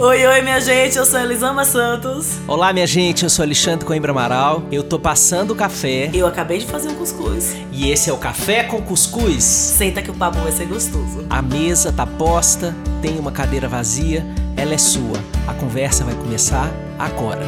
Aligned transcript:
Oi, 0.00 0.24
oi, 0.24 0.42
minha 0.42 0.60
gente, 0.60 0.96
eu 0.96 1.04
sou 1.04 1.18
Elisama 1.18 1.64
Santos. 1.64 2.38
Olá, 2.46 2.72
minha 2.72 2.86
gente, 2.86 3.24
eu 3.24 3.28
sou 3.28 3.42
Alexandre 3.42 3.84
Coimbra 3.84 4.12
Amaral. 4.12 4.62
Eu 4.70 4.84
tô 4.84 4.96
passando 4.96 5.50
o 5.50 5.56
café. 5.56 6.08
Eu 6.14 6.24
acabei 6.24 6.58
de 6.58 6.66
fazer 6.66 6.88
um 6.88 6.94
cuscuz. 6.94 7.56
E 7.72 7.90
esse 7.90 8.08
é 8.08 8.12
o 8.12 8.16
Café 8.16 8.62
com 8.62 8.80
Cuscuz. 8.80 9.42
Senta 9.42 10.00
que 10.00 10.08
o 10.08 10.14
papo 10.14 10.38
vai 10.38 10.52
ser 10.52 10.66
gostoso. 10.66 11.26
A 11.28 11.42
mesa 11.42 11.92
tá 11.92 12.06
posta, 12.06 12.72
tem 13.02 13.18
uma 13.18 13.32
cadeira 13.32 13.66
vazia, 13.66 14.24
ela 14.56 14.72
é 14.72 14.78
sua. 14.78 15.18
A 15.48 15.54
conversa 15.54 16.04
vai 16.04 16.14
começar 16.14 16.70
agora. 16.96 17.42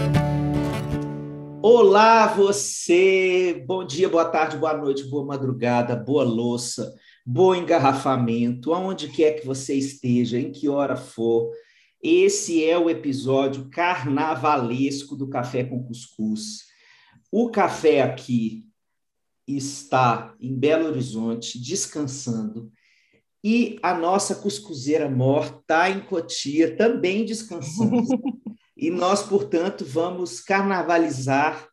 Olá, 1.62 2.26
você! 2.26 3.62
Bom 3.64 3.84
dia, 3.84 4.08
boa 4.08 4.24
tarde, 4.24 4.56
boa 4.56 4.76
noite, 4.76 5.04
boa 5.04 5.24
madrugada, 5.24 5.94
boa 5.94 6.24
louça, 6.24 6.92
bom 7.24 7.54
engarrafamento, 7.54 8.74
aonde 8.74 9.06
quer 9.06 9.34
que 9.34 9.46
você 9.46 9.74
esteja, 9.74 10.36
em 10.36 10.50
que 10.50 10.68
hora 10.68 10.96
for. 10.96 11.48
Esse 12.02 12.64
é 12.64 12.78
o 12.78 12.88
episódio 12.88 13.68
carnavalesco 13.68 15.14
do 15.14 15.28
Café 15.28 15.64
com 15.64 15.84
Cuscuz. 15.84 16.64
O 17.30 17.50
café 17.50 18.00
aqui 18.00 18.66
está 19.46 20.34
em 20.40 20.54
Belo 20.54 20.86
Horizonte, 20.86 21.60
descansando, 21.60 22.72
e 23.44 23.78
a 23.82 23.92
nossa 23.92 24.34
cuscuzeira 24.34 25.10
mor 25.10 25.60
está 25.60 25.90
em 25.90 26.00
Cotia, 26.00 26.74
também 26.74 27.24
descansando. 27.24 28.02
e 28.76 28.90
nós, 28.90 29.22
portanto, 29.22 29.84
vamos 29.84 30.40
carnavalizar 30.40 31.68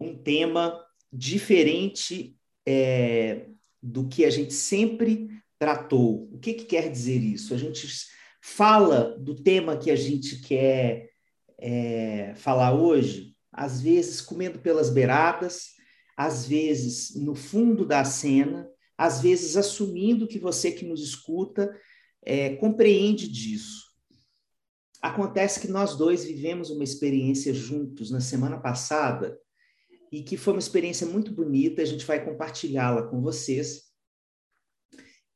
um 0.00 0.16
tema 0.16 0.84
diferente 1.12 2.36
é, 2.66 3.46
do 3.80 4.08
que 4.08 4.24
a 4.24 4.30
gente 4.30 4.52
sempre 4.52 5.28
tratou. 5.58 6.28
O 6.32 6.38
que, 6.38 6.54
que 6.54 6.64
quer 6.64 6.90
dizer 6.90 7.18
isso? 7.18 7.54
A 7.54 7.56
gente 7.56 7.86
fala 8.40 9.18
do 9.18 9.34
tema 9.34 9.76
que 9.76 9.90
a 9.90 9.96
gente 9.96 10.40
quer 10.40 11.10
é, 11.58 12.34
falar 12.36 12.74
hoje, 12.74 13.36
às 13.52 13.80
vezes 13.80 14.20
comendo 14.20 14.58
pelas 14.58 14.90
beiradas, 14.90 15.70
às 16.16 16.46
vezes 16.46 17.14
no 17.14 17.34
fundo 17.34 17.84
da 17.84 18.04
cena, 18.04 18.68
às 18.96 19.20
vezes 19.20 19.56
assumindo 19.56 20.26
que 20.26 20.38
você 20.38 20.72
que 20.72 20.84
nos 20.84 21.02
escuta 21.02 21.74
é, 22.22 22.56
compreende 22.56 23.28
disso. 23.28 23.90
Acontece 25.00 25.60
que 25.60 25.68
nós 25.68 25.96
dois 25.96 26.24
vivemos 26.24 26.70
uma 26.70 26.84
experiência 26.84 27.54
juntos 27.54 28.10
na 28.10 28.20
semana 28.20 28.60
passada 28.60 29.38
e 30.12 30.22
que 30.22 30.36
foi 30.36 30.52
uma 30.52 30.60
experiência 30.60 31.06
muito 31.06 31.32
bonita, 31.32 31.80
a 31.80 31.86
gente 31.86 32.04
vai 32.04 32.22
compartilhá-la 32.22 33.04
com 33.04 33.22
vocês. 33.22 33.84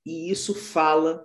E 0.05 0.31
isso 0.31 0.55
fala 0.55 1.25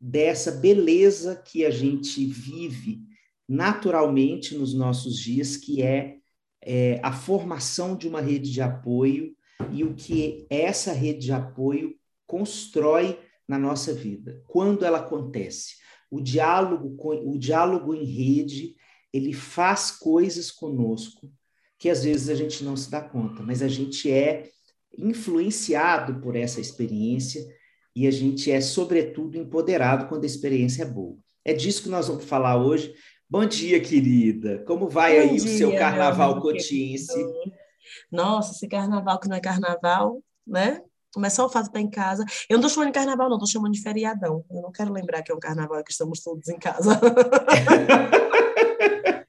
dessa 0.00 0.52
beleza 0.52 1.36
que 1.36 1.64
a 1.64 1.70
gente 1.70 2.24
vive 2.26 3.00
naturalmente 3.48 4.56
nos 4.56 4.74
nossos 4.74 5.18
dias, 5.18 5.56
que 5.56 5.82
é, 5.82 6.16
é, 6.62 7.00
a 7.02 7.12
formação 7.12 7.96
de 7.96 8.08
uma 8.08 8.20
rede 8.20 8.50
de 8.50 8.60
apoio 8.60 9.34
e 9.72 9.84
o 9.84 9.94
que 9.94 10.46
essa 10.50 10.92
rede 10.92 11.26
de 11.26 11.32
apoio 11.32 11.94
constrói 12.26 13.18
na 13.48 13.58
nossa 13.58 13.94
vida. 13.94 14.42
Quando 14.46 14.84
ela 14.84 14.98
acontece, 14.98 15.76
o 16.10 16.20
diálogo, 16.20 16.96
o 17.24 17.38
diálogo 17.38 17.94
em 17.94 18.04
rede, 18.04 18.74
ele 19.12 19.32
faz 19.32 19.90
coisas 19.90 20.50
conosco 20.50 21.30
que 21.78 21.88
às 21.88 22.04
vezes 22.04 22.28
a 22.28 22.34
gente 22.34 22.64
não 22.64 22.76
se 22.76 22.90
dá 22.90 23.00
conta, 23.00 23.42
mas 23.42 23.62
a 23.62 23.68
gente 23.68 24.10
é 24.10 24.50
influenciado 24.96 26.20
por 26.20 26.34
essa 26.34 26.60
experiência 26.60 27.46
e 27.96 28.06
a 28.06 28.10
gente 28.10 28.52
é, 28.52 28.60
sobretudo, 28.60 29.38
empoderado 29.38 30.06
quando 30.06 30.24
a 30.24 30.26
experiência 30.26 30.82
é 30.82 30.86
boa. 30.86 31.16
É 31.42 31.54
disso 31.54 31.82
que 31.82 31.88
nós 31.88 32.08
vamos 32.08 32.26
falar 32.26 32.62
hoje. 32.62 32.94
Bom 33.28 33.46
dia, 33.46 33.80
querida. 33.80 34.62
Como 34.66 34.86
vai 34.86 35.16
Bom 35.16 35.22
aí 35.22 35.36
dia, 35.38 35.46
o 35.46 35.56
seu 35.56 35.74
carnaval 35.78 36.38
cotiense? 36.42 37.14
Nossa, 38.12 38.52
esse 38.52 38.68
carnaval 38.68 39.18
que 39.18 39.26
não 39.28 39.36
é 39.36 39.40
carnaval, 39.40 40.22
né? 40.46 40.82
Mas 41.16 41.32
só 41.32 41.46
o 41.46 41.48
fato 41.48 41.62
de 41.64 41.70
estar 41.70 41.80
em 41.80 41.88
casa. 41.88 42.22
Eu 42.50 42.58
não 42.58 42.66
estou 42.66 42.82
chamando 42.82 42.92
de 42.92 42.98
carnaval, 42.98 43.30
não, 43.30 43.36
estou 43.38 43.48
chamando 43.48 43.72
de 43.72 43.80
feriadão. 43.80 44.44
Eu 44.50 44.60
não 44.60 44.70
quero 44.70 44.92
lembrar 44.92 45.22
que 45.22 45.32
é 45.32 45.34
um 45.34 45.40
carnaval 45.40 45.82
que 45.82 45.92
estamos 45.92 46.20
todos 46.20 46.50
em 46.50 46.58
casa. 46.58 47.00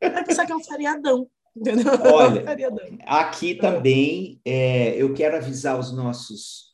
Vai 0.02 0.26
pensar 0.28 0.46
que 0.46 0.52
é 0.52 0.56
um 0.56 0.64
feriadão. 0.64 1.26
Entendeu? 1.56 1.86
Olha, 2.14 2.44
aqui 3.08 3.56
também 3.56 4.42
é, 4.44 5.02
eu 5.02 5.14
quero 5.14 5.38
avisar 5.38 5.80
os 5.80 5.94
nossos 5.94 6.67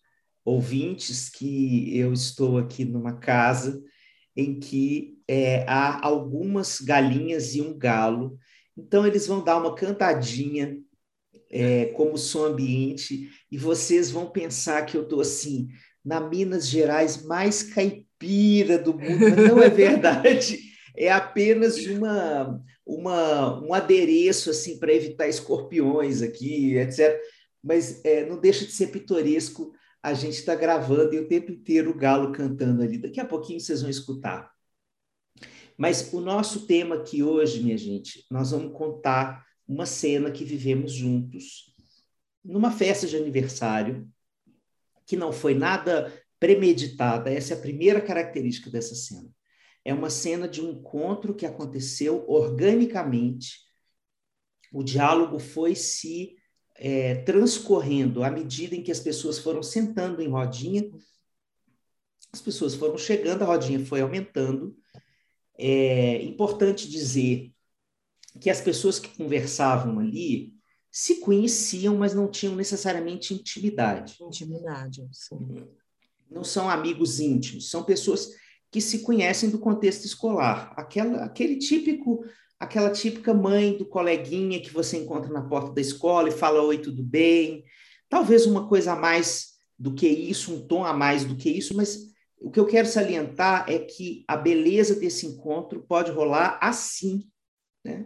ouvintes 0.45 1.29
que 1.29 1.97
eu 1.97 2.11
estou 2.11 2.57
aqui 2.57 2.83
numa 2.83 3.17
casa 3.17 3.81
em 4.35 4.59
que 4.59 5.17
é, 5.27 5.63
há 5.67 6.05
algumas 6.05 6.81
galinhas 6.81 7.55
e 7.55 7.61
um 7.61 7.77
galo. 7.77 8.37
Então, 8.77 9.05
eles 9.05 9.27
vão 9.27 9.43
dar 9.43 9.57
uma 9.57 9.75
cantadinha 9.75 10.77
é, 11.49 11.85
como 11.87 12.17
som 12.17 12.45
ambiente 12.45 13.29
e 13.51 13.57
vocês 13.57 14.09
vão 14.09 14.29
pensar 14.29 14.85
que 14.85 14.97
eu 14.97 15.03
estou 15.03 15.21
assim, 15.21 15.69
na 16.03 16.19
Minas 16.19 16.67
Gerais 16.67 17.23
mais 17.23 17.61
caipira 17.61 18.77
do 18.77 18.93
mundo. 18.93 19.35
Não 19.47 19.61
é 19.61 19.69
verdade. 19.69 20.59
É 20.95 21.11
apenas 21.11 21.75
uma, 21.87 22.61
uma, 22.85 23.59
um 23.65 23.73
adereço 23.73 24.51
assim 24.51 24.77
para 24.77 24.93
evitar 24.93 25.27
escorpiões 25.27 26.21
aqui, 26.21 26.77
etc. 26.77 27.19
Mas 27.63 28.05
é, 28.05 28.27
não 28.27 28.39
deixa 28.39 28.63
de 28.63 28.73
ser 28.73 28.91
pitoresco 28.91 29.73
a 30.03 30.13
gente 30.13 30.33
está 30.33 30.53
gravando 30.53 31.15
e 31.15 31.19
o 31.19 31.27
tempo 31.29 31.49
inteiro 31.49 31.91
o 31.91 31.97
galo 31.97 32.33
cantando 32.33 32.83
ali. 32.83 32.97
Daqui 32.97 33.21
a 33.21 33.25
pouquinho 33.25 33.61
vocês 33.61 33.81
vão 33.81 33.89
escutar. 33.89 34.51
Mas 35.77 36.11
o 36.13 36.19
nosso 36.19 36.67
tema 36.67 36.95
aqui 36.95 37.23
hoje, 37.23 37.63
minha 37.63 37.77
gente, 37.77 38.25
nós 38.29 38.51
vamos 38.51 38.77
contar 38.77 39.45
uma 39.65 39.85
cena 39.85 40.29
que 40.29 40.43
vivemos 40.43 40.91
juntos 40.91 41.73
numa 42.43 42.69
festa 42.69 43.07
de 43.07 43.15
aniversário 43.15 44.05
que 45.05 45.15
não 45.15 45.31
foi 45.31 45.53
nada 45.53 46.11
premeditada. 46.37 47.31
Essa 47.31 47.53
é 47.53 47.57
a 47.57 47.61
primeira 47.61 48.01
característica 48.01 48.69
dessa 48.69 48.95
cena. 48.95 49.29
É 49.85 49.93
uma 49.93 50.09
cena 50.09 50.47
de 50.47 50.61
um 50.61 50.71
encontro 50.71 51.33
que 51.33 51.45
aconteceu 51.45 52.25
organicamente. 52.27 53.61
O 54.71 54.83
diálogo 54.83 55.39
foi 55.39 55.75
se 55.75 56.35
é, 56.75 57.16
transcorrendo 57.16 58.23
à 58.23 58.29
medida 58.29 58.75
em 58.75 58.84
que 58.84 58.91
as 58.91 59.00
pessoas 59.00 59.39
foram 59.39 59.61
sentando 59.61 60.22
em 60.22 60.29
rodinha, 60.29 60.89
as 62.31 62.41
pessoas 62.41 62.73
foram 62.73 62.97
chegando, 62.97 63.44
a 63.44 63.45
rodinha 63.45 63.85
foi 63.85 64.01
aumentando. 64.01 64.75
É 65.56 66.23
importante 66.23 66.89
dizer 66.89 67.53
que 68.39 68.50
as 68.50 68.59
pessoas 68.59 68.97
que 68.97 69.16
conversavam 69.16 70.00
ali 70.00 70.53
se 70.91 71.19
conheciam, 71.19 71.95
mas 71.95 72.13
não 72.13 72.28
tinham 72.28 72.56
necessariamente 72.56 73.33
intimidade. 73.33 74.17
Intimidade, 74.22 75.07
sim. 75.12 75.67
Não 76.29 76.44
são 76.44 76.69
amigos 76.69 77.19
íntimos, 77.19 77.69
são 77.69 77.83
pessoas 77.83 78.29
que 78.72 78.81
se 78.81 79.00
conhecem 79.00 79.51
do 79.51 79.59
contexto 79.59 80.06
escolar. 80.06 80.73
Aquela, 80.75 81.23
aquele 81.23 81.57
típico 81.57 82.25
aquela 82.63 82.90
típica 82.90 83.34
mãe 83.34 83.78
do 83.78 83.85
coleguinha 83.85 84.62
que 84.62 84.72
você 84.72 84.97
encontra 84.97 85.31
na 85.31 85.41
porta 85.41 85.74
da 85.74 85.81
escola 85.81 86.29
e 86.29 86.31
fala 86.31 86.63
oi, 86.63 86.78
tudo 86.78 87.03
bem. 87.03 87.63
Talvez 88.07 88.46
uma 88.46 88.68
coisa 88.68 88.94
a 88.94 88.96
mais 88.96 89.53
do 89.78 89.94
que 89.94 90.07
isso, 90.07 90.53
um 90.53 90.66
tom 90.66 90.85
a 90.85 90.94
mais 90.94 91.25
do 91.25 91.35
que 91.35 91.50
isso, 91.50 91.75
mas 91.75 92.13
o 92.40 92.50
que 92.50 92.59
eu 92.59 92.66
quero 92.66 92.88
salientar 92.88 93.66
é 93.69 93.79
que 93.79 94.24
a 94.28 94.38
beleza 94.38 94.96
desse 94.96 95.25
encontro 95.25 95.84
pode 95.88 96.12
rolar 96.12 96.57
assim, 96.62 97.28
né? 97.84 98.06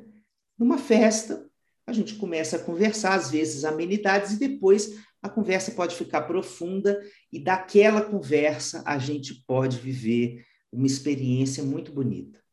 Numa 0.57 0.79
festa, 0.79 1.47
a 1.85 1.93
gente 1.93 2.15
começa 2.15 2.55
a 2.55 2.63
conversar, 2.63 3.13
às 3.13 3.29
vezes 3.29 3.63
amenidades, 3.63 4.33
e 4.33 4.39
depois 4.39 4.97
a 5.21 5.29
conversa 5.29 5.71
pode 5.71 5.95
ficar 5.95 6.23
profunda, 6.23 6.99
e 7.31 7.39
daquela 7.39 8.01
conversa 8.01 8.81
a 8.85 8.97
gente 8.97 9.43
pode 9.45 9.77
viver 9.77 10.43
uma 10.71 10.87
experiência 10.87 11.63
muito 11.63 11.91
bonita. 11.91 12.46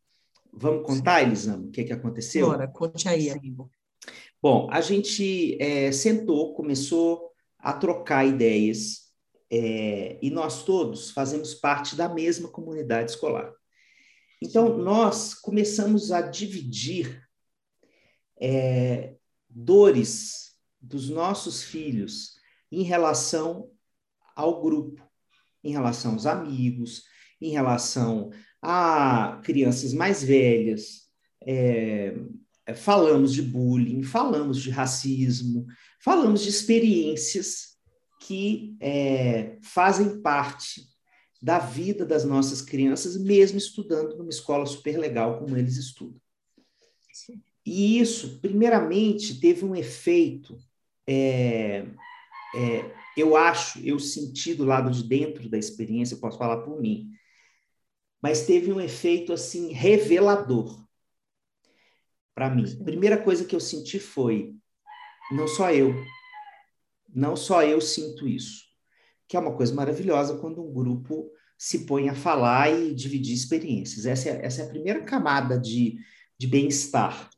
Vamos 0.57 0.87
contar, 0.87 1.23
Elisama, 1.23 1.67
o 1.67 1.71
que, 1.71 1.81
é 1.81 1.85
que 1.85 1.93
aconteceu? 1.93 2.47
Bora, 2.47 2.69
conte 2.69 3.09
aí, 3.09 3.31
amigo. 3.31 3.71
Bom, 4.41 4.69
a 4.71 4.81
gente 4.81 5.61
é, 5.61 5.91
sentou, 5.91 6.55
começou 6.55 7.31
a 7.59 7.73
trocar 7.73 8.27
ideias, 8.27 9.05
é, 9.51 10.19
e 10.23 10.31
nós 10.31 10.65
todos 10.65 11.11
fazemos 11.11 11.55
parte 11.55 11.97
da 11.97 12.09
mesma 12.09 12.49
comunidade 12.49 13.11
escolar. 13.11 13.53
Então, 14.43 14.77
nós 14.77 15.35
começamos 15.35 16.13
a 16.13 16.21
dividir 16.21 17.23
é, 18.41 19.17
dores 19.49 20.55
dos 20.81 21.09
nossos 21.09 21.63
filhos 21.63 22.35
em 22.71 22.83
relação 22.83 23.71
ao 24.37 24.61
grupo, 24.61 25.03
em 25.63 25.73
relação 25.73 26.13
aos 26.13 26.27
amigos, 26.27 27.05
em 27.41 27.51
relação 27.51 28.31
a 28.65 29.41
crianças 29.45 29.93
mais 29.93 30.25
velhas, 30.25 31.03
é, 31.47 32.17
falamos 32.75 33.35
de 33.35 33.43
bullying, 33.43 34.03
falamos 34.03 34.63
de 34.63 34.71
racismo, 34.71 35.67
falamos 36.03 36.43
de 36.43 36.49
experiências 36.49 37.75
que 38.23 38.75
é, 38.81 39.59
fazem 39.63 40.23
parte 40.23 40.89
da 41.43 41.59
vida 41.59 42.07
das 42.07 42.25
nossas 42.25 42.63
crianças, 42.63 43.19
mesmo 43.19 43.59
estudando 43.59 44.17
numa 44.17 44.31
escola 44.31 44.65
super 44.65 44.99
legal 44.99 45.39
como 45.39 45.59
eles 45.59 45.77
estudam. 45.77 46.19
Sim. 47.13 47.43
E 47.67 47.99
isso, 48.01 48.41
primeiramente, 48.41 49.39
teve 49.41 49.63
um 49.63 49.77
efeito, 49.77 50.57
é, 51.07 51.85
é, 52.57 52.95
eu 53.15 53.37
acho, 53.37 53.79
eu 53.81 53.99
senti 53.99 54.55
do 54.55 54.65
lado 54.65 54.91
de 54.91 55.03
dentro 55.03 55.47
da 55.51 55.59
experiência, 55.59 56.17
posso 56.17 56.39
falar 56.39 56.63
por 56.63 56.81
mim, 56.81 57.11
mas 58.25 58.47
teve 58.47 58.73
um 58.73 58.81
efeito 58.81 59.35
assim 59.35 59.71
revelador 59.71 60.83
para 62.35 62.49
mim. 62.49 62.65
Primeira 62.83 63.23
coisa 63.23 63.45
que 63.45 63.55
eu 63.55 63.61
senti 63.61 63.99
foi, 63.99 64.55
não 65.31 65.47
só 65.47 65.71
eu, 65.71 65.95
não 67.15 67.37
só 67.37 67.63
eu 67.63 67.83
sinto 67.83 68.27
isso, 68.27 68.65
que 69.29 69.37
é 69.37 69.41
uma 69.41 69.55
coisa 69.55 69.75
maravilhosa 69.75 70.39
quando 70.39 70.65
um 70.65 70.73
grupo 70.73 71.31
se 71.59 71.81
põe 71.81 72.09
a 72.09 72.15
falar 72.15 72.71
e 72.71 72.95
dividir 72.95 73.35
experiências. 73.35 74.07
Essa 74.07 74.31
é, 74.31 74.47
essa 74.47 74.63
é 74.63 74.65
a 74.65 74.71
primeira 74.71 75.03
camada 75.03 75.59
de, 75.59 75.99
de 76.39 76.47
bem-estar 76.47 77.29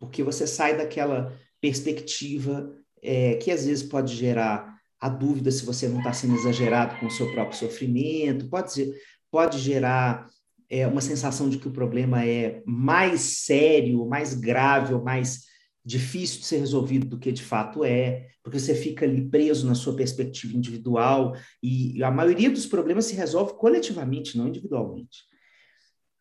porque 0.00 0.22
você 0.22 0.48
sai 0.48 0.76
daquela 0.78 1.38
perspectiva 1.60 2.74
é, 3.02 3.34
que 3.34 3.50
às 3.50 3.66
vezes 3.66 3.84
pode 3.84 4.16
gerar 4.16 4.80
a 4.98 5.10
dúvida 5.10 5.50
se 5.50 5.64
você 5.64 5.86
não 5.88 5.98
está 5.98 6.14
sendo 6.14 6.34
exagerado 6.34 6.98
com 6.98 7.06
o 7.06 7.10
seu 7.10 7.30
próprio 7.32 7.58
sofrimento, 7.58 8.48
pode, 8.48 8.92
pode 9.32 9.58
gerar 9.58 10.28
é, 10.68 10.86
uma 10.86 11.00
sensação 11.00 11.48
de 11.48 11.58
que 11.58 11.66
o 11.66 11.72
problema 11.72 12.24
é 12.24 12.62
mais 12.66 13.20
sério, 13.44 14.06
mais 14.06 14.34
grave, 14.34 14.92
ou 14.92 15.02
mais 15.02 15.46
difícil 15.84 16.40
de 16.40 16.46
ser 16.46 16.58
resolvido 16.58 17.06
do 17.06 17.18
que 17.18 17.32
de 17.32 17.42
fato 17.42 17.82
é, 17.82 18.28
porque 18.42 18.60
você 18.60 18.74
fica 18.74 19.06
ali 19.06 19.28
preso 19.28 19.66
na 19.66 19.74
sua 19.74 19.96
perspectiva 19.96 20.56
individual, 20.56 21.34
e 21.62 22.02
a 22.04 22.10
maioria 22.10 22.50
dos 22.50 22.66
problemas 22.66 23.06
se 23.06 23.14
resolve 23.14 23.54
coletivamente, 23.54 24.36
não 24.36 24.48
individualmente. 24.48 25.24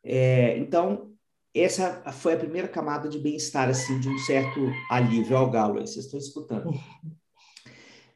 É, 0.03 0.57
então, 0.57 1.11
essa 1.53 2.01
foi 2.13 2.33
a 2.33 2.37
primeira 2.37 2.67
camada 2.67 3.09
de 3.09 3.19
bem-estar, 3.19 3.69
assim, 3.69 3.99
de 3.99 4.07
um 4.07 4.17
certo 4.19 4.59
alívio 4.89 5.35
ao 5.35 5.51
galo, 5.51 5.79
aí 5.79 5.87
vocês 5.87 6.05
estão 6.05 6.19
escutando. 6.19 6.71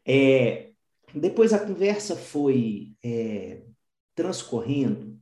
É, 0.08 0.70
depois 1.14 1.52
a 1.52 1.60
conversa 1.60 2.16
foi 2.16 2.94
é, 3.04 3.62
transcorrendo 4.16 5.20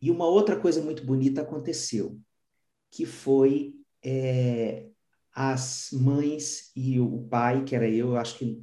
e 0.00 0.10
uma 0.10 0.26
outra 0.26 0.58
coisa 0.58 0.82
muito 0.82 1.04
bonita 1.04 1.42
aconteceu, 1.42 2.20
que 2.90 3.06
foi 3.06 3.74
é, 4.04 4.90
as 5.32 5.90
mães 5.92 6.70
e 6.76 7.00
o 7.00 7.26
pai, 7.28 7.64
que 7.64 7.74
era 7.74 7.88
eu, 7.88 8.16
acho 8.16 8.38
que 8.38 8.62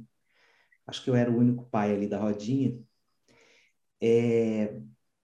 acho 0.86 1.02
que 1.02 1.10
eu 1.10 1.14
era 1.14 1.30
o 1.30 1.36
único 1.36 1.64
pai 1.70 1.92
ali 1.94 2.06
da 2.06 2.18
rodinha, 2.18 2.78
é, 4.00 4.80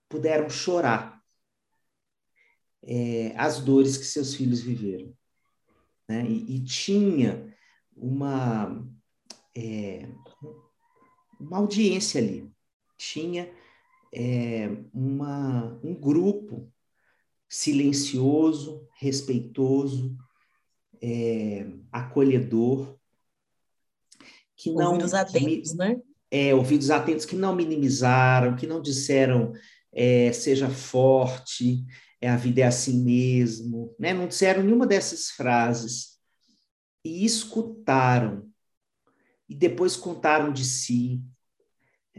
puderam 0.09 0.49
chorar 0.49 1.23
é, 2.83 3.35
as 3.37 3.61
dores 3.61 3.97
que 3.97 4.05
seus 4.05 4.35
filhos 4.35 4.61
viveram. 4.61 5.15
Né? 6.09 6.25
E, 6.27 6.57
e 6.57 6.65
tinha 6.65 7.55
uma, 7.97 8.89
é, 9.57 10.09
uma 11.39 11.59
audiência 11.59 12.21
ali, 12.21 12.51
tinha 12.97 13.53
é, 14.15 14.69
uma, 14.93 15.79
um 15.83 15.95
grupo 15.95 16.73
silencioso, 17.49 18.87
respeitoso, 18.99 20.17
é, 21.01 21.67
acolhedor, 21.91 22.99
que 24.57 24.73
não 24.73 24.93
ouvidos 24.93 25.15
atentos, 25.15 25.75
né? 25.75 26.01
É, 26.31 26.55
ouvidos 26.55 26.91
atentos 26.91 27.25
que 27.25 27.37
não 27.37 27.55
minimizaram, 27.55 28.57
que 28.57 28.67
não 28.67 28.83
disseram 28.83 29.53
é, 29.93 30.33
seja 30.33 30.69
forte, 30.69 31.85
é 32.21 32.29
a 32.29 32.37
vida 32.37 32.61
é 32.61 32.65
assim 32.65 33.03
mesmo, 33.03 33.95
né? 33.99 34.13
Não 34.13 34.27
disseram 34.27 34.63
nenhuma 34.63 34.87
dessas 34.87 35.31
frases 35.31 36.19
e 37.05 37.25
escutaram 37.25 38.51
e 39.49 39.55
depois 39.55 39.97
contaram 39.97 40.53
de 40.53 40.65
si, 40.65 41.23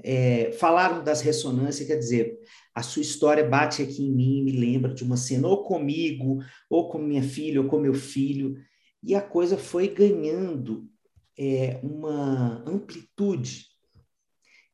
é, 0.03 0.51
falaram 0.53 1.03
das 1.03 1.21
ressonâncias, 1.21 1.87
quer 1.87 1.97
dizer, 1.97 2.37
a 2.73 2.81
sua 2.81 3.01
história 3.01 3.47
bate 3.47 3.81
aqui 3.81 4.05
em 4.05 4.11
mim, 4.11 4.43
me 4.43 4.51
lembra 4.51 4.93
de 4.93 5.03
uma 5.03 5.17
cena 5.17 5.47
ou 5.47 5.63
comigo, 5.63 6.39
ou 6.69 6.89
com 6.89 6.97
minha 6.97 7.23
filha, 7.23 7.61
ou 7.61 7.67
com 7.67 7.79
meu 7.79 7.93
filho, 7.93 8.57
e 9.01 9.15
a 9.15 9.21
coisa 9.21 9.57
foi 9.57 9.87
ganhando 9.87 10.89
é, 11.37 11.79
uma 11.83 12.63
amplitude 12.67 13.67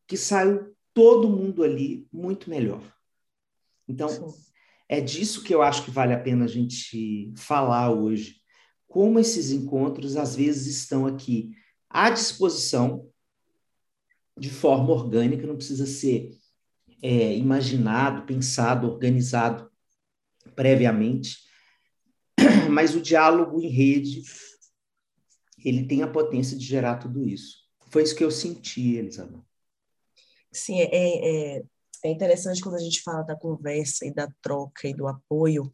que 0.08 0.18
saiu 0.18 0.76
todo 0.94 1.30
mundo 1.30 1.64
ali 1.64 2.08
muito 2.12 2.50
melhor. 2.50 2.82
Então, 3.88 4.10
Sim 4.10 4.46
é 4.88 5.02
disso 5.02 5.44
que 5.44 5.54
eu 5.54 5.62
acho 5.62 5.84
que 5.84 5.92
vale 5.92 6.14
a 6.14 6.20
pena 6.20 6.46
a 6.46 6.48
gente 6.48 7.34
falar 7.36 7.92
hoje. 7.92 8.38
Como 8.88 9.20
esses 9.20 9.52
encontros, 9.52 10.16
às 10.16 10.36
vezes, 10.36 10.78
estão 10.78 11.06
aqui 11.06 11.52
à 11.90 12.10
disposição 12.10 13.10
de 14.38 14.50
forma 14.50 14.92
orgânica, 14.92 15.48
não 15.48 15.56
precisa 15.56 15.86
ser 15.86 16.38
é, 17.02 17.36
imaginado, 17.38 18.26
pensado, 18.26 18.88
organizado 18.88 19.70
previamente, 20.56 21.40
mas 22.70 22.96
o 22.96 23.02
diálogo 23.02 23.62
em 23.62 23.70
rede 23.70 24.24
ele 25.64 25.88
tem 25.88 26.04
a 26.04 26.08
potência 26.08 26.56
de 26.58 26.64
gerar 26.64 26.98
tudo 26.98 27.28
isso. 27.28 27.66
Foi 27.90 28.04
isso 28.04 28.16
que 28.16 28.24
eu 28.24 28.30
senti, 28.30 28.96
Elisabeth. 28.96 29.42
Sim, 30.52 30.80
é, 30.80 30.90
é, 30.92 31.64
é 32.04 32.10
interessante 32.10 32.62
quando 32.62 32.76
a 32.76 32.80
gente 32.80 33.02
fala 33.02 33.24
da 33.24 33.36
conversa 33.36 34.06
e 34.06 34.14
da 34.14 34.28
troca 34.42 34.88
e 34.88 34.94
do 34.94 35.08
apoio, 35.08 35.74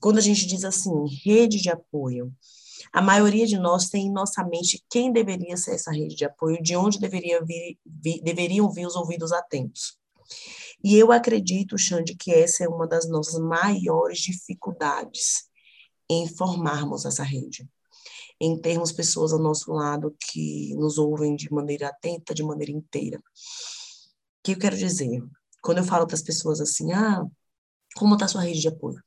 quando 0.00 0.18
a 0.18 0.20
gente 0.20 0.46
diz 0.46 0.64
assim, 0.64 0.92
rede 1.24 1.60
de 1.60 1.68
apoio, 1.68 2.32
a 2.94 3.02
maioria 3.02 3.44
de 3.44 3.58
nós 3.58 3.88
tem 3.88 4.06
em 4.06 4.12
nossa 4.12 4.44
mente 4.44 4.80
quem 4.88 5.12
deveria 5.12 5.56
ser 5.56 5.72
essa 5.74 5.90
rede 5.90 6.14
de 6.14 6.24
apoio, 6.24 6.62
de 6.62 6.76
onde 6.76 7.00
deveria 7.00 7.44
vir, 7.44 7.76
deveriam 8.22 8.70
vir 8.70 8.86
os 8.86 8.94
ouvidos 8.94 9.32
atentos. 9.32 9.98
E 10.82 10.94
eu 10.94 11.10
acredito, 11.10 11.76
Xande, 11.76 12.14
que 12.14 12.30
essa 12.30 12.62
é 12.62 12.68
uma 12.68 12.86
das 12.86 13.08
nossas 13.08 13.40
maiores 13.40 14.20
dificuldades 14.20 15.42
em 16.08 16.28
formarmos 16.28 17.04
essa 17.04 17.24
rede. 17.24 17.68
Em 18.40 18.60
termos 18.60 18.92
pessoas 18.92 19.32
ao 19.32 19.40
nosso 19.40 19.72
lado 19.72 20.14
que 20.30 20.72
nos 20.76 20.96
ouvem 20.96 21.34
de 21.34 21.52
maneira 21.52 21.88
atenta, 21.88 22.32
de 22.32 22.44
maneira 22.44 22.70
inteira. 22.70 23.18
O 23.18 23.22
que 24.44 24.52
eu 24.52 24.58
quero 24.58 24.76
dizer? 24.76 25.20
Quando 25.60 25.78
eu 25.78 25.84
falo 25.84 26.06
para 26.06 26.14
as 26.14 26.22
pessoas 26.22 26.60
assim, 26.60 26.92
ah, 26.92 27.24
como 27.96 28.14
está 28.14 28.28
sua 28.28 28.42
rede 28.42 28.60
de 28.60 28.68
apoio? 28.68 29.02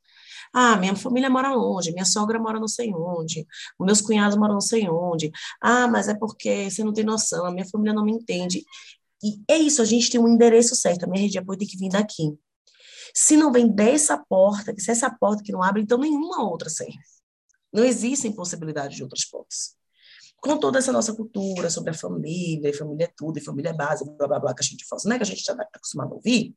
Ah, 0.54 0.76
minha 0.78 0.96
família 0.96 1.30
mora 1.30 1.54
longe, 1.54 1.92
minha 1.92 2.06
sogra 2.06 2.40
mora 2.40 2.60
não 2.60 2.68
sei 2.68 2.94
onde, 2.94 3.46
meus 3.80 4.02
cunhados 4.02 4.38
moram 4.38 4.56
não 4.56 4.62
sei 4.62 4.90
onde. 4.90 5.32
Ah, 5.62 5.88
mas 5.88 6.08
é 6.08 6.16
porque 6.16 6.70
você 6.70 6.84
não 6.84 6.94
tem 6.94 7.04
noção, 7.04 7.46
a 7.46 7.52
minha 7.52 7.66
família 7.68 7.94
não 7.94 8.04
me 8.04 8.12
entende. 8.12 8.64
E 9.24 9.42
é 9.48 9.58
isso, 9.58 9.82
a 9.82 9.86
gente 9.86 10.10
tem 10.12 10.20
um 10.20 10.28
endereço 10.28 10.76
certo, 10.76 11.04
a 11.04 11.08
minha 11.08 11.22
rede 11.22 11.34
de 11.34 11.40
apoio 11.40 11.58
tem 11.58 11.68
que 11.68 11.78
vir 11.78 11.90
daqui. 11.90 12.38
Se 13.14 13.36
não 13.36 13.52
vem 13.52 13.68
dessa 13.68 14.18
porta, 14.18 14.74
se 14.78 14.92
essa 14.92 15.10
porta 15.10 15.44
que 15.44 15.52
não 15.52 15.64
abre, 15.64 15.82
então 15.82 15.98
nenhuma 15.98 16.44
outra 16.44 16.70
serve. 16.70 17.00
Não 17.74 17.84
existem 17.84 18.32
possibilidades 18.32 18.98
de 18.98 19.04
outras 19.04 19.26
portas. 19.26 19.76
Com 20.40 20.58
toda 20.58 20.78
essa 20.78 20.92
nossa 20.92 21.16
cultura 21.16 21.70
sobre 21.70 21.92
a 21.92 21.94
família, 21.94 22.70
e 22.70 22.74
família 22.74 23.06
é 23.06 23.14
tudo, 23.16 23.40
e 23.40 23.42
família 23.42 23.70
é 23.70 23.74
base, 23.74 24.06
blá 24.06 24.28
blá 24.28 24.40
blá, 24.40 24.54
que 24.54 24.62
a 24.62 24.66
gente 24.66 24.86
fala, 24.86 25.02
né? 25.06 25.18
Que 25.18 25.24
a 25.24 25.26
gente 25.26 25.44
já 25.44 25.54
está 25.54 25.68
acostumado 25.74 26.12
a 26.12 26.16
ouvir. 26.16 26.56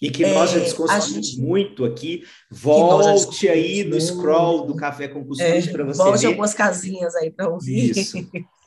E 0.00 0.10
que 0.10 0.26
nós 0.26 0.50
já 0.50 0.58
é, 0.58 0.64
discutimos 0.64 1.06
gente... 1.06 1.40
muito 1.40 1.84
aqui. 1.84 2.22
Volte 2.50 3.48
aí 3.48 3.84
no 3.84 4.00
scroll 4.00 4.66
do 4.66 4.74
Café 4.74 5.08
com 5.08 5.24
Cuscuz 5.24 5.68
é, 5.68 5.70
para 5.70 5.84
você 5.84 6.02
volte 6.02 6.20
ver. 6.22 6.26
algumas 6.28 6.54
casinhas 6.54 7.14
aí 7.14 7.30
para 7.30 7.48
ouvir. 7.48 7.96
Isso. 7.96 8.16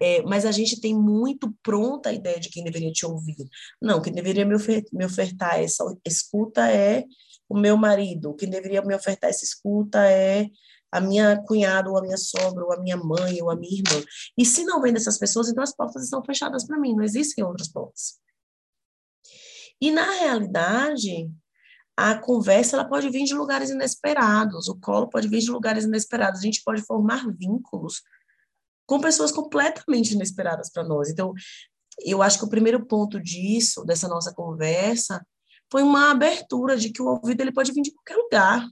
É, 0.00 0.20
mas 0.22 0.44
a 0.44 0.50
gente 0.50 0.80
tem 0.80 0.92
muito 0.92 1.54
pronta 1.62 2.08
a 2.08 2.12
ideia 2.12 2.40
de 2.40 2.48
quem 2.48 2.64
deveria 2.64 2.90
te 2.90 3.06
ouvir. 3.06 3.36
Não, 3.80 4.02
quem 4.02 4.12
deveria 4.12 4.44
me, 4.44 4.56
ofer 4.56 4.82
me 4.92 5.04
ofertar 5.04 5.60
essa 5.60 5.84
escuta 6.04 6.68
é 6.68 7.04
o 7.48 7.56
meu 7.56 7.76
marido. 7.76 8.34
Quem 8.34 8.50
deveria 8.50 8.82
me 8.82 8.96
ofertar 8.96 9.30
essa 9.30 9.44
escuta 9.44 10.04
é 10.04 10.48
a 10.90 11.00
minha 11.00 11.40
cunhada, 11.46 11.88
ou 11.88 11.96
a 11.96 12.02
minha 12.02 12.16
sogra, 12.16 12.64
ou 12.64 12.72
a 12.72 12.80
minha 12.80 12.96
mãe, 12.96 13.40
ou 13.40 13.48
a 13.48 13.54
minha 13.54 13.80
irmã. 13.80 14.04
E 14.36 14.44
se 14.44 14.64
não 14.64 14.82
vem 14.82 14.92
dessas 14.92 15.18
pessoas, 15.18 15.48
então 15.48 15.62
as 15.62 15.74
portas 15.74 16.02
estão 16.02 16.22
fechadas 16.24 16.66
para 16.66 16.80
mim, 16.80 16.96
não 16.96 17.04
existem 17.04 17.44
outras 17.44 17.68
portas. 17.68 18.14
E 19.82 19.90
na 19.90 20.08
realidade, 20.08 21.28
a 21.96 22.16
conversa 22.16 22.76
ela 22.76 22.88
pode 22.88 23.10
vir 23.10 23.24
de 23.24 23.34
lugares 23.34 23.68
inesperados, 23.68 24.68
o 24.68 24.78
colo 24.78 25.10
pode 25.10 25.26
vir 25.26 25.40
de 25.40 25.50
lugares 25.50 25.82
inesperados, 25.82 26.38
a 26.38 26.44
gente 26.44 26.62
pode 26.62 26.82
formar 26.82 27.26
vínculos 27.36 28.00
com 28.86 29.00
pessoas 29.00 29.32
completamente 29.32 30.14
inesperadas 30.14 30.70
para 30.70 30.84
nós. 30.84 31.10
Então, 31.10 31.34
eu 31.98 32.22
acho 32.22 32.38
que 32.38 32.44
o 32.44 32.48
primeiro 32.48 32.86
ponto 32.86 33.20
disso, 33.20 33.84
dessa 33.84 34.06
nossa 34.06 34.32
conversa, 34.32 35.20
foi 35.68 35.82
uma 35.82 36.12
abertura 36.12 36.76
de 36.76 36.92
que 36.92 37.02
o 37.02 37.06
ouvido 37.06 37.40
ele 37.40 37.52
pode 37.52 37.72
vir 37.72 37.82
de 37.82 37.92
qualquer 37.92 38.14
lugar. 38.14 38.64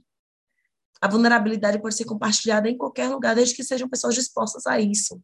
A 1.01 1.09
vulnerabilidade 1.09 1.81
pode 1.81 1.95
ser 1.95 2.05
compartilhada 2.05 2.69
em 2.69 2.77
qualquer 2.77 3.09
lugar, 3.09 3.35
desde 3.35 3.53
que 3.53 3.65
sejam 3.65 3.89
pessoas 3.89 4.15
dispostas 4.15 4.65
a 4.65 4.79
isso. 4.79 5.21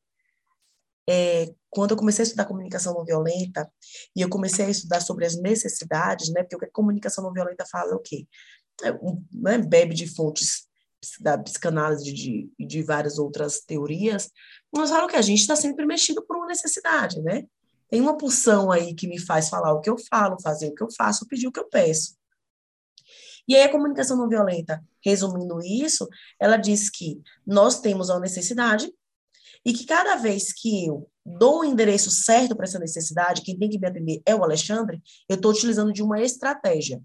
É, 1.10 1.46
quando 1.78 1.92
eu 1.92 1.98
comecei 1.98 2.24
a 2.24 2.26
estudar 2.26 2.46
comunicação 2.46 2.92
não 2.96 3.06
violenta 3.06 3.72
e 4.16 4.22
eu 4.22 4.30
comecei 4.30 4.66
a 4.66 4.70
estudar 4.70 5.00
sobre 5.00 5.28
as 5.28 5.36
necessidades, 5.36 6.30
né? 6.34 6.42
Porque 6.42 6.56
o 6.56 6.60
que 6.60 6.66
a 6.66 6.72
comunicação 6.72 7.24
não 7.24 7.32
violenta 7.32 7.68
fala 7.68 7.92
é 7.92 7.96
o 7.96 8.00
quê? 8.00 8.28
É, 8.84 8.92
um, 8.94 9.24
né, 9.32 9.60
bebe 9.60 9.94
de 9.94 10.08
fontes 10.08 10.68
da 11.20 11.38
psicanálise 11.38 12.12
de, 12.12 12.50
de 12.60 12.82
várias 12.82 13.20
outras 13.20 13.60
teorias, 13.60 14.32
mas 14.74 14.90
falam 14.90 15.08
que 15.08 15.16
a 15.16 15.22
gente 15.22 15.42
está 15.42 15.56
sempre 15.56 15.86
mexido 15.86 16.26
por 16.26 16.38
uma 16.38 16.48
necessidade, 16.48 17.22
né? 17.22 17.46
Tem 17.90 18.02
uma 18.02 18.18
pulsão 18.18 18.72
aí 18.72 18.96
que 18.96 19.08
me 19.08 19.20
faz 19.20 19.48
falar 19.48 19.72
o 19.74 19.80
que 19.80 19.90
eu 19.90 19.98
falo, 20.10 20.42
fazer 20.42 20.70
o 20.70 20.74
que 20.74 20.82
eu 20.84 20.92
faço, 20.92 21.28
pedir 21.28 21.48
o 21.48 21.52
que 21.52 21.60
eu 21.60 21.70
peço. 21.70 22.18
E 23.48 23.56
aí 23.56 23.62
a 23.62 23.72
comunicação 23.72 24.18
não 24.18 24.28
violenta, 24.28 24.84
resumindo 25.06 25.60
isso, 25.62 26.10
ela 26.40 26.58
diz 26.58 26.90
que 26.90 27.22
nós 27.46 27.80
temos 27.80 28.10
uma 28.10 28.20
necessidade 28.20 28.92
e 29.64 29.74
que 29.74 29.86
cada 29.86 30.16
vez 30.16 30.52
que 30.54 30.88
eu 30.88 31.08
dou 31.28 31.60
o 31.60 31.66
endereço 31.66 32.10
certo 32.10 32.56
para 32.56 32.66
essa 32.66 32.80
necessidade, 32.80 33.42
quem 33.42 33.58
tem 33.58 33.70
que 33.70 33.78
me 33.78 33.88
atender 33.88 34.22
é 34.26 34.34
o 34.34 34.44
Alexandre, 34.44 35.02
eu 35.28 35.36
estou 35.36 35.52
utilizando 35.52 35.92
de 35.92 36.02
uma 36.02 36.22
estratégia. 36.22 37.02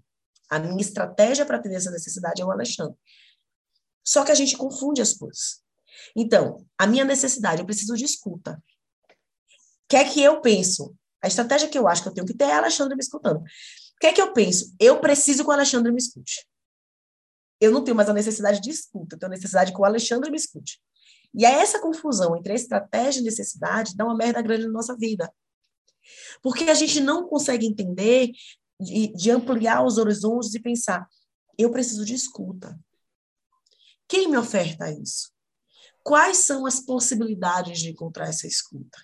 A 0.49 0.59
minha 0.59 0.79
estratégia 0.79 1.45
para 1.45 1.57
atender 1.57 1.75
essa 1.75 1.91
necessidade 1.91 2.41
é 2.41 2.45
o 2.45 2.51
Alexandre. 2.51 2.95
Só 4.05 4.23
que 4.23 4.31
a 4.31 4.35
gente 4.35 4.55
confunde 4.55 5.01
as 5.01 5.13
coisas. 5.13 5.61
Então, 6.15 6.65
a 6.77 6.87
minha 6.87 7.03
necessidade, 7.03 7.61
eu 7.61 7.65
preciso 7.65 7.95
de 7.95 8.05
escuta. 8.05 8.61
O 9.11 9.87
que 9.89 9.97
é 9.97 10.05
que 10.05 10.21
eu 10.21 10.41
penso? 10.41 10.95
A 11.21 11.27
estratégia 11.27 11.67
que 11.67 11.77
eu 11.77 11.87
acho 11.87 12.03
que 12.03 12.09
eu 12.09 12.13
tenho 12.13 12.27
que 12.27 12.33
ter 12.33 12.45
é 12.45 12.53
a 12.53 12.57
Alexandre 12.59 12.95
me 12.95 13.01
escutando. 13.01 13.39
O 13.39 13.43
que 13.99 14.07
é 14.07 14.13
que 14.13 14.21
eu 14.21 14.33
penso? 14.33 14.73
Eu 14.79 14.99
preciso 14.99 15.43
que 15.43 15.49
o 15.49 15.53
Alexandre 15.53 15.91
me 15.91 15.97
escute. 15.97 16.47
Eu 17.59 17.71
não 17.71 17.83
tenho 17.83 17.95
mais 17.95 18.09
a 18.09 18.13
necessidade 18.13 18.59
de 18.59 18.69
escuta, 18.69 19.15
eu 19.15 19.19
tenho 19.19 19.31
a 19.31 19.35
necessidade 19.35 19.71
que 19.71 19.79
o 19.79 19.85
Alexandre 19.85 20.29
me 20.29 20.37
escute. 20.37 20.81
E 21.33 21.45
aí 21.45 21.55
essa 21.55 21.79
confusão 21.79 22.35
entre 22.37 22.51
a 22.51 22.55
estratégia 22.55 23.19
e 23.19 23.23
necessidade 23.23 23.95
dá 23.95 24.05
uma 24.05 24.15
merda 24.15 24.41
grande 24.41 24.65
na 24.65 24.71
nossa 24.71 24.95
vida. 24.95 25.33
Porque 26.41 26.65
a 26.65 26.73
gente 26.73 26.99
não 26.99 27.27
consegue 27.27 27.65
entender 27.65 28.31
de, 28.79 29.07
de 29.13 29.31
ampliar 29.31 29.83
os 29.85 29.97
horizontes 29.97 30.53
e 30.53 30.59
pensar, 30.59 31.07
eu 31.57 31.71
preciso 31.71 32.05
de 32.05 32.13
escuta. 32.13 32.77
Quem 34.07 34.29
me 34.29 34.37
oferta 34.37 34.91
isso? 34.91 35.31
Quais 36.03 36.37
são 36.37 36.65
as 36.65 36.81
possibilidades 36.81 37.79
de 37.79 37.89
encontrar 37.89 38.27
essa 38.27 38.45
escuta? 38.45 38.99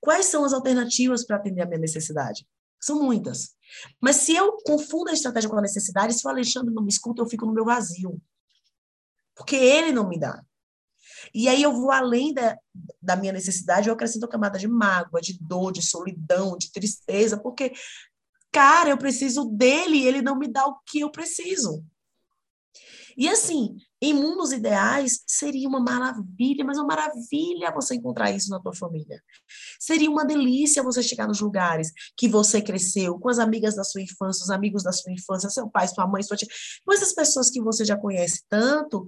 Quais 0.00 0.26
são 0.26 0.44
as 0.44 0.52
alternativas 0.52 1.26
para 1.26 1.36
atender 1.36 1.62
a 1.62 1.66
minha 1.66 1.80
necessidade? 1.80 2.46
São 2.80 3.02
muitas. 3.02 3.54
Mas 4.00 4.16
se 4.16 4.34
eu 4.36 4.56
confundo 4.64 5.10
a 5.10 5.14
estratégia 5.14 5.50
com 5.50 5.58
a 5.58 5.62
necessidade, 5.62 6.14
se 6.14 6.26
o 6.26 6.30
Alexandre 6.30 6.72
não 6.72 6.82
me 6.82 6.90
escuta, 6.90 7.22
eu 7.22 7.26
fico 7.26 7.44
no 7.46 7.52
meu 7.52 7.64
vazio. 7.64 8.20
Porque 9.34 9.56
ele 9.56 9.90
não 9.90 10.08
me 10.08 10.18
dá. 10.18 10.44
E 11.32 11.48
aí 11.48 11.62
eu 11.62 11.72
vou 11.72 11.90
além 11.90 12.32
da, 12.34 12.56
da 13.00 13.16
minha 13.16 13.32
necessidade, 13.32 13.88
eu 13.88 13.94
acrescento 13.94 14.28
camada 14.28 14.58
de 14.58 14.68
mágoa, 14.68 15.20
de 15.20 15.38
dor, 15.40 15.72
de 15.72 15.82
solidão, 15.82 16.56
de 16.56 16.72
tristeza, 16.72 17.38
porque, 17.38 17.72
cara, 18.52 18.90
eu 18.90 18.98
preciso 18.98 19.44
dele 19.44 19.98
e 19.98 20.06
ele 20.06 20.22
não 20.22 20.38
me 20.38 20.48
dá 20.48 20.66
o 20.66 20.78
que 20.86 21.00
eu 21.00 21.10
preciso. 21.10 21.84
E 23.16 23.28
assim, 23.28 23.76
em 24.02 24.12
mundos 24.12 24.52
ideais, 24.52 25.22
seria 25.26 25.68
uma 25.68 25.80
maravilha, 25.80 26.64
mas 26.64 26.76
uma 26.78 26.86
maravilha 26.86 27.72
você 27.72 27.94
encontrar 27.94 28.30
isso 28.32 28.50
na 28.50 28.60
tua 28.60 28.74
família. 28.74 29.22
Seria 29.78 30.10
uma 30.10 30.24
delícia 30.24 30.82
você 30.82 31.02
chegar 31.02 31.26
nos 31.26 31.40
lugares 31.40 31.92
que 32.16 32.28
você 32.28 32.60
cresceu, 32.60 33.18
com 33.18 33.28
as 33.28 33.38
amigas 33.38 33.76
da 33.76 33.84
sua 33.84 34.02
infância, 34.02 34.42
os 34.42 34.50
amigos 34.50 34.82
da 34.82 34.92
sua 34.92 35.12
infância, 35.12 35.48
seu 35.48 35.68
pai, 35.70 35.86
sua 35.88 36.06
mãe, 36.06 36.22
sua 36.22 36.36
tia, 36.36 36.48
com 36.84 36.92
essas 36.92 37.12
pessoas 37.12 37.50
que 37.50 37.62
você 37.62 37.84
já 37.84 37.96
conhece 37.96 38.42
tanto, 38.48 39.06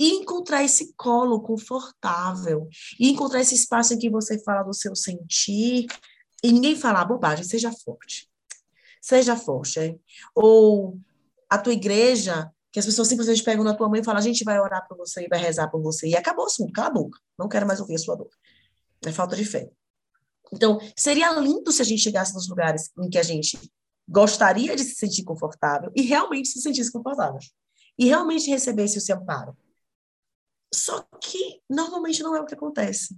e 0.00 0.14
encontrar 0.14 0.64
esse 0.64 0.94
colo 0.94 1.42
confortável, 1.42 2.66
e 2.98 3.10
encontrar 3.10 3.42
esse 3.42 3.54
espaço 3.54 3.92
em 3.92 3.98
que 3.98 4.08
você 4.08 4.42
fala 4.42 4.62
do 4.62 4.72
seu 4.72 4.96
sentir, 4.96 5.88
e 6.42 6.50
ninguém 6.50 6.74
falar 6.74 7.04
bobagem, 7.04 7.44
seja 7.44 7.70
forte. 7.70 8.26
Seja 9.02 9.36
forte, 9.36 9.78
hein? 9.78 10.00
Ou 10.34 10.98
a 11.50 11.58
tua 11.58 11.74
igreja, 11.74 12.50
que 12.72 12.78
as 12.78 12.86
pessoas 12.86 13.08
simplesmente 13.08 13.42
pegam 13.42 13.62
na 13.62 13.74
tua 13.74 13.90
mãe 13.90 14.00
e 14.00 14.04
falam, 14.04 14.18
a 14.18 14.22
gente 14.22 14.42
vai 14.42 14.58
orar 14.58 14.88
por 14.88 14.96
você 14.96 15.26
e 15.26 15.28
vai 15.28 15.38
rezar 15.38 15.68
por 15.68 15.82
você, 15.82 16.08
e 16.08 16.16
acabou 16.16 16.44
o 16.44 16.48
assunto, 16.48 16.72
cala 16.72 16.88
a 16.88 16.92
boca, 16.92 17.20
não 17.38 17.46
quero 17.46 17.66
mais 17.66 17.78
ouvir 17.78 17.96
a 17.96 17.98
sua 17.98 18.16
dor. 18.16 18.30
É 19.04 19.12
falta 19.12 19.36
de 19.36 19.44
fé. 19.44 19.70
Então, 20.50 20.80
seria 20.96 21.30
lindo 21.38 21.70
se 21.70 21.82
a 21.82 21.84
gente 21.84 22.00
chegasse 22.00 22.32
nos 22.32 22.48
lugares 22.48 22.90
em 22.98 23.10
que 23.10 23.18
a 23.18 23.22
gente 23.22 23.58
gostaria 24.08 24.74
de 24.74 24.82
se 24.82 24.94
sentir 24.94 25.24
confortável 25.24 25.92
e 25.94 26.00
realmente 26.00 26.48
se 26.48 26.60
sentisse 26.60 26.90
confortável. 26.90 27.38
E 27.98 28.06
realmente 28.06 28.48
recebesse 28.48 28.96
o 28.96 29.00
seu 29.00 29.18
amparo. 29.18 29.54
Só 30.72 31.02
que 31.20 31.60
normalmente 31.68 32.22
não 32.22 32.36
é 32.36 32.40
o 32.40 32.46
que 32.46 32.54
acontece. 32.54 33.16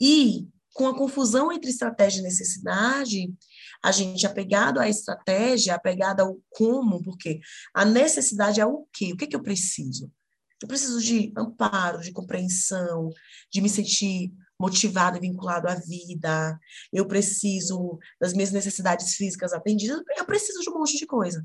E 0.00 0.48
com 0.74 0.86
a 0.86 0.96
confusão 0.96 1.50
entre 1.50 1.70
estratégia 1.70 2.20
e 2.20 2.22
necessidade, 2.22 3.34
a 3.82 3.90
gente 3.90 4.26
apegado 4.26 4.78
à 4.78 4.88
estratégia, 4.88 5.74
apegado 5.74 6.20
ao 6.20 6.38
como, 6.50 7.02
porque 7.02 7.40
a 7.74 7.84
necessidade 7.84 8.60
é 8.60 8.66
o 8.66 8.86
quê? 8.92 9.12
O 9.12 9.16
que, 9.16 9.24
é 9.24 9.26
que 9.26 9.36
eu 9.36 9.42
preciso? 9.42 10.12
Eu 10.60 10.68
preciso 10.68 11.00
de 11.00 11.32
amparo, 11.36 12.00
de 12.00 12.12
compreensão, 12.12 13.10
de 13.50 13.60
me 13.60 13.68
sentir 13.68 14.32
motivado 14.58 15.16
e 15.16 15.20
vinculado 15.20 15.68
à 15.68 15.74
vida. 15.74 16.58
Eu 16.92 17.06
preciso 17.06 17.98
das 18.20 18.32
minhas 18.32 18.52
necessidades 18.52 19.14
físicas 19.14 19.52
atendidas. 19.52 20.02
Eu 20.16 20.24
preciso 20.24 20.60
de 20.60 20.70
um 20.70 20.74
monte 20.74 20.98
de 20.98 21.06
coisa. 21.06 21.44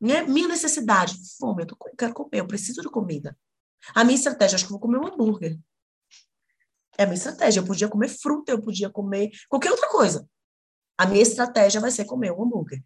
Né? 0.00 0.22
Minha 0.22 0.48
necessidade, 0.48 1.14
fome, 1.38 1.62
eu 1.62 1.66
tô, 1.66 1.76
quero 1.96 2.14
comer, 2.14 2.40
eu 2.40 2.46
preciso 2.46 2.80
de 2.80 2.88
comida. 2.88 3.36
A 3.94 4.04
minha 4.04 4.16
estratégia, 4.16 4.56
acho 4.56 4.64
que 4.64 4.72
eu 4.72 4.78
vou 4.78 4.80
comer 4.80 4.98
um 4.98 5.06
hambúrguer. 5.06 5.58
É 6.96 7.04
a 7.04 7.06
minha 7.06 7.16
estratégia. 7.16 7.60
Eu 7.60 7.64
podia 7.64 7.88
comer 7.88 8.08
fruta, 8.08 8.52
eu 8.52 8.60
podia 8.60 8.90
comer 8.90 9.30
qualquer 9.48 9.70
outra 9.70 9.88
coisa. 9.88 10.28
A 10.96 11.06
minha 11.06 11.22
estratégia 11.22 11.80
vai 11.80 11.92
ser 11.92 12.04
comer 12.04 12.32
um 12.32 12.42
hambúrguer. 12.42 12.82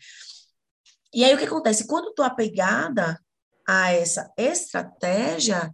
E 1.15 1.25
aí 1.25 1.35
o 1.35 1.39
que 1.39 1.45
acontece? 1.45 1.87
Quando 1.87 2.11
estou 2.11 2.25
apegada 2.25 3.19
a 3.67 3.93
essa 3.93 4.31
estratégia, 4.37 5.73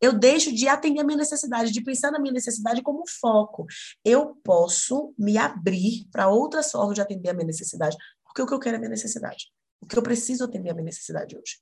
eu 0.00 0.12
deixo 0.12 0.52
de 0.52 0.68
atender 0.68 1.00
a 1.00 1.04
minha 1.04 1.18
necessidade, 1.18 1.72
de 1.72 1.82
pensar 1.82 2.10
na 2.10 2.18
minha 2.18 2.32
necessidade 2.32 2.80
como 2.80 3.04
foco. 3.08 3.66
Eu 4.04 4.36
posso 4.44 5.12
me 5.18 5.36
abrir 5.36 6.08
para 6.12 6.28
outras 6.28 6.70
formas 6.70 6.94
de 6.94 7.00
atender 7.00 7.30
a 7.30 7.34
minha 7.34 7.46
necessidade, 7.46 7.96
porque 8.24 8.42
o 8.42 8.46
que 8.46 8.54
eu 8.54 8.60
quero 8.60 8.76
é 8.76 8.78
a 8.78 8.80
minha 8.80 8.90
necessidade. 8.90 9.46
O 9.80 9.86
que 9.86 9.98
eu 9.98 10.02
preciso 10.02 10.44
atender 10.44 10.70
a 10.70 10.74
minha 10.74 10.84
necessidade 10.84 11.36
hoje. 11.36 11.58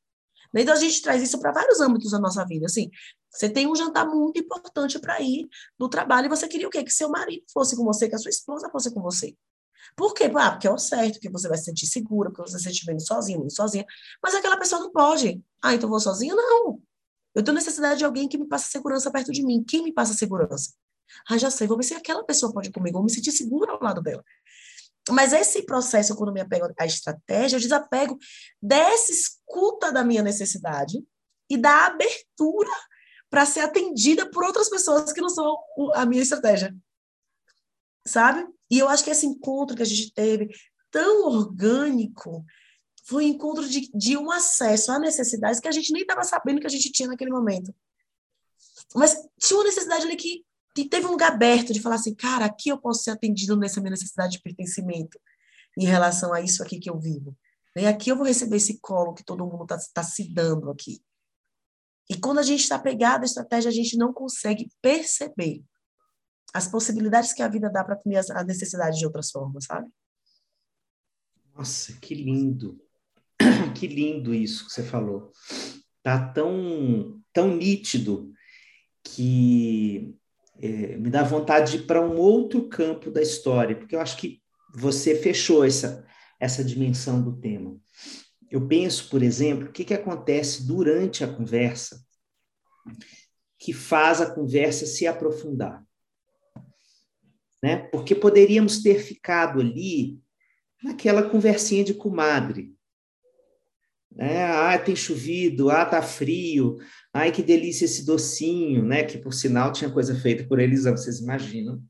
Então, 0.55 0.75
a 0.75 0.79
gente 0.79 1.03
traz 1.03 1.23
isso 1.23 1.39
para 1.39 1.53
vários 1.53 1.81
âmbitos 1.81 2.11
da 2.11 2.19
nossa 2.19 2.45
vida. 2.45 2.67
Assim, 2.67 2.91
você 3.31 3.49
tem 3.49 3.67
um 3.67 3.77
jantar 3.77 4.07
muito 4.07 4.41
importante 4.41 4.99
para 4.99 5.21
ir 5.21 5.49
no 5.79 5.89
trabalho 5.89 6.27
e 6.27 6.29
você 6.29 6.49
queria 6.49 6.67
o 6.67 6.71
quê? 6.71 6.83
Que 6.83 6.91
seu 6.91 7.11
marido 7.11 7.45
fosse 7.53 7.77
com 7.77 7.85
você, 7.85 8.09
que 8.09 8.15
a 8.15 8.19
sua 8.19 8.31
esposa 8.31 8.71
fosse 8.71 8.93
com 8.93 9.03
você. 9.03 9.37
Por 9.97 10.15
quê? 10.15 10.31
Ah, 10.35 10.53
porque 10.53 10.67
é 10.67 10.71
o 10.71 10.79
certo, 10.79 11.15
porque 11.15 11.31
você 11.31 11.49
vai 11.49 11.59
se 11.59 11.65
sentir 11.65 11.87
segura, 11.87 12.31
porque 12.31 12.51
você 12.51 12.59
se 12.59 12.65
sentir 12.65 12.87
bem 12.87 12.99
sozinho, 12.99 13.49
sozinha. 13.51 13.85
Mas 14.23 14.35
aquela 14.35 14.57
pessoa 14.57 14.81
não 14.81 14.91
pode. 14.91 15.43
Ah, 15.63 15.75
então 15.75 15.89
vou 15.89 16.01
sozinha? 16.01 16.35
Não. 16.35 16.81
Eu 17.35 17.43
tenho 17.43 17.55
necessidade 17.55 17.99
de 17.99 18.05
alguém 18.05 18.29
que 18.29 18.39
me 18.39 18.47
passe 18.47 18.71
segurança 18.71 19.11
perto 19.11 19.33
de 19.33 19.45
mim. 19.45 19.63
Quem 19.63 19.83
me 19.83 19.93
passa 19.93 20.15
segurança? 20.15 20.73
Ah, 21.29 21.39
já 21.39 21.51
sei, 21.51 21.67
vou 21.67 21.77
ver 21.77 21.85
se 21.85 21.95
aquela 21.95 22.25
pessoa 22.25 22.53
pode 22.53 22.69
ir 22.69 22.73
comigo, 22.73 22.99
vou 22.99 23.05
me 23.05 23.11
sentir 23.11 23.33
segura 23.33 23.73
ao 23.73 23.83
lado 23.83 24.03
dela. 24.03 24.25
Mas 25.11 25.33
esse 25.33 25.63
processo, 25.65 26.15
quando 26.15 26.33
me 26.33 26.41
apego 26.41 26.73
à 26.79 26.87
estratégia, 26.87 27.57
eu 27.57 27.61
desapego 27.61 28.19
dessa 28.61 29.13
escuta 29.13 29.93
da 29.93 30.05
minha 30.05 30.23
necessidade 30.23 31.03
e 31.49 31.57
da 31.57 31.87
abertura 31.87 32.71
para 33.31 33.47
ser 33.47 33.61
atendida 33.61 34.31
por 34.31 34.45
outras 34.45 34.69
pessoas 34.69 35.13
que 35.13 35.21
não 35.21 35.29
são 35.29 35.57
a 35.95 36.05
minha 36.07 36.23
estratégia. 36.23 36.75
Sabe? 38.07 38.47
E 38.71 38.79
eu 38.79 38.89
acho 38.89 39.05
que 39.05 39.11
esse 39.11 39.27
encontro 39.27 39.77
que 39.77 39.83
a 39.83 39.87
gente 39.87 40.13
teve, 40.13 40.51
tão 40.91 41.27
orgânico, 41.27 42.45
foi 43.05 43.25
um 43.25 43.29
encontro 43.29 43.67
de, 43.67 43.91
de 43.95 44.17
um 44.17 44.31
acesso 44.31 44.93
a 44.93 44.99
necessidades 44.99 45.61
que 45.61 45.69
a 45.69 45.73
gente 45.73 45.93
nem 45.93 46.03
estava 46.03 46.23
sabendo 46.25 46.61
que 46.61 46.67
a 46.67 46.71
gente 46.71 46.93
tinha 46.93 47.09
naquele 47.09 47.31
momento. 47.31 47.75
Mas 48.95 49.17
tinha 49.39 49.59
uma 49.59 49.65
necessidade 49.65 50.05
ali 50.05 50.17
que 50.17 50.45
teve 50.87 51.07
um 51.07 51.13
lugar 51.13 51.33
aberto 51.33 51.73
de 51.73 51.81
falar 51.81 51.95
assim, 51.95 52.15
cara, 52.15 52.45
aqui 52.45 52.69
eu 52.69 52.79
posso 52.79 53.03
ser 53.03 53.11
atendido 53.11 53.57
nessa 53.57 53.81
minha 53.81 53.93
necessidade 53.93 54.33
de 54.33 54.43
pertencimento 54.43 55.19
em 55.79 55.87
relação 55.87 56.33
a 56.33 56.41
isso 56.41 56.63
aqui 56.63 56.79
que 56.79 56.91
eu 56.91 56.99
vivo. 56.99 57.37
E 57.77 57.87
aqui 57.87 58.11
eu 58.11 58.17
vou 58.17 58.27
receber 58.27 58.57
esse 58.57 58.79
colo 58.81 59.15
que 59.15 59.25
todo 59.25 59.47
mundo 59.47 59.63
está 59.63 59.79
tá 59.95 60.03
se 60.03 60.33
dando 60.33 60.71
aqui. 60.71 61.01
E 62.11 62.19
quando 62.19 62.39
a 62.39 62.43
gente 62.43 62.61
está 62.61 62.79
pegado 62.79 63.23
à 63.23 63.27
estratégia, 63.27 63.71
a 63.71 63.75
gente 63.75 63.97
não 63.97 64.13
consegue 64.13 64.69
perceber 64.83 65.63
as 66.53 66.67
possibilidades 66.67 67.33
que 67.33 67.43
a 67.43 67.49
vida 67.49 67.71
dá 67.71 67.85
para 67.85 67.95
atender 67.95 68.21
a 68.33 68.43
necessidade 68.43 68.99
de 68.99 69.07
outras 69.07 69.31
formas, 69.31 69.65
sabe? 69.65 69.89
Nossa, 71.55 71.93
que 72.01 72.15
lindo. 72.15 72.81
Que 73.75 73.87
lindo 73.87 74.35
isso 74.35 74.67
que 74.67 74.73
você 74.73 74.83
falou. 74.83 75.31
Tá 76.03 76.33
tão, 76.33 77.23
tão 77.33 77.55
nítido 77.55 78.33
que 79.05 80.17
é, 80.61 80.97
me 80.97 81.11
dá 81.11 81.23
vontade 81.23 81.73
de 81.73 81.79
ir 81.79 81.87
para 81.87 82.05
um 82.05 82.17
outro 82.17 82.69
campo 82.69 83.11
da 83.11 83.23
história, 83.23 83.77
porque 83.77 83.95
eu 83.95 84.01
acho 84.01 84.17
que 84.17 84.43
você 84.75 85.15
fechou 85.15 85.65
essa, 85.65 86.07
essa 86.41 86.65
dimensão 86.65 87.23
do 87.23 87.37
tema. 87.37 87.77
Eu 88.51 88.67
penso, 88.67 89.09
por 89.09 89.23
exemplo, 89.23 89.69
o 89.69 89.73
que, 89.73 89.85
que 89.85 89.95
acontece 89.95 90.67
durante 90.67 91.23
a 91.23 91.29
conversa 91.33 92.01
que 93.59 93.73
faz 93.73 94.21
a 94.21 94.33
conversa 94.33 94.87
se 94.87 95.07
aprofundar. 95.07 95.85
Né? 97.63 97.77
Porque 97.91 98.15
poderíamos 98.15 98.83
ter 98.83 99.01
ficado 99.01 99.61
ali 99.61 100.21
naquela 100.83 101.29
conversinha 101.29 101.83
de 101.83 101.93
comadre. 101.93 102.73
Né? 104.19 104.45
Ah, 104.45 104.77
tem 104.77 104.97
chovido, 104.97 105.71
ah, 105.71 105.87
tá 105.87 106.03
frio, 106.03 106.77
ai, 107.15 107.31
que 107.31 107.41
delícia 107.41 107.85
esse 107.85 108.05
docinho, 108.05 108.85
né? 108.85 109.05
Que, 109.05 109.17
por 109.17 109.33
sinal, 109.33 109.73
tinha 109.73 109.89
coisa 109.89 110.13
feita 110.17 110.43
por 110.43 110.59
eles, 110.59 110.83
vocês 110.83 111.21
imaginam 111.21 111.81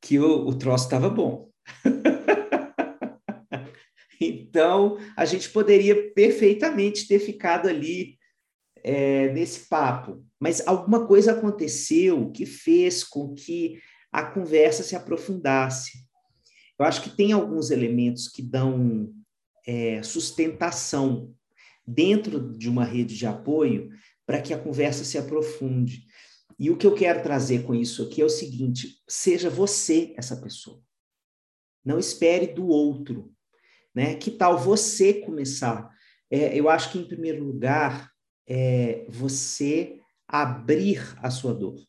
que 0.00 0.18
o, 0.18 0.46
o 0.46 0.54
troço 0.54 0.84
estava 0.84 1.10
bom. 1.10 1.50
então, 4.18 4.96
a 5.14 5.26
gente 5.26 5.50
poderia 5.50 6.10
perfeitamente 6.14 7.06
ter 7.06 7.18
ficado 7.18 7.68
ali 7.68 8.16
é, 8.82 9.30
nesse 9.34 9.68
papo, 9.68 10.24
mas 10.40 10.66
alguma 10.66 11.06
coisa 11.06 11.32
aconteceu 11.32 12.30
que 12.30 12.46
fez 12.46 13.04
com 13.04 13.34
que 13.34 13.78
a 14.10 14.22
conversa 14.22 14.82
se 14.82 14.96
aprofundasse. 14.96 15.98
Eu 16.78 16.86
acho 16.86 17.02
que 17.02 17.14
tem 17.14 17.32
alguns 17.32 17.70
elementos 17.70 18.28
que 18.28 18.40
dão 18.40 19.12
é, 19.66 20.02
sustentação 20.02 21.34
dentro 21.88 22.52
de 22.52 22.68
uma 22.68 22.84
rede 22.84 23.16
de 23.16 23.26
apoio 23.26 23.90
para 24.26 24.42
que 24.42 24.52
a 24.52 24.58
conversa 24.58 25.04
se 25.04 25.16
aprofunde. 25.16 26.04
E 26.58 26.70
o 26.70 26.76
que 26.76 26.86
eu 26.86 26.94
quero 26.94 27.22
trazer 27.22 27.64
com 27.64 27.74
isso 27.74 28.02
aqui 28.02 28.20
é 28.20 28.24
o 28.24 28.28
seguinte: 28.28 29.00
seja 29.08 29.48
você 29.48 30.12
essa 30.16 30.36
pessoa. 30.36 30.82
Não 31.84 31.98
espere 31.98 32.48
do 32.48 32.66
outro. 32.66 33.32
Né? 33.94 34.14
Que 34.16 34.30
tal 34.30 34.58
você 34.58 35.14
começar? 35.14 35.90
É, 36.30 36.58
eu 36.58 36.68
acho 36.68 36.92
que, 36.92 36.98
em 36.98 37.08
primeiro 37.08 37.42
lugar, 37.42 38.10
é 38.46 39.06
você 39.08 39.98
abrir 40.26 41.16
a 41.22 41.30
sua 41.30 41.54
dor 41.54 41.82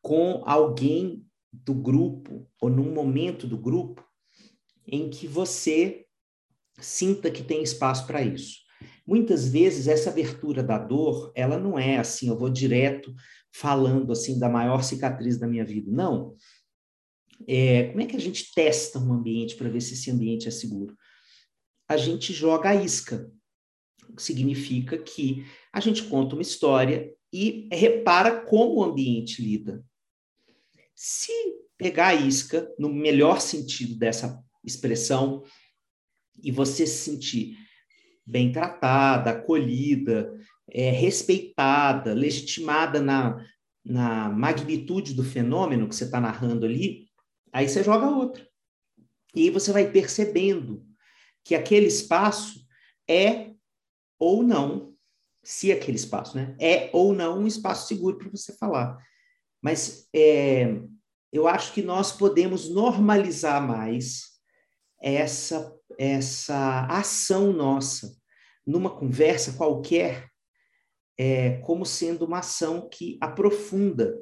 com 0.00 0.42
alguém 0.46 1.26
do 1.52 1.74
grupo 1.74 2.48
ou 2.60 2.70
num 2.70 2.92
momento 2.92 3.46
do 3.46 3.58
grupo 3.58 4.06
em 4.86 5.10
que 5.10 5.26
você 5.26 6.07
sinta 6.78 7.30
que 7.30 7.42
tem 7.42 7.62
espaço 7.62 8.06
para 8.06 8.22
isso. 8.22 8.58
Muitas 9.06 9.48
vezes 9.48 9.88
essa 9.88 10.10
abertura 10.10 10.62
da 10.62 10.78
dor, 10.78 11.32
ela 11.34 11.58
não 11.58 11.78
é 11.78 11.96
assim, 11.98 12.28
eu 12.28 12.38
vou 12.38 12.50
direto 12.50 13.14
falando 13.50 14.12
assim 14.12 14.38
da 14.38 14.48
maior 14.48 14.82
cicatriz 14.82 15.38
da 15.38 15.46
minha 15.46 15.64
vida. 15.64 15.90
Não. 15.90 16.34
É, 17.46 17.84
como 17.84 18.00
é 18.00 18.06
que 18.06 18.16
a 18.16 18.20
gente 18.20 18.52
testa 18.54 18.98
um 18.98 19.12
ambiente 19.12 19.56
para 19.56 19.68
ver 19.68 19.80
se 19.80 19.94
esse 19.94 20.10
ambiente 20.10 20.48
é 20.48 20.50
seguro? 20.50 20.96
A 21.88 21.96
gente 21.96 22.32
joga 22.32 22.70
a 22.70 22.74
isca. 22.74 23.30
Significa 24.16 24.98
que 24.98 25.44
a 25.72 25.80
gente 25.80 26.02
conta 26.04 26.34
uma 26.34 26.42
história 26.42 27.12
e 27.32 27.68
repara 27.72 28.40
como 28.40 28.76
o 28.76 28.84
ambiente 28.84 29.42
lida. 29.42 29.84
Se 30.94 31.32
pegar 31.76 32.08
a 32.08 32.14
isca, 32.14 32.70
no 32.78 32.92
melhor 32.92 33.40
sentido 33.40 33.96
dessa 33.96 34.42
expressão, 34.64 35.44
e 36.42 36.50
você 36.50 36.86
se 36.86 37.10
sentir 37.10 37.56
bem 38.26 38.52
tratada, 38.52 39.30
acolhida, 39.30 40.38
é, 40.70 40.90
respeitada, 40.90 42.12
legitimada 42.12 43.00
na, 43.00 43.44
na 43.84 44.28
magnitude 44.28 45.14
do 45.14 45.24
fenômeno 45.24 45.88
que 45.88 45.96
você 45.96 46.04
está 46.04 46.20
narrando 46.20 46.66
ali, 46.66 47.08
aí 47.52 47.68
você 47.68 47.82
joga 47.82 48.08
outra. 48.08 48.46
E 49.34 49.44
aí 49.44 49.50
você 49.50 49.72
vai 49.72 49.90
percebendo 49.90 50.84
que 51.44 51.54
aquele 51.54 51.86
espaço 51.86 52.60
é 53.08 53.52
ou 54.18 54.42
não, 54.42 54.94
se 55.42 55.72
aquele 55.72 55.96
espaço 55.96 56.36
né, 56.36 56.54
é 56.60 56.90
ou 56.92 57.14
não 57.14 57.40
um 57.40 57.46
espaço 57.46 57.88
seguro 57.88 58.18
para 58.18 58.28
você 58.28 58.52
falar. 58.56 58.98
Mas 59.62 60.08
é, 60.14 60.78
eu 61.32 61.46
acho 61.46 61.72
que 61.72 61.82
nós 61.82 62.12
podemos 62.12 62.68
normalizar 62.68 63.66
mais 63.66 64.38
essa, 65.00 65.74
essa 65.98 66.86
ação 66.86 67.52
nossa 67.52 68.16
numa 68.64 68.88
conversa 68.88 69.54
qualquer 69.54 70.28
é, 71.18 71.56
como 71.58 71.84
sendo 71.84 72.24
uma 72.24 72.38
ação 72.38 72.88
que 72.88 73.18
aprofunda 73.20 74.16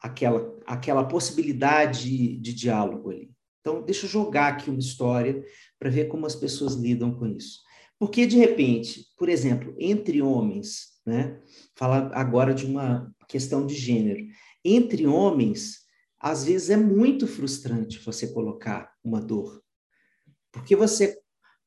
aquela, 0.00 0.58
aquela 0.66 1.04
possibilidade 1.04 2.36
de 2.38 2.52
diálogo 2.52 3.10
ali. 3.10 3.30
Então, 3.60 3.82
deixa 3.82 4.04
eu 4.04 4.10
jogar 4.10 4.48
aqui 4.48 4.68
uma 4.68 4.80
história 4.80 5.42
para 5.78 5.88
ver 5.88 6.08
como 6.08 6.26
as 6.26 6.34
pessoas 6.34 6.74
lidam 6.74 7.14
com 7.14 7.26
isso. 7.26 7.60
Porque, 7.98 8.26
de 8.26 8.36
repente, 8.36 9.06
por 9.16 9.28
exemplo, 9.28 9.74
entre 9.78 10.20
homens, 10.20 10.94
né? 11.06 11.40
Falar 11.74 12.10
agora 12.12 12.52
de 12.52 12.66
uma 12.66 13.10
questão 13.28 13.64
de 13.64 13.74
gênero. 13.74 14.26
Entre 14.62 15.06
homens, 15.06 15.84
às 16.18 16.44
vezes 16.44 16.70
é 16.70 16.76
muito 16.76 17.26
frustrante 17.26 17.98
você 18.00 18.26
colocar 18.26 18.92
uma 19.02 19.20
dor. 19.20 19.63
Porque 20.54 20.74
você 20.74 21.18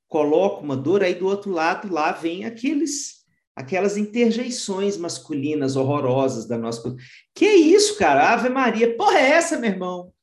coloca 0.07 0.63
uma 0.63 0.75
dor, 0.75 1.03
aí 1.03 1.13
do 1.13 1.27
outro 1.27 1.51
lado 1.51 1.93
lá 1.93 2.11
vem 2.11 2.45
aqueles 2.45 3.17
aquelas 3.55 3.97
interjeições 3.97 4.97
masculinas 4.97 5.75
horrorosas 5.75 6.47
da 6.47 6.59
nossa 6.59 6.95
Que 7.33 7.45
é 7.45 7.55
isso, 7.55 7.97
cara? 7.97 8.31
Ave 8.31 8.49
Maria, 8.49 8.95
porra 8.95 9.17
é 9.17 9.31
essa, 9.31 9.57
meu 9.57 9.71
irmão? 9.71 10.13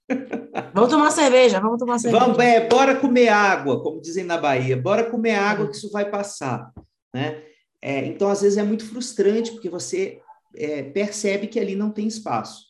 Vamos 0.73 0.91
tomar 0.91 1.11
cerveja, 1.11 1.59
vamos 1.59 1.81
tomar 1.81 1.99
cerveja. 1.99 2.25
Vamos, 2.25 2.39
é, 2.39 2.69
bora 2.69 2.95
comer 2.95 3.29
água, 3.29 3.83
como 3.83 4.01
dizem 4.01 4.23
na 4.23 4.39
Bahia. 4.39 4.77
Bora 4.77 5.11
comer 5.11 5.35
água 5.35 5.69
que 5.69 5.77
isso 5.77 5.91
vai 5.91 6.09
passar, 6.09 6.73
né? 7.13 7.43
É, 7.83 8.07
então, 8.07 8.29
às 8.29 8.43
vezes 8.43 8.57
é 8.57 8.63
muito 8.63 8.87
frustrante 8.87 9.51
porque 9.51 9.69
você 9.69 10.21
é, 10.55 10.85
percebe 10.85 11.49
que 11.49 11.59
ali 11.59 11.75
não 11.75 11.91
tem 11.91 12.07
espaço. 12.07 12.67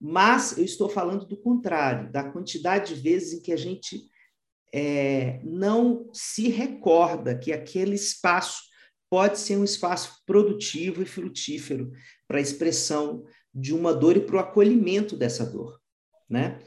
Mas 0.00 0.56
eu 0.56 0.64
estou 0.64 0.88
falando 0.88 1.26
do 1.26 1.36
contrário, 1.36 2.12
da 2.12 2.22
quantidade 2.22 2.94
de 2.94 3.00
vezes 3.00 3.32
em 3.32 3.42
que 3.42 3.52
a 3.52 3.56
gente 3.56 4.02
é, 4.76 5.38
não 5.44 6.10
se 6.12 6.48
recorda 6.48 7.38
que 7.38 7.52
aquele 7.52 7.94
espaço 7.94 8.64
pode 9.08 9.38
ser 9.38 9.56
um 9.56 9.62
espaço 9.62 10.20
produtivo 10.26 11.00
e 11.00 11.06
frutífero 11.06 11.92
para 12.26 12.38
a 12.38 12.40
expressão 12.40 13.24
de 13.54 13.72
uma 13.72 13.94
dor 13.94 14.16
e 14.16 14.20
para 14.20 14.34
o 14.34 14.40
acolhimento 14.40 15.16
dessa 15.16 15.46
dor, 15.46 15.80
né? 16.28 16.58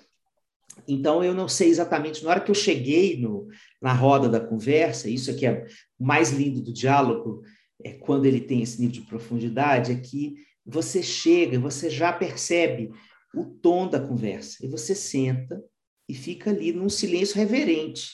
Então, 0.88 1.22
eu 1.22 1.34
não 1.34 1.50
sei 1.50 1.68
exatamente, 1.68 2.24
na 2.24 2.30
hora 2.30 2.40
que 2.40 2.50
eu 2.50 2.56
cheguei 2.56 3.20
no, 3.20 3.50
na 3.82 3.92
roda 3.92 4.30
da 4.30 4.40
conversa, 4.40 5.10
isso 5.10 5.30
aqui 5.30 5.46
é 5.46 5.66
o 6.00 6.06
mais 6.06 6.32
lindo 6.32 6.62
do 6.62 6.72
diálogo, 6.72 7.42
é 7.84 7.92
quando 7.92 8.26
ele 8.26 8.40
tem 8.40 8.62
esse 8.62 8.80
nível 8.80 9.02
de 9.02 9.08
profundidade, 9.08 9.92
é 9.92 9.96
que 9.96 10.36
você 10.66 11.04
chega, 11.04 11.60
você 11.60 11.90
já 11.90 12.14
percebe 12.14 12.90
o 13.36 13.44
tom 13.44 13.90
da 13.90 14.00
conversa, 14.00 14.66
e 14.66 14.70
você 14.70 14.96
senta 14.96 15.62
e 16.08 16.14
fica 16.14 16.50
ali 16.50 16.72
num 16.72 16.90
silêncio 16.90 17.36
reverente. 17.36 18.12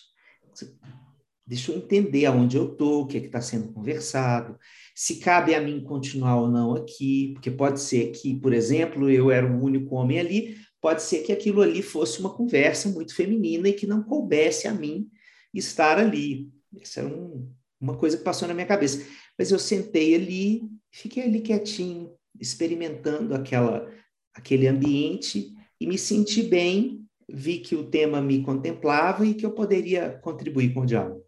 Deixa 1.46 1.72
eu 1.72 1.78
entender 1.78 2.26
aonde 2.26 2.56
eu 2.56 2.72
estou, 2.72 3.02
o 3.02 3.06
que 3.06 3.18
é 3.18 3.22
está 3.22 3.42
sendo 3.42 3.74
conversado, 3.74 4.58
se 4.96 5.18
cabe 5.20 5.54
a 5.54 5.62
mim 5.62 5.84
continuar 5.84 6.40
ou 6.40 6.48
não 6.50 6.74
aqui, 6.74 7.32
porque 7.34 7.52
pode 7.52 7.82
ser 7.82 8.12
que, 8.12 8.40
por 8.40 8.54
exemplo, 8.54 9.10
eu 9.10 9.30
era 9.30 9.46
o 9.46 9.62
único 9.62 9.96
homem 9.96 10.20
ali, 10.20 10.58
pode 10.80 11.02
ser 11.02 11.24
que 11.24 11.34
aquilo 11.34 11.62
ali 11.62 11.82
fosse 11.82 12.20
uma 12.20 12.34
conversa 12.34 12.88
muito 12.90 13.14
feminina 13.14 13.68
e 13.68 13.74
que 13.74 13.86
não 13.86 14.04
coubesse 14.04 14.68
a 14.68 14.74
mim 14.74 15.10
estar 15.54 16.00
ali. 16.00 16.50
Isso 16.82 17.00
é 17.00 17.04
um, 17.04 17.52
uma 17.80 17.98
coisa 17.98 18.18
que 18.18 18.24
passou 18.24 18.48
na 18.48 18.54
minha 18.54 18.66
cabeça. 18.66 19.06
Mas 19.38 19.52
eu 19.52 19.60
sentei 19.60 20.16
ali, 20.16 20.64
fiquei 20.92 21.24
ali 21.24 21.42
quietinho, 21.42 22.14
experimentando 22.40 23.36
aquela, 23.36 23.92
aquele 24.34 24.68
ambiente 24.68 25.54
e 25.80 25.88
me 25.88 25.98
senti 25.98 26.44
bem 26.44 27.03
vi 27.34 27.60
que 27.60 27.76
o 27.76 27.90
tema 27.90 28.22
me 28.22 28.44
contemplava 28.44 29.26
e 29.26 29.34
que 29.34 29.46
eu 29.46 29.52
poderia 29.52 30.20
contribuir 30.20 30.74
com 30.74 30.82
o 30.82 30.86
diálogo. 30.86 31.24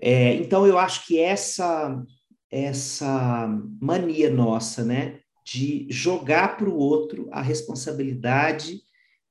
É, 0.00 0.34
então, 0.34 0.66
eu 0.66 0.78
acho 0.78 1.06
que 1.06 1.18
essa, 1.18 2.02
essa 2.50 3.48
mania 3.80 4.30
nossa, 4.30 4.84
né, 4.84 5.20
de 5.44 5.86
jogar 5.88 6.56
para 6.58 6.68
o 6.68 6.76
outro 6.76 7.28
a 7.32 7.40
responsabilidade 7.40 8.80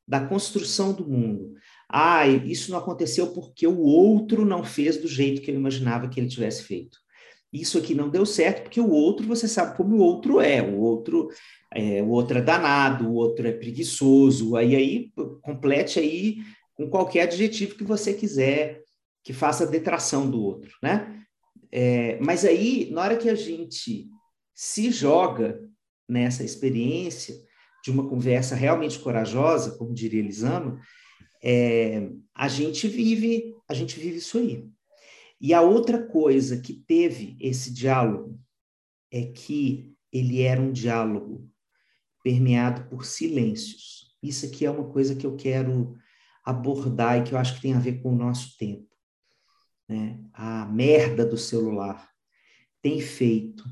da 0.08 0.26
construção 0.26 0.94
do 0.94 1.08
mundo. 1.08 1.54
Ah, 1.88 2.28
isso 2.28 2.72
não 2.72 2.80
aconteceu 2.80 3.32
porque 3.34 3.68
o 3.68 3.80
outro 3.80 4.44
não 4.44 4.64
fez 4.64 4.98
do 4.98 5.08
jeito 5.08 5.42
que 5.42 5.52
eu 5.52 5.56
imaginava 5.56 6.10
que 6.10 6.20
ele 6.20 6.30
tivesse 6.30 6.64
feito. 6.64 6.98
Isso 7.62 7.78
aqui 7.78 7.94
não 7.94 8.10
deu 8.10 8.26
certo 8.26 8.64
porque 8.64 8.82
o 8.82 8.90
outro, 8.90 9.26
você 9.26 9.48
sabe 9.48 9.76
como 9.78 9.96
o 9.96 10.00
outro 10.00 10.42
é. 10.42 10.62
O 10.62 10.78
outro 10.80 11.30
é, 11.74 12.02
o 12.02 12.10
outro 12.10 12.38
é 12.38 12.42
danado, 12.42 13.10
o 13.10 13.14
outro 13.14 13.48
é 13.48 13.52
preguiçoso, 13.52 14.56
aí, 14.56 14.76
aí 14.76 15.12
complete 15.42 16.00
aí 16.00 16.38
com 16.74 16.90
qualquer 16.90 17.24
adjetivo 17.24 17.76
que 17.76 17.84
você 17.84 18.14
quiser, 18.14 18.82
que 19.24 19.34
faça 19.34 19.68
detração 19.68 20.30
do 20.30 20.42
outro, 20.42 20.72
né? 20.82 21.22
É, 21.72 22.18
mas 22.22 22.46
aí, 22.46 22.90
na 22.92 23.02
hora 23.02 23.18
que 23.18 23.30
a 23.30 23.36
gente 23.36 24.08
se 24.54 24.92
joga 24.92 25.60
nessa 26.08 26.44
experiência 26.44 27.36
de 27.84 27.92
uma 27.92 28.08
conversa 28.08 28.56
realmente 28.56 28.98
corajosa, 29.00 29.78
como 29.78 29.94
diria 29.94 30.20
Elisama, 30.20 30.80
é, 31.44 32.10
a 32.34 32.48
gente 32.48 32.88
vive, 32.88 33.54
a 33.68 33.74
gente 33.74 34.00
vive 34.00 34.18
isso 34.18 34.38
aí. 34.38 34.66
E 35.40 35.54
a 35.54 35.62
outra 35.62 36.06
coisa 36.06 36.60
que 36.60 36.74
teve 36.74 37.38
esse 37.40 37.74
diálogo 37.74 38.40
é 39.12 39.24
que 39.26 39.94
ele 40.12 40.42
era 40.42 40.62
um 40.62 40.72
diálogo 40.72 41.50
permeado 42.24 42.90
por 42.90 43.06
silêncios. 43.06 44.16
Isso 44.22 44.46
aqui 44.46 44.66
é 44.66 44.72
uma 44.72 44.90
coisa 44.90 45.16
que 45.16 45.26
eu 45.26 45.36
quero 45.36 45.96
abordar 46.44 47.20
e 47.20 47.24
que 47.24 47.34
eu 47.34 47.38
acho 47.38 47.56
que 47.56 47.62
tem 47.62 47.74
a 47.74 47.80
ver 47.80 48.02
com 48.02 48.14
o 48.14 48.18
nosso 48.18 48.58
tempo. 48.58 48.88
né, 49.88 50.20
a 50.34 50.66
merda 50.66 51.24
do 51.24 51.38
celular, 51.38 52.10
tem 52.82 53.00
feito 53.00 53.64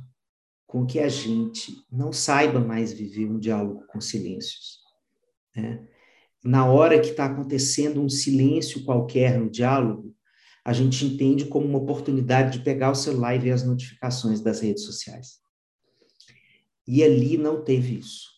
com 0.67 0.85
que 0.85 0.99
a 0.99 1.09
gente 1.09 1.83
não 1.91 2.13
saiba 2.13 2.59
mais 2.59 2.93
viver 2.93 3.25
um 3.25 3.39
diálogo 3.39 3.85
com 3.87 3.99
silêncios. 3.99 4.79
Né? 5.55 5.87
Na 6.43 6.65
hora 6.65 6.99
que 6.99 7.09
está 7.09 7.25
acontecendo 7.25 8.01
um 8.01 8.09
silêncio 8.09 8.83
qualquer 8.83 9.39
no 9.39 9.49
diálogo, 9.49 10.15
a 10.65 10.71
gente 10.71 11.05
entende 11.05 11.45
como 11.45 11.67
uma 11.67 11.79
oportunidade 11.79 12.57
de 12.57 12.63
pegar 12.63 12.91
o 12.91 12.95
celular 12.95 13.35
e 13.35 13.39
ver 13.39 13.51
as 13.51 13.63
notificações 13.63 14.39
das 14.39 14.61
redes 14.61 14.83
sociais. 14.83 15.39
E 16.87 17.03
ali 17.03 17.37
não 17.37 17.63
teve 17.63 17.97
isso. 17.97 18.31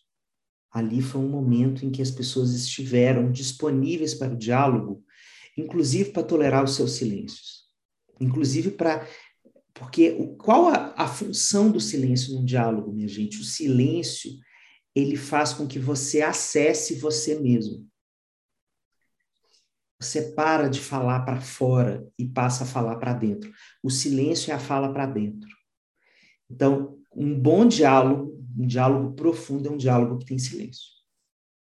Ali 0.71 1.01
foi 1.01 1.21
um 1.21 1.29
momento 1.29 1.85
em 1.85 1.91
que 1.91 2.01
as 2.01 2.11
pessoas 2.11 2.53
estiveram 2.53 3.31
disponíveis 3.31 4.13
para 4.13 4.33
o 4.33 4.37
diálogo, 4.37 5.03
inclusive 5.57 6.11
para 6.11 6.23
tolerar 6.23 6.63
os 6.63 6.75
seus 6.75 6.91
silêncios, 6.91 7.63
inclusive 8.19 8.71
para 8.71 9.07
porque 9.73 10.33
qual 10.37 10.69
a, 10.69 10.93
a 10.95 11.05
função 11.05 11.69
do 11.69 11.81
silêncio 11.81 12.33
no 12.33 12.45
diálogo, 12.45 12.93
minha 12.93 13.09
gente? 13.09 13.41
O 13.41 13.43
silêncio 13.43 14.31
ele 14.95 15.17
faz 15.17 15.51
com 15.51 15.67
que 15.67 15.77
você 15.77 16.21
acesse 16.21 16.95
você 16.95 17.37
mesmo. 17.37 17.85
Você 19.99 20.33
para 20.33 20.67
de 20.67 20.79
falar 20.79 21.21
para 21.21 21.39
fora 21.39 22.05
e 22.17 22.25
passa 22.27 22.63
a 22.63 22.67
falar 22.67 22.97
para 22.97 23.13
dentro. 23.13 23.51
O 23.81 23.89
silêncio 23.89 24.51
é 24.51 24.55
a 24.55 24.59
fala 24.59 24.91
para 24.91 25.05
dentro. 25.05 25.49
Então, 26.49 26.97
um 27.15 27.37
bom 27.37 27.65
diálogo, 27.65 28.43
um 28.57 28.67
diálogo 28.67 29.13
profundo, 29.15 29.69
é 29.69 29.71
um 29.71 29.77
diálogo 29.77 30.19
que 30.19 30.25
tem 30.25 30.37
silêncio. 30.37 30.83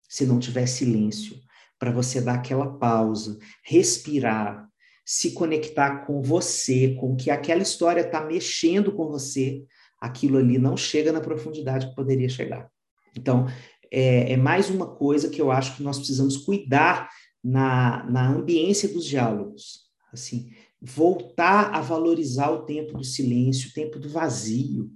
Se 0.08 0.26
não 0.26 0.40
tiver 0.40 0.66
silêncio, 0.66 1.38
para 1.78 1.92
você 1.92 2.22
dar 2.22 2.36
aquela 2.36 2.78
pausa, 2.78 3.38
respirar, 3.64 4.68
se 5.06 5.32
conectar 5.32 6.06
com 6.06 6.22
você, 6.22 6.96
com 7.00 7.16
que 7.16 7.30
aquela 7.30 7.62
história 7.62 8.02
está 8.02 8.24
mexendo 8.24 8.92
com 8.94 9.08
você, 9.08 9.64
aquilo 10.00 10.38
ali 10.38 10.58
não 10.58 10.76
chega 10.76 11.12
na 11.12 11.22
profundidade 11.22 11.90
que 11.90 11.96
poderia 11.96 12.30
chegar. 12.30 12.70
Então, 13.16 13.46
é, 13.92 14.34
é 14.34 14.38
mais 14.38 14.70
uma 14.70 14.88
coisa 14.88 15.30
que 15.30 15.42
eu 15.42 15.52
acho 15.52 15.76
que 15.76 15.84
nós 15.84 15.98
precisamos 15.98 16.38
cuidar 16.38 17.10
na, 17.46 18.04
na 18.10 18.28
ambiência 18.28 18.90
dos 18.90 19.06
diálogos. 19.06 19.86
Assim, 20.12 20.50
voltar 20.82 21.76
a 21.76 21.80
valorizar 21.80 22.50
o 22.50 22.66
tempo 22.66 22.98
do 22.98 23.04
silêncio, 23.04 23.70
o 23.70 23.74
tempo 23.74 24.00
do 24.00 24.10
vazio, 24.10 24.92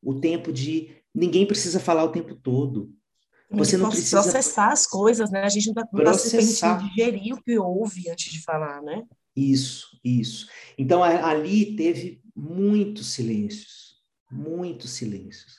o 0.00 0.20
tempo 0.20 0.52
de 0.52 0.94
ninguém 1.12 1.44
precisa 1.44 1.80
falar 1.80 2.04
o 2.04 2.12
tempo 2.12 2.36
todo. 2.36 2.94
Você 3.50 3.76
não 3.76 3.88
precisa 3.88 4.22
processar 4.22 4.70
as 4.70 4.86
coisas, 4.86 5.30
né? 5.30 5.42
A 5.42 5.48
gente 5.48 5.72
não 5.72 5.82
está 5.82 6.04
tá 6.04 6.14
se 6.14 6.30
permitindo 6.30 6.88
digerir 6.88 7.34
o 7.34 7.42
que 7.42 7.58
ouve 7.58 8.10
antes 8.10 8.30
de 8.30 8.42
falar, 8.42 8.80
né? 8.82 9.04
Isso, 9.34 9.98
isso. 10.04 10.48
Então, 10.76 11.02
ali 11.02 11.74
teve 11.74 12.20
muitos 12.36 13.12
silêncios, 13.12 13.96
muitos 14.30 14.90
silêncios. 14.90 15.56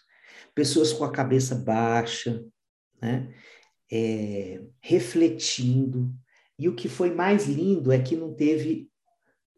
Pessoas 0.54 0.94
com 0.94 1.04
a 1.04 1.12
cabeça 1.12 1.56
baixa, 1.56 2.46
né? 3.02 3.34
É, 3.92 4.62
refletindo. 4.80 6.14
E 6.60 6.68
o 6.68 6.76
que 6.76 6.90
foi 6.90 7.10
mais 7.12 7.48
lindo 7.48 7.92
é 7.92 7.98
que 7.98 8.16
não 8.16 8.34
teve 8.34 8.90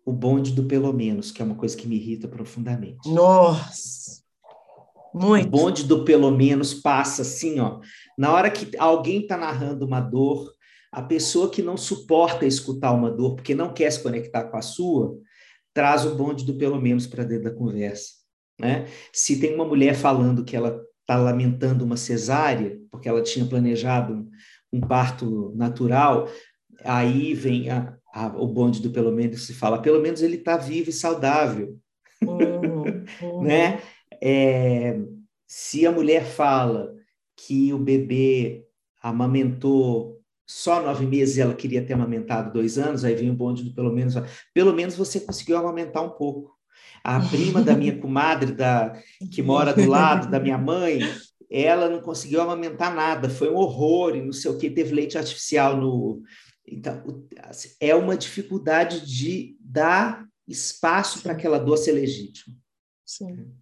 o 0.05 0.13
bonde 0.13 0.51
do 0.51 0.63
pelo 0.63 0.93
menos, 0.93 1.31
que 1.31 1.41
é 1.41 1.45
uma 1.45 1.55
coisa 1.55 1.75
que 1.75 1.87
me 1.87 1.95
irrita 1.95 2.27
profundamente. 2.27 3.09
Nossa! 3.09 4.21
Muito. 5.13 5.47
O 5.47 5.49
bonde 5.49 5.83
do 5.83 6.05
pelo 6.05 6.31
menos 6.31 6.73
passa 6.73 7.23
assim, 7.23 7.59
ó. 7.59 7.79
Na 8.17 8.31
hora 8.31 8.49
que 8.49 8.77
alguém 8.77 9.21
está 9.21 9.35
narrando 9.35 9.85
uma 9.85 9.99
dor, 9.99 10.53
a 10.91 11.01
pessoa 11.01 11.49
que 11.49 11.61
não 11.61 11.75
suporta 11.75 12.45
escutar 12.45 12.91
uma 12.91 13.09
dor 13.09 13.35
porque 13.35 13.55
não 13.55 13.73
quer 13.73 13.91
se 13.91 14.01
conectar 14.01 14.45
com 14.45 14.57
a 14.57 14.61
sua, 14.61 15.17
traz 15.73 16.05
o 16.05 16.15
bonde 16.15 16.45
do 16.45 16.55
pelo 16.55 16.79
menos 16.79 17.07
para 17.07 17.23
dentro 17.23 17.45
da 17.45 17.55
conversa. 17.55 18.11
Né? 18.59 18.85
Se 19.11 19.39
tem 19.39 19.55
uma 19.55 19.65
mulher 19.65 19.95
falando 19.95 20.45
que 20.45 20.55
ela 20.55 20.81
está 21.01 21.17
lamentando 21.17 21.83
uma 21.83 21.97
cesárea, 21.97 22.79
porque 22.89 23.09
ela 23.09 23.21
tinha 23.23 23.45
planejado 23.45 24.13
um, 24.13 24.29
um 24.71 24.81
parto 24.81 25.51
natural, 25.55 26.29
aí 26.83 27.33
vem 27.33 27.69
a, 27.69 27.95
a, 28.13 28.27
o 28.27 28.47
bonde 28.47 28.81
do 28.81 28.89
pelo 28.89 29.11
menos 29.11 29.45
se 29.45 29.53
fala, 29.53 29.81
pelo 29.81 30.01
menos 30.01 30.21
ele 30.21 30.37
está 30.37 30.57
vivo 30.57 30.89
e 30.89 30.93
saudável. 30.93 31.77
Uhum, 32.21 33.05
uhum. 33.21 33.43
né? 33.43 33.81
É, 34.21 34.99
se 35.47 35.85
a 35.85 35.91
mulher 35.91 36.23
fala 36.23 36.93
que 37.35 37.73
o 37.73 37.77
bebê 37.77 38.65
amamentou 39.01 40.21
só 40.45 40.81
nove 40.81 41.05
meses 41.05 41.37
e 41.37 41.41
ela 41.41 41.53
queria 41.53 41.83
ter 41.83 41.93
amamentado 41.93 42.51
dois 42.53 42.77
anos, 42.77 43.03
aí 43.03 43.15
vem 43.15 43.29
o 43.29 43.35
bonde 43.35 43.63
do 43.63 43.73
pelo 43.73 43.91
menos. 43.91 44.15
Pelo 44.53 44.73
menos 44.73 44.95
você 44.95 45.19
conseguiu 45.19 45.57
amamentar 45.57 46.03
um 46.03 46.09
pouco. 46.09 46.51
A 47.03 47.19
prima 47.19 47.61
da 47.61 47.75
minha 47.75 47.97
comadre, 47.97 48.51
da, 48.51 48.93
que 49.31 49.41
mora 49.41 49.73
do 49.73 49.89
lado 49.89 50.29
da 50.29 50.39
minha 50.39 50.57
mãe, 50.57 50.99
ela 51.49 51.89
não 51.89 52.01
conseguiu 52.01 52.41
amamentar 52.41 52.93
nada, 52.93 53.29
foi 53.29 53.49
um 53.49 53.55
horror 53.55 54.15
e 54.15 54.21
não 54.21 54.31
sei 54.31 54.51
o 54.51 54.57
que, 54.57 54.69
teve 54.69 54.93
leite 54.93 55.17
artificial 55.17 55.75
no. 55.75 56.21
Então, 56.65 57.03
assim, 57.43 57.69
é 57.79 57.95
uma 57.95 58.17
dificuldade 58.17 59.05
de 59.05 59.57
dar 59.59 60.25
espaço 60.47 61.21
para 61.21 61.33
aquela 61.33 61.59
dor 61.59 61.77
ser 61.77 61.93
legítima. 61.93 62.55
Sim. 63.05 63.53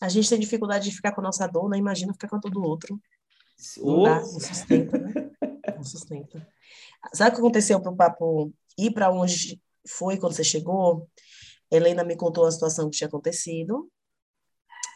A 0.00 0.08
gente 0.08 0.28
tem 0.28 0.38
dificuldade 0.38 0.88
de 0.88 0.94
ficar 0.94 1.12
com 1.12 1.20
a 1.20 1.24
nossa 1.24 1.46
dor, 1.46 1.64
não 1.64 1.70
né? 1.70 1.78
imagina 1.78 2.12
ficar 2.12 2.28
com 2.28 2.36
a 2.36 2.38
dor 2.38 2.50
do 2.50 2.62
outro. 2.62 3.00
Não 3.78 4.02
dá, 4.02 4.20
não 4.20 4.40
sustenta, 4.40 4.98
né? 4.98 5.30
não 5.74 5.84
sustenta. 5.84 6.48
Sabe 7.14 7.30
o 7.30 7.34
que 7.34 7.40
aconteceu 7.40 7.80
para 7.80 7.92
o 7.92 7.96
papo 7.96 8.52
ir 8.78 8.92
para 8.92 9.10
onde 9.10 9.60
foi 9.86 10.18
quando 10.18 10.34
você 10.34 10.44
chegou? 10.44 11.08
Helena 11.70 12.04
me 12.04 12.16
contou 12.16 12.44
uma 12.44 12.52
situação 12.52 12.90
que 12.90 12.96
tinha 12.98 13.08
acontecido, 13.08 13.90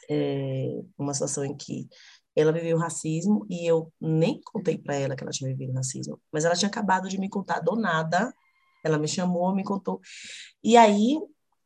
é, 0.09 0.83
uma 0.99 1.15
situação 1.15 1.45
em 1.45 1.57
que 1.57 1.89
ela 2.35 2.53
viveu 2.53 2.79
racismo 2.79 3.47
e 3.49 3.67
eu 3.67 3.93
nem 4.01 4.41
contei 4.43 4.79
para 4.79 4.95
ela 4.95 5.17
que 5.17 5.23
ela 5.23 5.33
tinha 5.33 5.51
vivido 5.51 5.73
racismo, 5.73 6.21
mas 6.33 6.45
ela 6.45 6.55
tinha 6.55 6.69
acabado 6.69 7.09
de 7.09 7.19
me 7.19 7.29
contar 7.29 7.61
do 7.61 7.77
nada. 7.77 8.33
Ela 8.85 8.99
me 8.99 9.09
chamou, 9.09 9.55
me 9.55 9.63
contou. 9.63 10.01
E 10.65 10.77
aí, 10.77 11.21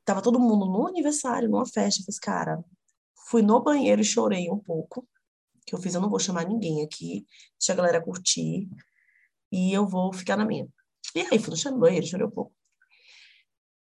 tava 0.05 0.21
todo 0.21 0.41
mundo 0.41 0.67
no 0.67 0.89
aniversário, 0.89 1.49
numa 1.49 1.67
festa. 1.67 2.01
Eu 2.03 2.07
fiz, 2.07 2.19
cara, 2.19 2.63
fui 3.29 3.43
no 3.43 3.63
banheiro 3.63 4.01
e 4.01 4.05
chorei 4.05 4.51
um 4.51 4.59
pouco. 4.59 5.07
Que 5.67 5.75
eu 5.75 5.79
fiz, 5.79 5.95
eu 5.95 6.01
não 6.01 6.11
vou 6.11 6.19
chamar 6.19 6.47
ninguém 6.47 6.83
aqui, 6.83 7.25
deixa 7.59 7.73
a 7.73 7.77
galera 7.77 8.03
curtir 8.03 8.69
e 9.51 9.73
eu 9.73 9.87
vou 9.87 10.13
ficar 10.13 10.37
na 10.37 10.45
minha. 10.45 10.69
E 11.15 11.21
aí 11.21 11.39
fui 11.39 11.55
no 11.71 11.79
banheiro, 11.79 12.07
chorei 12.07 12.27
um 12.27 12.31
pouco. 12.31 12.53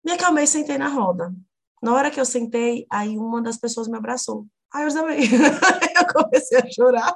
Me 0.05 0.13
acalmei 0.13 0.47
sentei 0.47 0.79
na 0.79 0.89
roda. 0.89 1.35
Na 1.83 1.93
hora 1.93 2.11
que 2.11 2.21
eu 2.21 2.25
sentei, 2.25 2.87
aí 2.91 3.19
uma 3.19 3.43
das 3.43 3.59
pessoas 3.59 3.89
me 3.89 3.97
abraçou. 3.97 4.47
Aí 4.73 4.85
eu 4.85 4.95
também. 4.95 5.21
eu 5.97 6.07
comecei 6.13 6.59
a 6.59 6.71
chorar 6.71 7.15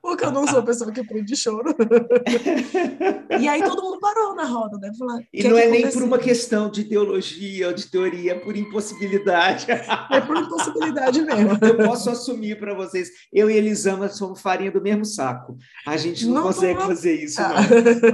porque 0.00 0.24
eu 0.24 0.30
não 0.30 0.46
sou 0.46 0.60
a 0.60 0.62
pessoa 0.62 0.92
que 0.92 1.04
prende 1.04 1.36
choro. 1.36 1.74
e 3.40 3.48
aí 3.48 3.62
todo 3.62 3.82
mundo 3.82 3.98
parou 3.98 4.34
na 4.34 4.44
roda, 4.44 4.78
né? 4.78 4.90
Falar, 4.98 5.20
e 5.32 5.42
não 5.44 5.56
é, 5.58 5.64
é 5.64 5.68
nem 5.68 5.90
por 5.90 6.02
uma 6.02 6.18
questão 6.18 6.70
de 6.70 6.84
teologia 6.84 7.68
ou 7.68 7.74
de 7.74 7.90
teoria, 7.90 8.32
é 8.32 8.34
por 8.34 8.56
impossibilidade. 8.56 9.66
é 9.70 10.20
por 10.20 10.36
impossibilidade 10.36 11.22
mesmo. 11.24 11.58
Eu 11.62 11.76
posso 11.76 12.10
assumir 12.10 12.58
para 12.58 12.74
vocês, 12.74 13.08
eu 13.32 13.50
e 13.50 13.56
Elisama 13.56 14.08
somos 14.08 14.40
farinha 14.40 14.70
do 14.70 14.80
mesmo 14.80 15.04
saco. 15.04 15.56
A 15.86 15.96
gente 15.96 16.26
não, 16.26 16.34
não 16.34 16.42
consegue 16.44 16.78
não... 16.78 16.86
fazer 16.86 17.14
isso, 17.14 17.40
ah. 17.40 17.54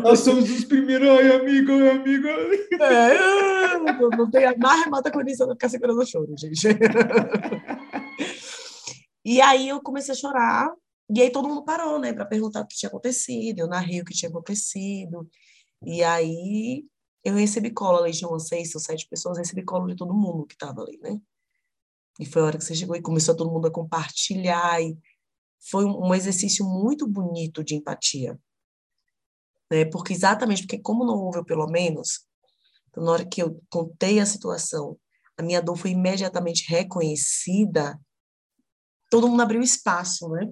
Nós 0.03 0.21
somos 0.21 0.51
os 0.51 0.65
primeiros, 0.65 1.09
ai, 1.09 1.37
amigo, 1.37 1.73
ai, 1.73 1.91
amigo. 1.91 2.29
É, 2.81 3.79
não, 3.79 4.11
não 4.11 4.31
tem 4.31 4.45
a 4.45 4.57
mais 4.57 4.85
remota 4.85 5.11
condição 5.11 5.47
de 5.47 5.55
ficar 5.55 5.69
segurando 5.69 6.01
o 6.01 6.07
choro, 6.07 6.35
gente. 6.37 6.69
E 9.25 9.41
aí 9.41 9.69
eu 9.69 9.81
comecei 9.83 10.15
a 10.15 10.17
chorar, 10.17 10.73
e 11.15 11.23
aí 11.23 11.31
todo 11.31 11.49
mundo 11.49 11.65
parou, 11.65 11.99
né, 11.99 12.13
para 12.13 12.25
perguntar 12.25 12.63
o 12.63 12.67
que 12.67 12.77
tinha 12.77 12.89
acontecido, 12.89 13.59
eu 13.61 13.67
narrei 13.69 14.01
o 14.01 14.05
que 14.05 14.15
tinha 14.15 14.29
acontecido. 14.29 15.29
E 15.85 16.03
aí 16.05 16.85
eu 17.25 17.35
recebi 17.35 17.71
cola, 17.71 18.01
ali 18.01 18.13
tinha 18.13 18.29
umas 18.29 18.49
seis 18.49 18.75
ou 18.75 18.81
sete 18.81 19.07
pessoas, 19.09 19.39
recebi 19.39 19.65
cola 19.65 19.87
de 19.89 19.97
todo 19.97 20.15
mundo 20.15 20.47
que 20.47 20.55
estava 20.55 20.83
ali, 20.83 20.99
né? 20.99 21.21
E 22.19 22.27
foi 22.27 22.43
a 22.43 22.45
hora 22.47 22.59
que 22.59 22.65
você 22.65 22.75
chegou 22.75 22.97
e 22.97 23.03
começou 23.03 23.37
todo 23.37 23.51
mundo 23.51 23.67
a 23.67 23.73
compartilhar. 23.73 24.83
E 24.83 24.99
foi 25.71 25.85
um 25.85 26.15
exercício 26.15 26.67
muito 26.67 27.07
bonito 27.07 27.65
de 27.65 27.77
empatia. 27.77 28.39
Né? 29.71 29.85
Porque 29.87 30.13
exatamente, 30.13 30.63
porque 30.63 30.81
como 30.81 31.05
não 31.05 31.15
houve, 31.15 31.45
pelo 31.45 31.67
menos, 31.67 32.27
então, 32.89 33.05
na 33.05 33.13
hora 33.13 33.25
que 33.25 33.43
eu 33.43 33.63
contei 33.71 34.19
a 34.21 34.27
situação, 34.27 34.99
a 35.37 35.43
minha 35.43 35.63
dor 35.63 35.77
foi 35.77 35.93
imediatamente 35.93 36.69
reconhecida, 36.69 37.99
todo 39.09 39.29
mundo 39.29 39.43
abriu 39.43 39.63
espaço, 39.63 40.29
né? 40.29 40.51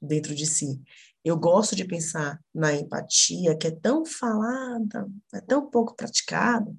Dentro 0.00 0.34
de 0.34 0.46
si. 0.46 0.80
Eu 1.24 1.36
gosto 1.36 1.74
de 1.74 1.84
pensar 1.84 2.40
na 2.54 2.72
empatia, 2.72 3.56
que 3.56 3.66
é 3.66 3.70
tão 3.70 4.04
falada, 4.04 5.08
é 5.34 5.40
tão 5.40 5.68
pouco 5.68 5.94
praticada. 5.94 6.74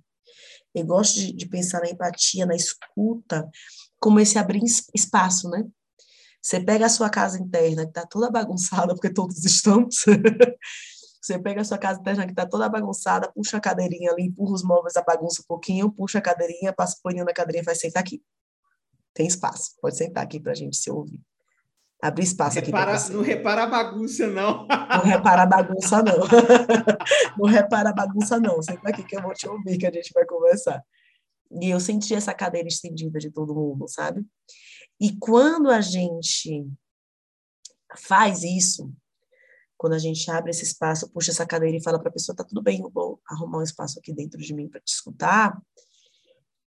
Eu 0.74 0.86
gosto 0.86 1.16
de, 1.16 1.34
de 1.34 1.48
pensar 1.48 1.82
na 1.82 1.90
empatia, 1.90 2.46
na 2.46 2.56
escuta, 2.56 3.50
como 4.00 4.20
esse 4.20 4.38
abrir 4.38 4.64
espaço, 4.94 5.50
né? 5.50 5.66
Você 6.42 6.60
pega 6.60 6.86
a 6.86 6.90
sua 6.90 7.10
casa 7.10 7.38
interna, 7.38 7.84
que 7.84 7.90
está 7.90 8.06
toda 8.06 8.30
bagunçada, 8.32 8.94
porque 8.94 9.12
todos 9.14 9.44
estamos, 9.44 9.98
Você 11.22 11.38
pega 11.38 11.62
a 11.62 11.66
sua 11.66 11.78
casa 11.78 12.00
interna 12.00 12.26
que 12.26 12.32
está 12.32 12.48
toda 12.48 12.70
bagunçada, 12.70 13.32
puxa 13.32 13.58
a 13.58 13.62
cadeirinha 13.62 14.12
ali, 14.12 14.24
empurra 14.24 14.54
os 14.54 14.64
móveis, 14.64 14.96
a 14.96 15.04
bagunça 15.04 15.42
um 15.42 15.46
pouquinho, 15.46 15.92
puxa 15.92 16.18
a 16.18 16.22
cadeirinha, 16.22 16.74
passa 16.74 16.96
o 16.98 17.02
paninho 17.04 17.26
na 17.26 17.34
cadeirinha 17.34 17.62
e 17.62 17.66
vai 17.66 17.76
sentar 17.76 18.02
aqui. 18.02 18.24
Tem 19.14 19.28
espaço, 19.28 19.76
pode 19.82 19.98
sentar 19.98 20.24
aqui 20.24 20.40
para 20.40 20.54
a 20.54 20.56
gente 20.56 20.78
se 20.78 20.90
ouvir. 20.90 21.22
Abrir 22.02 22.24
espaço 22.24 22.60
repara, 22.60 22.96
aqui. 22.96 23.12
Não 23.12 23.22
repara 23.22 23.64
a 23.64 23.68
bagunça, 23.68 24.28
não. 24.28 24.66
Não 24.90 25.04
repara 25.04 25.44
a 25.44 25.46
bagunça, 25.46 26.02
não. 26.02 26.18
não 27.38 27.46
repara 27.46 27.90
a 27.90 27.94
bagunça, 27.94 28.40
não. 28.40 28.62
Senta 28.62 28.90
aqui 28.90 29.04
que 29.04 29.18
eu 29.18 29.22
vou 29.22 29.34
te 29.34 29.48
ouvir, 29.48 29.78
que 29.78 29.86
a 29.86 29.92
gente 29.92 30.12
vai 30.14 30.26
conversar. 30.26 30.82
E 31.62 31.70
eu 31.70 31.80
senti 31.80 32.16
essa 32.16 32.34
cadeira 32.34 32.68
estendida 32.68 33.20
de 33.20 33.30
todo 33.30 33.54
mundo, 33.54 33.88
sabe? 33.88 34.26
E 35.00 35.18
quando 35.18 35.70
a 35.70 35.82
gente 35.82 36.68
faz 37.98 38.44
isso, 38.44 38.92
quando 39.78 39.94
a 39.94 40.00
gente 40.00 40.30
abre 40.32 40.52
esse 40.52 40.64
espaço, 40.64 41.10
puxa 41.12 41.32
essa 41.32 41.46
cadeira 41.46 41.78
e 41.78 41.84
fala 41.84 42.00
para 42.00 42.10
a 42.10 42.14
pessoa, 42.14 42.36
tá 42.36 42.44
tudo 42.44 42.62
bem, 42.62 42.82
eu 42.82 42.90
vou 42.90 43.20
arrumar 43.28 43.60
um 43.60 43.64
espaço 43.64 44.00
aqui 44.00 44.14
dentro 44.14 44.40
de 44.40 44.54
mim 44.54 44.70
para 44.70 44.80
te 44.80 44.94
escutar, 44.94 45.60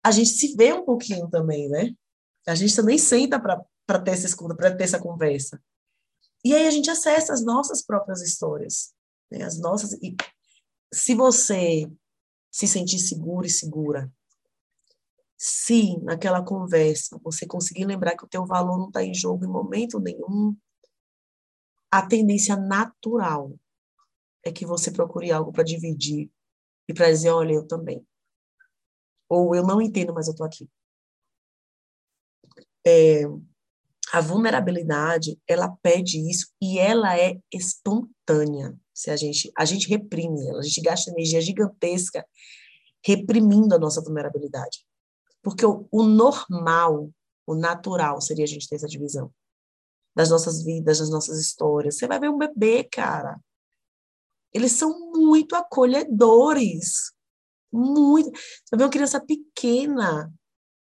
a 0.03 0.11
gente 0.11 0.29
se 0.29 0.55
vê 0.55 0.73
um 0.73 0.85
pouquinho 0.85 1.27
também, 1.29 1.67
né? 1.69 1.91
A 2.47 2.55
gente 2.55 2.75
também 2.75 2.97
senta 2.97 3.39
para 3.39 3.61
para 3.89 3.99
ter 3.99 4.11
essa 4.11 4.27
escuta, 4.27 4.55
para 4.55 4.75
ter 4.77 4.83
essa 4.83 4.99
conversa. 4.99 5.59
E 6.45 6.53
aí 6.53 6.67
a 6.67 6.69
gente 6.69 6.91
acessa 6.91 7.33
as 7.33 7.43
nossas 7.43 7.83
próprias 7.83 8.21
histórias, 8.21 8.93
né? 9.31 9.43
as 9.43 9.59
nossas. 9.59 9.93
E 9.93 10.15
se 10.93 11.15
você 11.15 11.91
se 12.51 12.67
sentir 12.67 12.99
seguro 12.99 13.47
e 13.47 13.49
segura, 13.49 14.13
se 15.35 15.97
naquela 16.01 16.45
conversa 16.45 17.19
você 17.23 17.47
conseguir 17.47 17.85
lembrar 17.85 18.15
que 18.15 18.23
o 18.23 18.27
teu 18.27 18.45
valor 18.45 18.77
não 18.77 18.89
está 18.89 19.03
em 19.03 19.11
jogo 19.11 19.43
em 19.43 19.49
momento 19.49 19.99
nenhum, 19.99 20.55
a 21.89 22.05
tendência 22.05 22.55
natural 22.55 23.57
é 24.45 24.51
que 24.51 24.67
você 24.67 24.91
procure 24.91 25.31
algo 25.31 25.51
para 25.51 25.63
dividir 25.63 26.31
e 26.87 26.93
para 26.93 27.09
dizer, 27.09 27.31
olha, 27.31 27.53
eu 27.53 27.65
também. 27.65 28.05
Ou 29.27 29.55
eu 29.55 29.65
não 29.65 29.81
entendo, 29.81 30.13
mas 30.13 30.27
eu 30.27 30.33
estou 30.33 30.45
aqui. 30.45 30.69
É, 32.85 33.23
a 34.11 34.21
vulnerabilidade, 34.21 35.39
ela 35.47 35.69
pede 35.81 36.29
isso 36.29 36.47
e 36.61 36.79
ela 36.79 37.17
é 37.17 37.39
espontânea. 37.53 38.75
Se 38.93 39.11
a 39.11 39.15
gente, 39.15 39.51
a 39.57 39.65
gente 39.65 39.87
reprime 39.87 40.47
ela, 40.47 40.59
a 40.59 40.63
gente 40.63 40.81
gasta 40.81 41.11
energia 41.11 41.39
gigantesca 41.41 42.25
reprimindo 43.05 43.75
a 43.75 43.79
nossa 43.79 44.01
vulnerabilidade. 44.01 44.85
Porque 45.41 45.65
o, 45.65 45.87
o 45.91 46.03
normal, 46.03 47.09
o 47.45 47.55
natural 47.55 48.19
seria 48.19 48.43
a 48.43 48.47
gente 48.47 48.67
ter 48.67 48.75
essa 48.75 48.87
divisão 48.87 49.31
das 50.15 50.29
nossas 50.29 50.63
vidas, 50.63 50.99
das 50.99 51.09
nossas 51.09 51.39
histórias. 51.39 51.97
Você 51.97 52.07
vai 52.07 52.19
ver 52.19 52.29
um 52.29 52.37
bebê, 52.37 52.83
cara. 52.83 53.39
Eles 54.53 54.73
são 54.73 55.11
muito 55.11 55.55
acolhedores. 55.55 57.13
Muito. 57.71 58.31
Você 58.31 58.75
ver 58.75 58.83
uma 58.83 58.89
criança 58.89 59.21
pequena. 59.23 60.33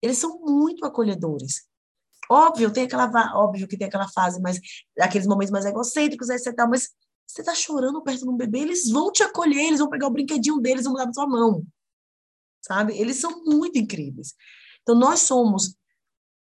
Eles 0.01 0.19
são 0.19 0.39
muito 0.41 0.85
acolhedores. 0.85 1.67
Óbvio, 2.35 2.73
tem 2.73 2.85
aquela, 2.85 3.09
óbvio 3.37 3.69
que 3.69 3.77
tem 3.77 3.87
aquela 3.87 4.09
fase, 4.09 4.41
mas 4.41 4.59
aqueles 4.99 5.27
momentos 5.27 5.53
mais 5.53 5.65
egocêntricos, 5.65 6.29
etc. 6.29 6.53
Mas 6.69 6.89
você 7.25 7.45
tá 7.45 7.55
chorando 7.55 8.03
perto 8.03 8.23
de 8.23 8.29
um 8.29 8.37
bebê, 8.37 8.59
eles 8.59 8.91
vão 8.91 9.13
te 9.13 9.23
acolher, 9.23 9.67
eles 9.67 9.79
vão 9.79 9.89
pegar 9.89 10.09
o 10.09 10.11
brinquedinho 10.11 10.59
deles, 10.59 10.85
vão 10.85 10.95
dar 10.95 11.07
na 11.07 11.13
sua 11.13 11.29
mão. 11.29 11.65
Sabe? 12.61 12.99
Eles 12.99 13.21
são 13.21 13.45
muito 13.45 13.79
incríveis. 13.79 14.35
Então, 14.83 14.97
nós 14.97 15.21
somos 15.21 15.77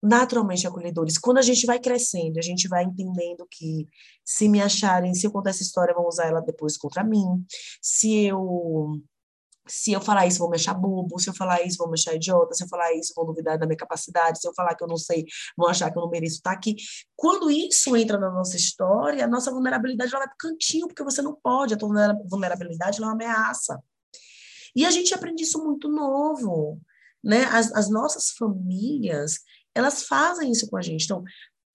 naturalmente 0.02 0.66
acolhedores. 0.66 1.16
Quando 1.16 1.38
a 1.38 1.42
gente 1.42 1.64
vai 1.64 1.78
crescendo, 1.78 2.38
a 2.38 2.42
gente 2.42 2.68
vai 2.68 2.84
entendendo 2.84 3.46
que 3.50 3.86
se 4.24 4.48
me 4.48 4.60
acharem, 4.60 5.14
se 5.14 5.26
eu 5.26 5.30
contar 5.30 5.50
essa 5.50 5.62
história, 5.62 5.94
vão 5.94 6.06
usar 6.06 6.26
ela 6.26 6.40
depois 6.40 6.76
contra 6.76 7.02
mim. 7.02 7.24
Se 7.80 8.24
eu 8.24 9.00
se 9.70 9.92
eu 9.92 10.00
falar 10.00 10.26
isso, 10.26 10.38
vão 10.38 10.50
me 10.50 10.56
achar 10.56 10.74
bobo, 10.74 11.18
se 11.18 11.30
eu 11.30 11.34
falar 11.34 11.62
isso, 11.62 11.78
vão 11.78 11.88
me 11.88 11.94
achar 11.94 12.14
idiota, 12.14 12.54
se 12.54 12.64
eu 12.64 12.68
falar 12.68 12.92
isso, 12.94 13.12
vão 13.14 13.24
duvidar 13.24 13.58
da 13.58 13.66
minha 13.66 13.76
capacidade, 13.76 14.40
se 14.40 14.48
eu 14.48 14.52
falar 14.54 14.74
que 14.74 14.82
eu 14.82 14.88
não 14.88 14.96
sei, 14.96 15.24
vão 15.56 15.68
achar 15.68 15.90
que 15.90 15.98
eu 15.98 16.02
não 16.02 16.10
mereço 16.10 16.36
estar 16.36 16.52
aqui. 16.52 16.76
Quando 17.16 17.50
isso 17.50 17.96
entra 17.96 18.18
na 18.18 18.30
nossa 18.30 18.56
história, 18.56 19.24
a 19.24 19.28
nossa 19.28 19.50
vulnerabilidade 19.50 20.10
vai 20.10 20.22
para 20.22 20.34
o 20.34 20.36
cantinho, 20.38 20.88
porque 20.88 21.04
você 21.04 21.22
não 21.22 21.34
pode, 21.34 21.74
a 21.74 21.76
tua 21.76 22.18
vulnerabilidade 22.28 23.00
é 23.00 23.04
uma 23.04 23.12
ameaça. 23.12 23.80
E 24.74 24.84
a 24.84 24.90
gente 24.90 25.14
aprende 25.14 25.42
isso 25.42 25.62
muito 25.64 25.88
novo, 25.88 26.80
né? 27.22 27.44
As, 27.44 27.72
as 27.72 27.90
nossas 27.90 28.30
famílias, 28.30 29.40
elas 29.74 30.04
fazem 30.04 30.50
isso 30.50 30.68
com 30.68 30.76
a 30.76 30.82
gente. 30.82 31.04
Então, 31.04 31.24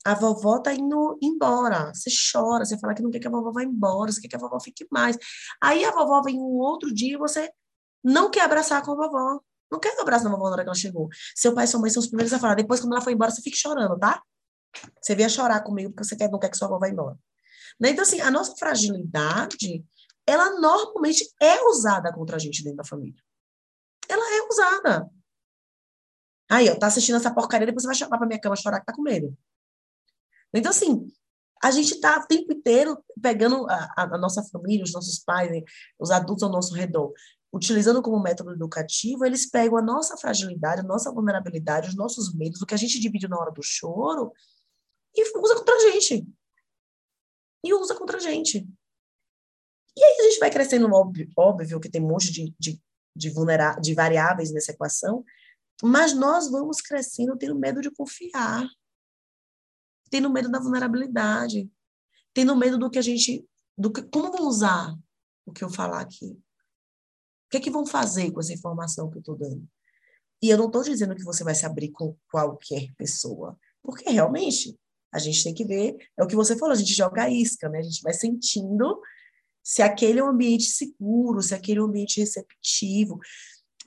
a 0.06 0.14
vovó 0.14 0.60
tá 0.60 0.74
indo 0.74 1.18
embora. 1.22 1.92
Você 1.94 2.10
chora, 2.32 2.64
você 2.64 2.78
fala 2.78 2.94
que 2.94 3.02
não 3.02 3.10
quer 3.10 3.20
que 3.20 3.28
a 3.28 3.32
vovó 3.32 3.52
vá 3.52 3.64
embora, 3.64 4.12
você 4.12 4.22
quer 4.22 4.28
que 4.28 4.36
a 4.36 4.40
vovó 4.40 4.60
fique 4.60 4.86
mais. 4.92 5.18
Aí 5.62 5.84
a 5.84 5.92
vovó 5.92 6.22
vem 6.22 6.40
um 6.40 6.60
outro 6.60 6.94
dia 6.94 7.16
e 7.16 7.18
você 7.18 7.52
não 8.06 8.30
quer 8.30 8.42
abraçar 8.42 8.84
com 8.84 8.92
a 8.92 8.96
vovó. 8.96 9.42
Não 9.72 9.80
quer 9.80 10.00
abraçar 10.00 10.28
a 10.28 10.30
vovó 10.30 10.46
na 10.46 10.52
hora 10.52 10.64
que 10.64 10.70
ela 10.70 10.78
chegou. 10.78 11.10
Seu 11.36 11.56
pai 11.56 11.66
e 11.66 11.68
sua 11.68 11.80
mãe 11.80 11.90
são 11.90 12.00
os 12.00 12.08
primeiros 12.08 12.32
a 12.32 12.40
falar. 12.40 12.54
Depois, 12.54 12.80
quando 12.80 12.94
ela 12.94 13.02
foi 13.02 13.14
embora, 13.14 13.32
você 13.32 13.42
fica 13.42 13.58
chorando, 13.58 13.98
tá? 13.98 14.22
Você 15.02 15.16
vem 15.16 15.28
chorar 15.28 15.62
comigo 15.64 15.90
porque 15.90 16.04
você 16.04 16.16
quer, 16.16 16.30
não 16.30 16.38
quer 16.38 16.50
que 16.50 16.58
sua 16.58 16.68
avó 16.68 16.78
vá 16.78 16.88
embora. 16.88 17.18
Né? 17.80 17.90
Então, 17.90 18.04
assim, 18.04 18.22
a 18.22 18.30
nossa 18.30 18.56
fragilidade, 18.56 19.84
ela 20.28 20.60
normalmente 20.60 21.28
é 21.42 21.64
usada 21.64 22.14
contra 22.14 22.36
a 22.36 22.40
gente 22.40 22.64
dentro 22.64 22.78
da 22.78 22.86
família. 22.86 23.20
Ela 24.08 24.38
é 24.38 24.48
usada. 24.48 25.10
Aí, 26.48 26.70
ó, 26.70 26.76
tá 26.78 26.86
assistindo 26.86 27.16
essa 27.16 27.34
porcaria, 27.34 27.66
depois 27.66 27.82
você 27.82 27.88
vai 27.88 27.96
chamar 27.96 28.20
pra 28.20 28.28
minha 28.28 28.40
cama 28.40 28.56
chorar 28.56 28.80
que 28.80 28.86
tá 28.86 28.94
com 28.94 29.02
medo. 29.02 29.36
Então, 30.54 30.70
assim, 30.70 31.12
a 31.64 31.72
gente 31.72 32.00
tá 32.00 32.20
o 32.20 32.28
tempo 32.28 32.54
inteiro 32.54 33.04
pegando 33.20 33.68
a, 33.70 33.94
a 33.98 34.18
nossa 34.18 34.44
família, 34.44 34.84
os 34.84 34.94
nossos 34.94 35.20
pais, 35.20 35.50
né, 35.50 35.64
os 36.00 36.12
adultos 36.12 36.44
ao 36.44 36.52
nosso 36.52 36.76
redor, 36.76 37.12
utilizando 37.56 38.02
como 38.02 38.22
método 38.22 38.52
educativo, 38.52 39.24
eles 39.24 39.50
pegam 39.50 39.78
a 39.78 39.82
nossa 39.82 40.18
fragilidade, 40.18 40.82
a 40.82 40.84
nossa 40.84 41.10
vulnerabilidade, 41.10 41.88
os 41.88 41.96
nossos 41.96 42.36
medos, 42.36 42.62
o 42.62 42.66
que 42.66 42.74
a 42.74 42.78
gente 42.78 43.00
divide 43.00 43.30
na 43.30 43.40
hora 43.40 43.50
do 43.50 43.64
choro, 43.64 44.34
e 45.16 45.24
usa 45.40 45.56
contra 45.56 45.74
a 45.74 45.80
gente. 45.80 46.28
E 47.64 47.74
usa 47.74 47.96
contra 47.96 48.18
a 48.18 48.20
gente. 48.20 48.68
E 49.98 50.04
aí 50.04 50.18
a 50.20 50.24
gente 50.24 50.40
vai 50.40 50.52
crescendo, 50.52 50.94
óbvio, 50.94 51.32
óbvio 51.38 51.80
que 51.80 51.90
tem 51.90 52.04
um 52.04 52.10
monte 52.10 52.30
de, 52.30 52.54
de, 52.60 52.78
de, 53.16 53.30
vulnerar, 53.30 53.80
de 53.80 53.94
variáveis 53.94 54.52
nessa 54.52 54.74
equação, 54.74 55.24
mas 55.82 56.14
nós 56.14 56.52
vamos 56.52 56.82
crescendo 56.82 57.38
tendo 57.38 57.58
medo 57.58 57.80
de 57.80 57.90
confiar, 57.90 58.68
tendo 60.10 60.30
medo 60.30 60.52
da 60.52 60.60
vulnerabilidade, 60.60 61.72
tendo 62.34 62.54
medo 62.54 62.78
do 62.78 62.90
que 62.90 63.00
a 63.00 63.02
gente. 63.02 63.48
Do 63.78 63.92
que, 63.92 64.02
como 64.04 64.30
vão 64.30 64.46
usar 64.46 64.94
o 65.46 65.54
que 65.54 65.64
eu 65.64 65.70
falar 65.70 66.02
aqui? 66.02 66.38
Que 67.56 67.62
que 67.62 67.70
vão 67.70 67.86
fazer 67.86 68.32
com 68.32 68.42
essa 68.42 68.54
informação 68.54 69.10
que 69.10 69.16
eu 69.16 69.22
estou 69.22 69.38
dando? 69.38 69.66
E 70.42 70.50
eu 70.50 70.58
não 70.58 70.66
estou 70.66 70.84
dizendo 70.84 71.16
que 71.16 71.24
você 71.24 71.42
vai 71.42 71.56
se 71.56 71.66
abrir 71.66 71.90
com 71.90 72.14
qualquer 72.30 72.94
pessoa, 72.98 73.58
porque 73.82 74.10
realmente 74.10 74.78
a 75.10 75.20
gente 75.20 75.42
tem 75.42 75.54
que 75.54 75.64
ver, 75.64 75.96
é 76.18 76.24
o 76.24 76.28
que 76.28 76.36
você 76.36 76.58
falou, 76.58 76.74
a 76.74 76.78
gente 76.78 76.94
joga 76.94 77.30
isca, 77.30 77.70
né? 77.70 77.80
A 77.80 77.82
gente 77.84 78.02
vai 78.02 78.14
sentindo 78.14 79.00
se 79.64 79.82
aquele 79.82 80.20
é 80.20 80.24
um 80.24 80.28
ambiente 80.28 80.66
seguro, 80.66 81.42
se 81.42 81.56
aquele 81.56 81.80
é 81.80 81.82
um 81.82 81.86
ambiente 81.86 82.20
receptivo, 82.20 83.20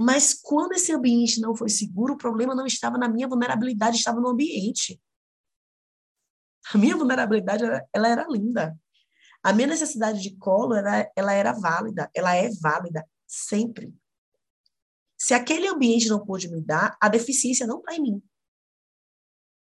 mas 0.00 0.33
quando 0.33 0.72
esse 0.72 0.90
ambiente 0.90 1.38
não 1.38 1.54
foi 1.54 1.68
seguro, 1.68 2.14
o 2.14 2.18
problema 2.18 2.54
não 2.54 2.64
estava 2.64 2.96
na 2.96 3.07
minha 3.07 3.28
vulnerabilidade, 3.28 3.98
estava 3.98 4.18
no 4.18 4.28
ambiente. 4.28 4.98
A 6.72 6.78
minha 6.78 6.96
vulnerabilidade, 6.96 7.64
ela 7.92 8.09
era 8.09 8.26
linda. 8.31 8.78
A 9.42 9.52
minha 9.52 9.68
necessidade 9.68 10.22
de 10.22 10.35
colo, 10.37 10.74
ela, 10.74 11.11
ela 11.14 11.33
era 11.35 11.52
válida, 11.52 12.11
ela 12.14 12.35
é 12.35 12.48
válida 12.62 13.07
sempre. 13.28 13.94
Se 15.16 15.34
aquele 15.34 15.68
ambiente 15.68 16.08
não 16.08 16.24
pôde 16.24 16.48
me 16.48 16.60
dar, 16.60 16.96
a 17.00 17.08
deficiência 17.08 17.66
não 17.66 17.80
está 17.80 17.94
em 17.94 18.02
mim. 18.02 18.22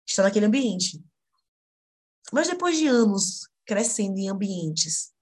Está 0.07 0.23
naquele 0.23 0.47
ambiente. 0.47 1.03
Mas 2.33 2.49
depois 2.49 2.77
de 2.77 2.87
anos 2.87 3.49
crescendo 3.65 4.19
em 4.19 4.29
ambientes 4.29 5.13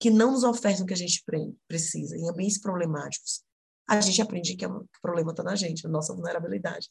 que 0.00 0.10
não 0.10 0.32
nos 0.32 0.44
ofertam 0.44 0.84
o 0.84 0.86
que 0.86 0.94
a 0.94 0.96
gente 0.96 1.24
precisa, 1.66 2.16
em 2.16 2.28
ambientes 2.28 2.60
problemáticos, 2.60 3.42
a 3.88 4.00
gente 4.00 4.20
aprende 4.20 4.56
que, 4.56 4.66
o 4.66 4.86
problema 5.00 5.30
está 5.30 5.42
na 5.42 5.54
gente, 5.54 5.84
na 5.84 5.90
nossa 5.90 6.14
vulnerabilidade. 6.14 6.90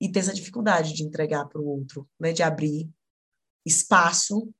E 0.00 0.10
tem 0.10 0.20
essa 0.20 0.32
dificuldade 0.32 0.92
de 0.94 1.02
entregar 1.02 1.46
para 1.46 1.60
o 1.60 1.66
outro, 1.66 2.08
né? 2.18 2.32
de 2.32 2.42
abrir 2.42 2.90
espaço, 3.66 4.52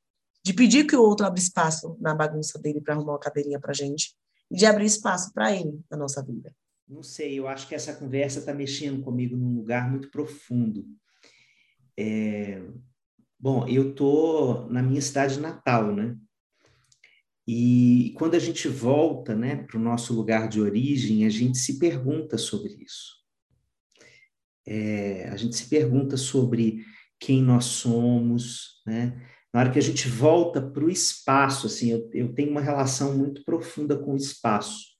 de 0.44 0.52
pedir 0.52 0.87
que 0.87 0.96
o 0.96 1.02
outro 1.02 1.26
abra 1.26 1.40
espaço 1.40 1.96
na 2.00 2.14
bagunça 2.14 2.58
dele 2.58 2.80
para 2.80 2.94
arrumar 2.94 3.12
uma 3.12 3.18
cadeirinha 3.18 3.61
para 3.61 3.70
a 3.70 3.74
gente, 3.74 4.14
de 4.52 4.66
abrir 4.66 4.84
espaço 4.84 5.32
para 5.32 5.54
ele 5.54 5.80
na 5.90 5.96
nossa 5.96 6.22
vida. 6.22 6.54
Não 6.86 7.02
sei, 7.02 7.38
eu 7.38 7.48
acho 7.48 7.66
que 7.66 7.74
essa 7.74 7.94
conversa 7.94 8.40
está 8.40 8.52
mexendo 8.52 9.02
comigo 9.02 9.36
num 9.36 9.56
lugar 9.56 9.90
muito 9.90 10.10
profundo. 10.10 10.84
É... 11.96 12.62
Bom, 13.38 13.66
eu 13.66 13.90
estou 13.90 14.68
na 14.70 14.82
minha 14.82 15.00
cidade 15.00 15.40
natal, 15.40 15.92
né? 15.92 16.16
E 17.46 18.14
quando 18.16 18.34
a 18.34 18.38
gente 18.38 18.68
volta 18.68 19.34
né, 19.34 19.56
para 19.56 19.76
o 19.76 19.82
nosso 19.82 20.14
lugar 20.14 20.48
de 20.48 20.60
origem, 20.60 21.26
a 21.26 21.28
gente 21.28 21.58
se 21.58 21.78
pergunta 21.78 22.38
sobre 22.38 22.74
isso. 22.74 23.20
É, 24.64 25.28
a 25.28 25.36
gente 25.36 25.56
se 25.56 25.68
pergunta 25.68 26.16
sobre 26.16 26.84
quem 27.18 27.42
nós 27.42 27.64
somos, 27.64 28.80
né? 28.86 29.20
Na 29.52 29.60
hora 29.60 29.70
que 29.70 29.78
a 29.78 29.82
gente 29.82 30.08
volta 30.08 30.62
para 30.62 30.84
o 30.84 30.90
espaço, 30.90 31.66
assim, 31.66 31.90
eu, 31.90 32.08
eu 32.14 32.32
tenho 32.32 32.50
uma 32.50 32.60
relação 32.60 33.16
muito 33.16 33.44
profunda 33.44 33.96
com 33.96 34.14
o 34.14 34.16
espaço. 34.16 34.92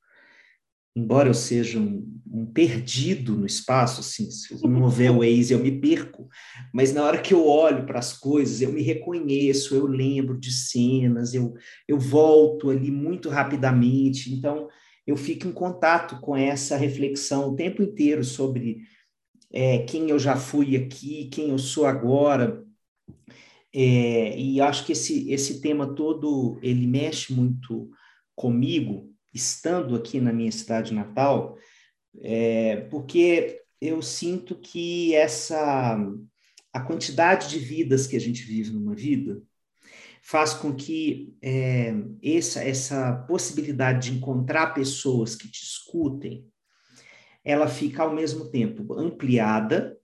Embora 0.95 1.31
eu 1.31 1.35
seja 1.35 1.79
um, 1.79 2.07
um, 2.31 2.45
perdido 2.45 3.35
no 3.35 3.47
espaço, 3.47 4.01
assim, 4.01 4.31
se 4.31 4.63
não 4.69 4.83
houver 4.83 5.11
Waze, 5.11 5.55
eu 5.55 5.59
me 5.59 5.81
perco, 5.81 6.29
mas 6.71 6.93
na 6.93 7.03
hora 7.03 7.19
que 7.19 7.33
eu 7.33 7.47
olho 7.47 7.87
para 7.87 7.99
as 7.99 8.13
coisas, 8.13 8.61
eu 8.61 8.71
me 8.71 8.83
reconheço, 8.83 9.75
eu 9.75 9.87
lembro 9.87 10.39
de 10.39 10.53
cenas, 10.53 11.33
eu, 11.33 11.55
eu 11.89 11.99
volto 11.99 12.69
ali 12.69 12.91
muito 12.91 13.31
rapidamente, 13.31 14.35
então 14.35 14.69
eu 15.07 15.17
fico 15.17 15.49
em 15.49 15.53
contato 15.53 16.21
com 16.21 16.37
essa 16.37 16.77
reflexão 16.77 17.49
o 17.49 17.57
tempo 17.57 17.83
inteiro 17.83 18.23
sobre 18.23 18.83
é, 19.51 19.79
quem 19.79 20.11
eu 20.11 20.19
já 20.19 20.37
fui 20.37 20.77
aqui, 20.77 21.31
quem 21.33 21.49
eu 21.51 21.59
sou 21.59 21.87
agora, 21.87 22.63
é, 23.75 24.39
e 24.39 24.61
acho 24.61 24.85
que 24.85 24.93
esse, 24.93 25.31
esse 25.33 25.61
tema 25.61 25.95
todo, 25.95 26.59
ele 26.63 26.87
mexe 26.87 27.33
muito 27.33 27.91
comigo, 28.35 29.11
estando 29.33 29.97
aqui 29.97 30.21
na 30.21 30.33
minha 30.33 30.53
cidade 30.53 30.93
natal, 30.93 31.57
é, 32.21 32.77
porque 32.91 33.61
eu 33.81 34.03
sinto 34.03 34.55
que 34.57 35.15
essa 35.15 35.99
a 36.73 36.81
quantidade 36.81 37.51
de 37.51 37.59
vidas 37.59 38.07
que 38.07 38.17
a 38.17 38.21
gente 38.21 38.43
vive 38.45 38.71
numa 38.71 38.95
vida 38.95 39.43
faz 40.23 40.55
com 40.55 40.75
que 40.75 41.37
é, 41.43 41.93
essa, 42.23 42.63
essa 42.63 43.13
possibilidade 43.29 44.11
de 44.11 44.17
encontrar 44.17 44.73
pessoas 44.73 45.35
que 45.35 45.51
te 45.51 45.63
escutem, 45.65 46.47
ela 47.45 47.67
fica 47.67 48.05
ao 48.05 48.15
mesmo 48.15 48.49
tempo 48.51 48.95
ampliada 48.95 49.99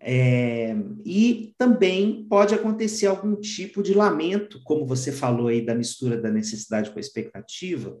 é, 0.00 0.76
e 1.04 1.54
também 1.58 2.24
pode 2.28 2.54
acontecer 2.54 3.06
algum 3.06 3.34
tipo 3.34 3.82
de 3.82 3.94
lamento, 3.94 4.62
como 4.62 4.86
você 4.86 5.10
falou 5.10 5.48
aí 5.48 5.64
da 5.64 5.74
mistura 5.74 6.20
da 6.20 6.30
necessidade 6.30 6.90
com 6.90 6.98
a 6.98 7.00
expectativa, 7.00 7.98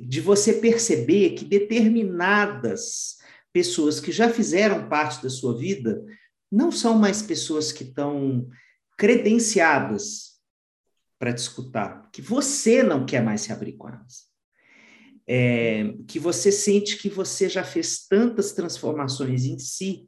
de 0.00 0.20
você 0.20 0.54
perceber 0.54 1.30
que 1.30 1.44
determinadas 1.44 3.16
pessoas 3.52 4.00
que 4.00 4.12
já 4.12 4.30
fizeram 4.30 4.88
parte 4.88 5.22
da 5.22 5.28
sua 5.28 5.56
vida 5.56 6.04
não 6.50 6.70
são 6.70 6.96
mais 6.96 7.22
pessoas 7.22 7.72
que 7.72 7.84
estão 7.84 8.48
credenciadas 8.96 10.34
para 11.18 11.32
te 11.32 11.38
escutar, 11.38 12.08
que 12.12 12.22
você 12.22 12.82
não 12.82 13.04
quer 13.04 13.22
mais 13.22 13.40
se 13.40 13.52
abrir 13.52 13.72
com 13.72 13.88
elas. 13.88 14.32
É, 15.26 15.94
que 16.06 16.18
você 16.18 16.52
sente 16.52 16.98
que 16.98 17.08
você 17.08 17.48
já 17.48 17.64
fez 17.64 18.06
tantas 18.06 18.52
transformações 18.52 19.46
em 19.46 19.58
si 19.58 20.06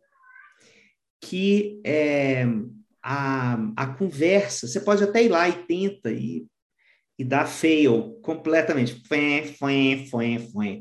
que 1.28 1.80
é, 1.84 2.44
a, 3.02 3.54
a 3.76 3.86
conversa, 3.94 4.66
você 4.66 4.80
pode 4.80 5.02
até 5.02 5.22
ir 5.22 5.28
lá 5.28 5.48
e 5.48 5.64
tenta, 5.66 6.10
e 6.10 6.46
e 7.18 7.24
dá 7.24 7.46
fail 7.46 8.18
completamente. 8.22 9.02
Fé, 9.06 9.42
fé, 9.42 10.06
fé, 10.10 10.38
fé. 10.38 10.80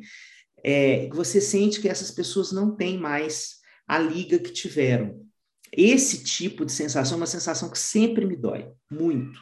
É, 0.64 1.10
você 1.10 1.40
sente 1.40 1.80
que 1.80 1.88
essas 1.88 2.12
pessoas 2.12 2.52
não 2.52 2.76
têm 2.76 2.98
mais 2.98 3.58
a 3.88 3.98
liga 4.00 4.40
que 4.40 4.52
tiveram. 4.52 5.24
Esse 5.72 6.24
tipo 6.24 6.66
de 6.66 6.72
sensação 6.72 7.16
é 7.16 7.22
uma 7.22 7.28
sensação 7.28 7.70
que 7.70 7.78
sempre 7.78 8.26
me 8.26 8.36
dói, 8.36 8.72
muito. 8.90 9.40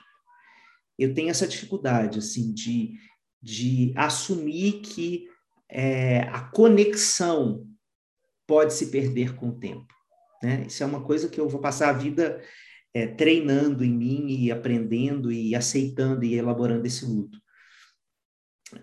Eu 0.98 1.14
tenho 1.14 1.30
essa 1.30 1.48
dificuldade, 1.48 2.20
assim, 2.20 2.54
de, 2.54 2.94
de 3.42 3.94
assumir 3.96 4.82
que 4.82 5.28
é, 5.70 6.22
a 6.30 6.42
conexão 6.42 7.68
pode 8.46 8.74
se 8.74 8.88
perder 8.88 9.36
com 9.36 9.50
o 9.50 9.60
tempo. 9.60 9.94
Né? 10.44 10.66
Isso 10.68 10.84
é 10.84 10.86
uma 10.86 11.02
coisa 11.02 11.30
que 11.30 11.40
eu 11.40 11.48
vou 11.48 11.62
passar 11.62 11.90
a 11.90 11.94
vida 11.94 12.42
é, 12.94 13.08
treinando 13.08 13.84
em 13.84 13.92
mim 13.92 14.28
e 14.28 14.52
aprendendo 14.52 15.32
e 15.32 15.56
aceitando 15.56 16.26
e 16.26 16.36
elaborando 16.36 16.86
esse 16.86 17.06
luto. 17.06 17.42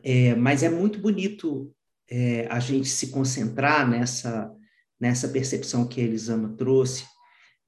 É, 0.03 0.35
mas 0.35 0.63
é 0.63 0.71
muito 0.71 0.99
bonito 0.99 1.73
é, 2.11 2.47
a 2.49 2.59
gente 2.59 2.89
se 2.89 3.09
concentrar 3.09 3.89
nessa, 3.89 4.51
nessa 4.99 5.29
percepção 5.29 5.87
que 5.87 6.01
a 6.01 6.05
Elisama 6.05 6.57
trouxe, 6.57 7.05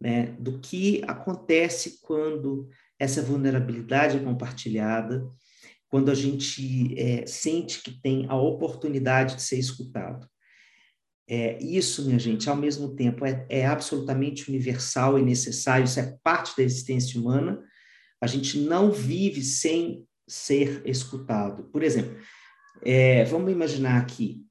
né, 0.01 0.35
do 0.39 0.59
que 0.59 1.03
acontece 1.07 2.01
quando 2.01 2.69
essa 2.99 3.23
vulnerabilidade 3.23 4.17
é 4.17 4.21
compartilhada, 4.21 5.25
quando 5.89 6.11
a 6.11 6.15
gente 6.15 6.99
é, 6.99 7.27
sente 7.27 7.83
que 7.83 8.01
tem 8.01 8.27
a 8.29 8.35
oportunidade 8.35 9.37
de 9.37 9.43
ser 9.43 9.59
escutado. 9.59 10.27
É, 11.35 11.57
isso, 11.63 12.05
minha 12.05 12.19
gente, 12.19 12.51
ao 12.51 12.57
mesmo 12.57 12.95
tempo 12.95 13.25
é, 13.25 13.47
é 13.49 13.65
absolutamente 13.65 14.51
universal 14.51 15.19
e 15.19 15.23
necessário, 15.23 15.87
isso 15.87 15.99
é 15.99 16.19
parte 16.23 16.55
da 16.55 16.63
existência 16.63 17.19
humana. 17.19 17.59
A 18.21 18.27
gente 18.27 18.59
não 18.59 18.93
vive 18.93 19.41
sem 19.41 20.07
ser 20.29 20.83
escutado. 20.85 21.65
Por 21.73 21.83
exemplo, 21.83 22.15
é, 22.85 23.25
vamos 23.25 23.51
imaginar 23.51 23.99
aqui 23.99 24.45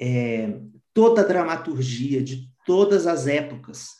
é, 0.00 0.58
toda 0.92 1.20
a 1.20 1.24
dramaturgia 1.24 2.20
de 2.20 2.50
todas 2.66 3.06
as 3.06 3.28
épocas 3.28 3.90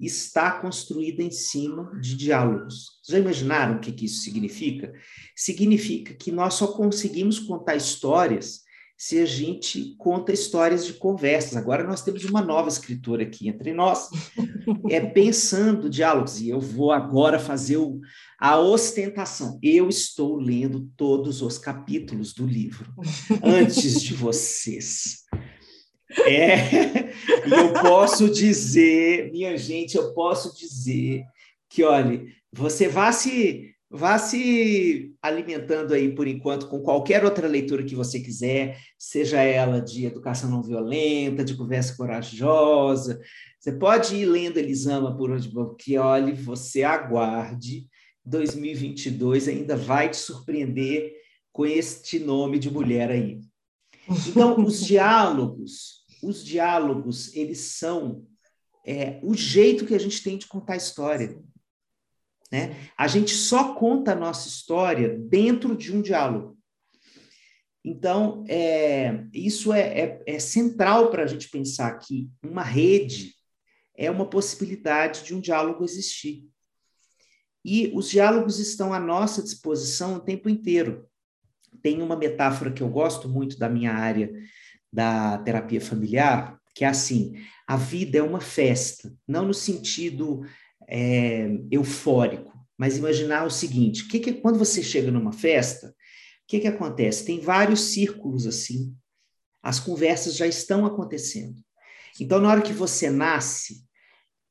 está 0.00 0.50
construída 0.60 1.22
em 1.22 1.30
cima 1.30 1.96
de 2.00 2.16
diálogos. 2.16 3.00
Já 3.08 3.20
imaginaram 3.20 3.76
o 3.76 3.80
que, 3.80 3.92
que 3.92 4.06
isso 4.06 4.22
significa? 4.22 4.92
Significa 5.36 6.14
que 6.14 6.32
nós 6.32 6.54
só 6.54 6.66
conseguimos 6.66 7.38
contar 7.38 7.76
histórias 7.76 8.65
se 8.96 9.20
a 9.20 9.26
gente 9.26 9.94
conta 9.98 10.32
histórias 10.32 10.86
de 10.86 10.94
conversas. 10.94 11.56
Agora 11.56 11.84
nós 11.84 12.02
temos 12.02 12.24
uma 12.24 12.40
nova 12.40 12.68
escritora 12.68 13.24
aqui 13.24 13.48
entre 13.48 13.72
nós, 13.74 14.08
é 14.88 15.00
pensando 15.00 15.90
diálogos. 15.90 16.40
E 16.40 16.48
eu 16.48 16.60
vou 16.60 16.90
agora 16.92 17.38
fazer 17.38 17.76
o, 17.76 18.00
a 18.40 18.58
ostentação. 18.58 19.58
Eu 19.62 19.88
estou 19.88 20.36
lendo 20.36 20.90
todos 20.96 21.42
os 21.42 21.58
capítulos 21.58 22.32
do 22.32 22.46
livro 22.46 22.90
antes 23.42 24.00
de 24.02 24.14
vocês. 24.14 25.26
É, 26.24 27.10
e 27.46 27.52
eu 27.52 27.72
posso 27.74 28.30
dizer, 28.30 29.30
minha 29.32 29.56
gente, 29.58 29.96
eu 29.96 30.14
posso 30.14 30.56
dizer 30.56 31.24
que, 31.68 31.82
olha, 31.82 32.24
você 32.50 32.88
vá 32.88 33.12
se 33.12 33.75
Vá 33.96 34.18
se 34.18 35.14
alimentando 35.22 35.94
aí, 35.94 36.14
por 36.14 36.28
enquanto, 36.28 36.68
com 36.68 36.80
qualquer 36.80 37.24
outra 37.24 37.48
leitura 37.48 37.84
que 37.84 37.94
você 37.94 38.20
quiser, 38.20 38.78
seja 38.98 39.40
ela 39.40 39.80
de 39.80 40.04
educação 40.04 40.50
não 40.50 40.62
violenta, 40.62 41.44
de 41.44 41.56
conversa 41.56 41.96
corajosa. 41.96 43.20
Você 43.58 43.72
pode 43.72 44.14
ir 44.14 44.26
lendo 44.26 44.58
Elisama 44.58 45.16
por 45.16 45.30
onde 45.30 45.50
que 45.78 45.98
olhe, 45.98 46.32
você 46.32 46.82
aguarde. 46.82 47.86
2022 48.24 49.48
ainda 49.48 49.76
vai 49.76 50.10
te 50.10 50.16
surpreender 50.16 51.12
com 51.52 51.64
este 51.64 52.18
nome 52.18 52.58
de 52.58 52.70
mulher 52.70 53.10
aí. 53.10 53.40
Então, 54.28 54.62
os 54.62 54.80
diálogos, 54.84 56.04
os 56.22 56.44
diálogos, 56.44 57.34
eles 57.34 57.58
são 57.58 58.26
é, 58.86 59.18
o 59.22 59.34
jeito 59.34 59.86
que 59.86 59.94
a 59.94 59.98
gente 59.98 60.22
tem 60.22 60.36
de 60.36 60.46
contar 60.46 60.74
a 60.74 60.76
história. 60.76 61.36
Né? 62.50 62.90
A 62.96 63.08
gente 63.08 63.34
só 63.34 63.74
conta 63.74 64.12
a 64.12 64.16
nossa 64.16 64.48
história 64.48 65.16
dentro 65.18 65.76
de 65.76 65.94
um 65.94 66.00
diálogo. 66.00 66.56
Então, 67.84 68.44
é, 68.48 69.24
isso 69.32 69.72
é, 69.72 69.80
é, 69.80 70.22
é 70.26 70.38
central 70.38 71.10
para 71.10 71.22
a 71.22 71.26
gente 71.26 71.48
pensar 71.48 71.96
que 71.98 72.28
uma 72.42 72.62
rede 72.62 73.34
é 73.96 74.10
uma 74.10 74.28
possibilidade 74.28 75.24
de 75.24 75.34
um 75.34 75.40
diálogo 75.40 75.84
existir. 75.84 76.44
E 77.64 77.90
os 77.94 78.10
diálogos 78.10 78.58
estão 78.58 78.92
à 78.92 78.98
nossa 78.98 79.42
disposição 79.42 80.16
o 80.16 80.20
tempo 80.20 80.48
inteiro. 80.48 81.08
Tem 81.82 82.02
uma 82.02 82.16
metáfora 82.16 82.72
que 82.72 82.82
eu 82.82 82.88
gosto 82.88 83.28
muito 83.28 83.58
da 83.58 83.68
minha 83.68 83.92
área 83.92 84.32
da 84.92 85.38
terapia 85.38 85.80
familiar, 85.80 86.60
que 86.74 86.84
é 86.84 86.88
assim: 86.88 87.34
a 87.66 87.76
vida 87.76 88.18
é 88.18 88.22
uma 88.22 88.40
festa, 88.40 89.12
não 89.26 89.46
no 89.46 89.54
sentido 89.54 90.42
é, 90.88 91.48
eufórico, 91.70 92.52
mas 92.76 92.96
imaginar 92.96 93.44
o 93.44 93.50
seguinte: 93.50 94.06
que 94.08 94.20
que, 94.20 94.32
quando 94.34 94.58
você 94.58 94.82
chega 94.82 95.10
numa 95.10 95.32
festa, 95.32 95.88
o 95.88 95.92
que, 96.46 96.60
que 96.60 96.68
acontece? 96.68 97.24
Tem 97.24 97.40
vários 97.40 97.80
círculos 97.80 98.46
assim, 98.46 98.96
as 99.62 99.80
conversas 99.80 100.36
já 100.36 100.46
estão 100.46 100.86
acontecendo. 100.86 101.56
Então, 102.20 102.40
na 102.40 102.48
hora 102.50 102.62
que 102.62 102.72
você 102.72 103.10
nasce, 103.10 103.84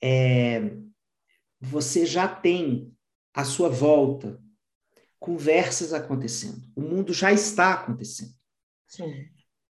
é, 0.02 0.72
você 1.60 2.06
já 2.06 2.28
tem 2.28 2.94
à 3.34 3.44
sua 3.44 3.70
volta 3.70 4.40
conversas 5.20 5.94
acontecendo. 5.94 6.62
O 6.76 6.82
mundo 6.82 7.12
já 7.12 7.32
está 7.32 7.74
acontecendo. 7.74 8.34
Sim. 8.88 9.28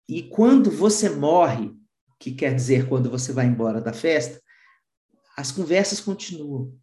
E 0.08 0.24
quando 0.24 0.70
você 0.70 1.10
morre, 1.10 1.72
que 2.20 2.32
quer 2.32 2.54
dizer 2.54 2.88
quando 2.88 3.10
você 3.10 3.32
vai 3.32 3.46
embora 3.46 3.80
da 3.80 3.94
festa, 3.94 4.42
as 5.36 5.52
conversas 5.52 6.00
continuam. 6.00 6.78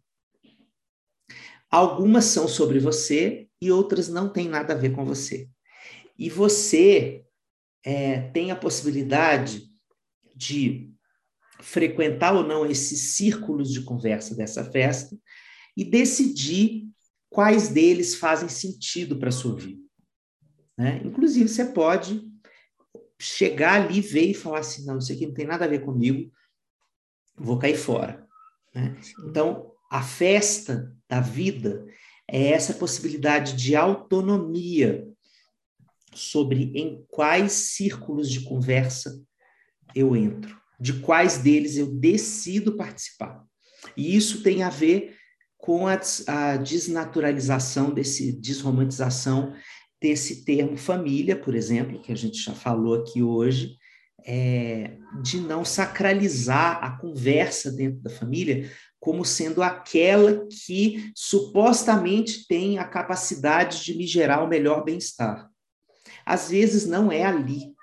Algumas 1.69 2.25
são 2.25 2.47
sobre 2.47 2.79
você 2.79 3.47
e 3.59 3.71
outras 3.71 4.07
não 4.07 4.31
têm 4.31 4.47
nada 4.47 4.73
a 4.73 4.77
ver 4.77 4.91
com 4.91 5.03
você. 5.03 5.49
E 6.17 6.29
você 6.29 7.25
é, 7.83 8.21
tem 8.29 8.51
a 8.51 8.55
possibilidade 8.55 9.67
de 10.35 10.93
frequentar 11.59 12.35
ou 12.35 12.43
não 12.43 12.65
esses 12.65 13.15
círculos 13.15 13.71
de 13.71 13.81
conversa 13.81 14.35
dessa 14.35 14.69
festa 14.69 15.17
e 15.75 15.83
decidir 15.83 16.87
quais 17.29 17.69
deles 17.69 18.15
fazem 18.15 18.49
sentido 18.49 19.17
para 19.17 19.29
a 19.29 19.31
sua 19.31 19.55
vida. 19.55 19.81
Né? 20.77 21.01
Inclusive, 21.03 21.49
você 21.49 21.65
pode 21.65 22.21
chegar 23.19 23.81
ali, 23.81 24.01
ver 24.01 24.29
e 24.29 24.33
falar 24.33 24.59
assim: 24.59 24.85
não, 24.85 24.97
isso 24.97 25.11
aqui 25.11 25.25
não 25.25 25.33
tem 25.33 25.47
nada 25.47 25.65
a 25.65 25.67
ver 25.67 25.83
comigo, 25.83 26.31
vou 27.35 27.57
cair 27.57 27.77
fora. 27.77 28.22
Né? 28.73 28.95
Então, 29.27 29.71
a 29.89 30.01
festa 30.01 30.95
da 31.09 31.19
vida 31.19 31.85
é 32.27 32.51
essa 32.51 32.73
possibilidade 32.73 33.55
de 33.55 33.75
autonomia 33.75 35.07
sobre 36.13 36.71
em 36.75 37.05
quais 37.09 37.51
círculos 37.51 38.29
de 38.29 38.41
conversa 38.41 39.21
eu 39.95 40.15
entro, 40.15 40.59
de 40.79 40.93
quais 40.93 41.37
deles 41.37 41.77
eu 41.77 41.87
decido 41.87 42.75
participar. 42.75 43.43
E 43.95 44.15
isso 44.15 44.41
tem 44.41 44.63
a 44.63 44.69
ver 44.69 45.15
com 45.57 45.87
a, 45.87 45.99
a 46.27 46.57
desnaturalização, 46.57 47.93
desse 47.93 48.33
desromantização 48.33 49.53
desse 50.03 50.43
termo 50.43 50.75
família, 50.75 51.33
por 51.33 51.55
exemplo, 51.55 52.01
que 52.01 52.11
a 52.11 52.15
gente 52.15 52.37
já 52.37 52.53
falou 52.53 52.95
aqui 52.95 53.23
hoje, 53.23 53.77
é, 54.25 54.91
de 55.21 55.39
não 55.39 55.63
sacralizar 55.65 56.83
a 56.83 56.97
conversa 56.97 57.71
dentro 57.71 57.99
da 58.01 58.09
família 58.09 58.69
como 58.99 59.25
sendo 59.25 59.61
aquela 59.61 60.47
que 60.47 61.11
supostamente 61.13 62.47
tem 62.47 62.77
a 62.77 62.85
capacidade 62.85 63.83
de 63.83 63.97
me 63.97 64.07
gerar 64.07 64.41
o 64.41 64.47
melhor 64.47 64.81
bem-estar. 64.85 65.49
Às 66.25 66.49
vezes 66.49 66.87
não 66.87 67.11
é 67.11 67.23
ali. 67.23 67.73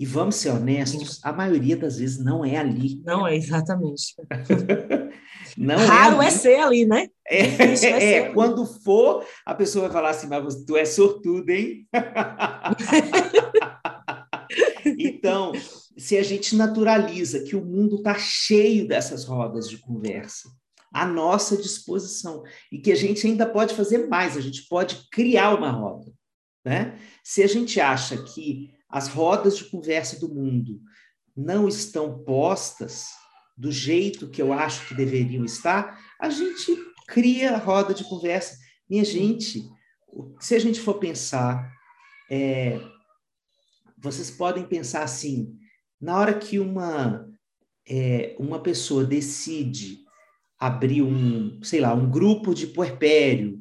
E 0.00 0.06
vamos 0.06 0.34
ser 0.36 0.50
honestos, 0.50 1.20
a 1.24 1.32
maioria 1.32 1.76
das 1.76 1.98
vezes 1.98 2.18
não 2.18 2.44
é 2.44 2.56
ali. 2.56 3.00
Não 3.04 3.26
é, 3.26 3.36
exatamente. 3.36 4.14
não 5.56 5.74
é 5.74 5.86
Raro 5.86 6.22
é, 6.22 6.26
é, 6.26 6.30
ser 6.30 6.60
ali, 6.60 6.86
né? 6.86 7.08
É, 7.26 7.40
é, 7.40 8.12
é 8.14 8.32
quando 8.32 8.64
for, 8.64 9.24
a 9.46 9.54
pessoa 9.54 9.84
vai 9.84 9.92
falar 9.92 10.10
assim, 10.10 10.26
mas 10.26 10.64
tu 10.64 10.76
é 10.76 10.84
sortudo, 10.84 11.50
hein? 11.50 11.86
então, 14.84 15.52
se 15.96 16.16
a 16.16 16.22
gente 16.22 16.54
naturaliza 16.56 17.42
que 17.44 17.56
o 17.56 17.64
mundo 17.64 17.96
está 17.96 18.14
cheio 18.14 18.86
dessas 18.86 19.24
rodas 19.24 19.68
de 19.68 19.78
conversa, 19.78 20.48
à 20.92 21.06
nossa 21.06 21.56
disposição, 21.56 22.42
e 22.72 22.78
que 22.78 22.90
a 22.92 22.94
gente 22.94 23.26
ainda 23.26 23.46
pode 23.46 23.74
fazer 23.74 24.08
mais, 24.08 24.36
a 24.36 24.40
gente 24.40 24.66
pode 24.68 25.08
criar 25.10 25.54
uma 25.54 25.70
roda. 25.70 26.12
Né? 26.64 26.98
Se 27.22 27.42
a 27.42 27.46
gente 27.46 27.80
acha 27.80 28.22
que 28.22 28.70
as 28.88 29.08
rodas 29.08 29.56
de 29.56 29.64
conversa 29.64 30.18
do 30.18 30.32
mundo 30.32 30.80
não 31.36 31.68
estão 31.68 32.22
postas 32.24 33.06
do 33.56 33.70
jeito 33.70 34.30
que 34.30 34.40
eu 34.40 34.52
acho 34.52 34.86
que 34.86 34.94
deveriam 34.94 35.44
estar, 35.44 35.98
a 36.20 36.30
gente 36.30 36.76
cria 37.06 37.56
roda 37.56 37.92
de 37.92 38.04
conversa. 38.04 38.56
Minha 38.88 39.04
gente, 39.04 39.68
se 40.40 40.54
a 40.54 40.58
gente 40.58 40.80
for 40.80 40.94
pensar, 40.94 41.70
é, 42.30 42.80
vocês 44.00 44.30
podem 44.30 44.64
pensar 44.64 45.02
assim, 45.02 45.56
na 46.00 46.18
hora 46.18 46.34
que 46.34 46.58
uma, 46.58 47.28
é, 47.88 48.36
uma 48.38 48.60
pessoa 48.60 49.04
decide 49.04 49.98
abrir 50.58 51.02
um, 51.02 51.60
sei 51.62 51.80
lá, 51.80 51.94
um 51.94 52.10
grupo 52.10 52.54
de 52.54 52.66
puerpério, 52.66 53.60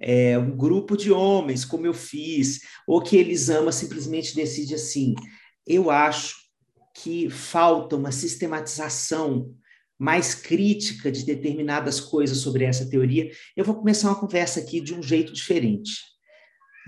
é, 0.00 0.36
um 0.38 0.56
grupo 0.56 0.96
de 0.96 1.12
homens, 1.12 1.64
como 1.64 1.86
eu 1.86 1.94
fiz, 1.94 2.60
ou 2.86 3.00
que 3.00 3.16
eles 3.16 3.48
amam 3.48 3.70
simplesmente 3.70 4.34
decide 4.34 4.74
assim. 4.74 5.14
Eu 5.66 5.90
acho 5.90 6.36
que 6.94 7.30
falta 7.30 7.96
uma 7.96 8.10
sistematização 8.10 9.54
mais 9.98 10.34
crítica 10.34 11.12
de 11.12 11.24
determinadas 11.24 12.00
coisas 12.00 12.38
sobre 12.38 12.64
essa 12.64 12.88
teoria. 12.88 13.30
Eu 13.56 13.64
vou 13.64 13.76
começar 13.76 14.08
uma 14.08 14.18
conversa 14.18 14.58
aqui 14.58 14.80
de 14.80 14.92
um 14.92 15.00
jeito 15.00 15.32
diferente. 15.32 16.11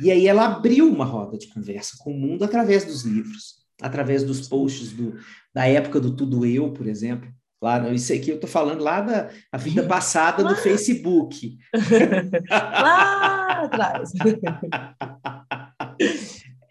E 0.01 0.11
aí 0.11 0.26
ela 0.26 0.47
abriu 0.47 0.88
uma 0.88 1.05
roda 1.05 1.38
de 1.38 1.49
conversa 1.49 1.97
com 1.99 2.12
o 2.12 2.18
mundo 2.18 2.45
através 2.45 2.84
dos 2.84 3.03
livros, 3.03 3.64
através 3.80 4.22
dos 4.22 4.49
posts 4.49 4.92
do, 4.92 5.14
da 5.53 5.66
época 5.66 6.01
do 6.01 6.14
Tudo 6.14 6.45
Eu, 6.45 6.72
por 6.72 6.86
exemplo, 6.86 7.32
Claro, 7.64 7.95
isso 7.95 8.12
aqui 8.12 8.28
eu 8.28 8.34
estou 8.34 8.51
falando 8.51 8.84
lá 8.84 9.01
da 9.01 9.30
a 9.51 9.57
vida 9.57 9.86
passada 9.86 10.45
do 10.45 10.55
Facebook. 10.55 11.57
lá 12.51 13.64
atrás. 13.64 14.12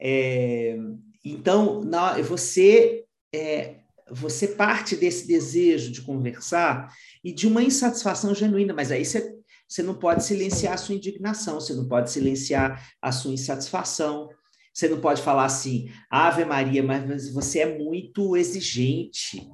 É, 0.05 0.77
então, 1.23 1.81
na, 1.81 2.21
você, 2.21 3.05
é, 3.33 3.75
você 4.11 4.49
parte 4.49 4.97
desse 4.97 5.25
desejo 5.25 5.93
de 5.93 6.01
conversar 6.01 6.93
e 7.23 7.31
de 7.31 7.47
uma 7.47 7.63
insatisfação 7.63 8.35
genuína, 8.35 8.73
mas 8.73 8.91
aí 8.91 9.05
você, 9.05 9.33
você 9.67 9.81
não 9.81 9.95
pode 9.95 10.23
silenciar 10.23 10.73
a 10.73 10.77
sua 10.77 10.95
indignação, 10.95 11.59
você 11.59 11.73
não 11.73 11.87
pode 11.87 12.11
silenciar 12.11 12.93
a 13.01 13.11
sua 13.11 13.33
insatisfação, 13.33 14.29
você 14.73 14.87
não 14.87 14.99
pode 14.99 15.21
falar 15.21 15.45
assim, 15.45 15.91
Ave 16.09 16.45
Maria, 16.45 16.83
mas 16.83 17.31
você 17.31 17.59
é 17.59 17.77
muito 17.77 18.35
exigente 18.35 19.47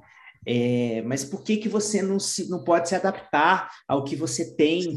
é, 0.46 1.02
mas 1.02 1.24
por 1.24 1.42
que, 1.42 1.56
que 1.56 1.68
você 1.68 2.02
não, 2.02 2.18
se, 2.18 2.48
não 2.48 2.64
pode 2.64 2.88
se 2.88 2.94
adaptar 2.94 3.70
ao 3.86 4.04
que 4.04 4.16
você 4.16 4.54
tem? 4.54 4.96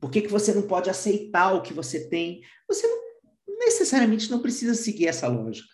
Por 0.00 0.10
que, 0.10 0.22
que 0.22 0.28
você 0.28 0.52
não 0.52 0.62
pode 0.62 0.90
aceitar 0.90 1.54
o 1.54 1.62
que 1.62 1.72
você 1.72 2.08
tem? 2.08 2.42
Você 2.68 2.86
não, 2.86 2.98
necessariamente 3.60 4.30
não 4.30 4.42
precisa 4.42 4.74
seguir 4.74 5.06
essa 5.06 5.26
lógica. 5.26 5.68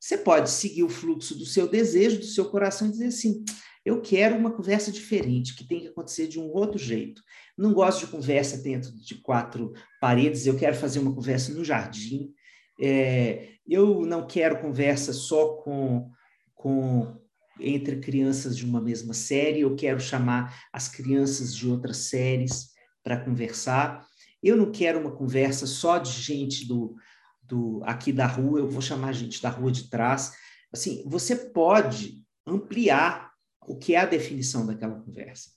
Você 0.00 0.16
pode 0.16 0.48
seguir 0.50 0.84
o 0.84 0.88
fluxo 0.88 1.36
do 1.36 1.44
seu 1.44 1.68
desejo, 1.68 2.20
do 2.20 2.24
seu 2.24 2.46
coração 2.46 2.88
e 2.88 2.92
dizer 2.92 3.06
assim: 3.06 3.44
eu 3.88 4.02
quero 4.02 4.36
uma 4.36 4.50
conversa 4.50 4.92
diferente, 4.92 5.54
que 5.54 5.64
tem 5.64 5.80
que 5.80 5.88
acontecer 5.88 6.28
de 6.28 6.38
um 6.38 6.50
outro 6.52 6.78
jeito. 6.78 7.22
Não 7.56 7.72
gosto 7.72 8.00
de 8.00 8.12
conversa 8.12 8.58
dentro 8.58 8.92
de 8.92 9.14
quatro 9.14 9.72
paredes, 9.98 10.46
eu 10.46 10.58
quero 10.58 10.76
fazer 10.76 10.98
uma 10.98 11.14
conversa 11.14 11.54
no 11.54 11.64
jardim. 11.64 12.30
É, 12.78 13.48
eu 13.66 14.04
não 14.04 14.26
quero 14.26 14.60
conversa 14.60 15.14
só 15.14 15.54
com, 15.62 16.10
com 16.54 17.16
entre 17.58 17.98
crianças 17.98 18.58
de 18.58 18.66
uma 18.66 18.78
mesma 18.78 19.14
série, 19.14 19.60
eu 19.60 19.74
quero 19.74 19.98
chamar 19.98 20.68
as 20.70 20.86
crianças 20.86 21.56
de 21.56 21.66
outras 21.66 21.96
séries 21.96 22.68
para 23.02 23.18
conversar. 23.18 24.06
Eu 24.42 24.54
não 24.54 24.70
quero 24.70 25.00
uma 25.00 25.16
conversa 25.16 25.66
só 25.66 25.96
de 25.96 26.10
gente 26.10 26.68
do, 26.68 26.94
do 27.42 27.80
aqui 27.84 28.12
da 28.12 28.26
rua, 28.26 28.60
eu 28.60 28.68
vou 28.68 28.82
chamar 28.82 29.14
gente 29.14 29.40
da 29.40 29.48
rua 29.48 29.72
de 29.72 29.88
trás. 29.88 30.34
Assim, 30.70 31.02
você 31.06 31.34
pode 31.34 32.22
ampliar 32.46 33.27
o 33.68 33.76
que 33.76 33.94
é 33.94 33.98
a 33.98 34.06
definição 34.06 34.66
daquela 34.66 35.00
conversa. 35.00 35.50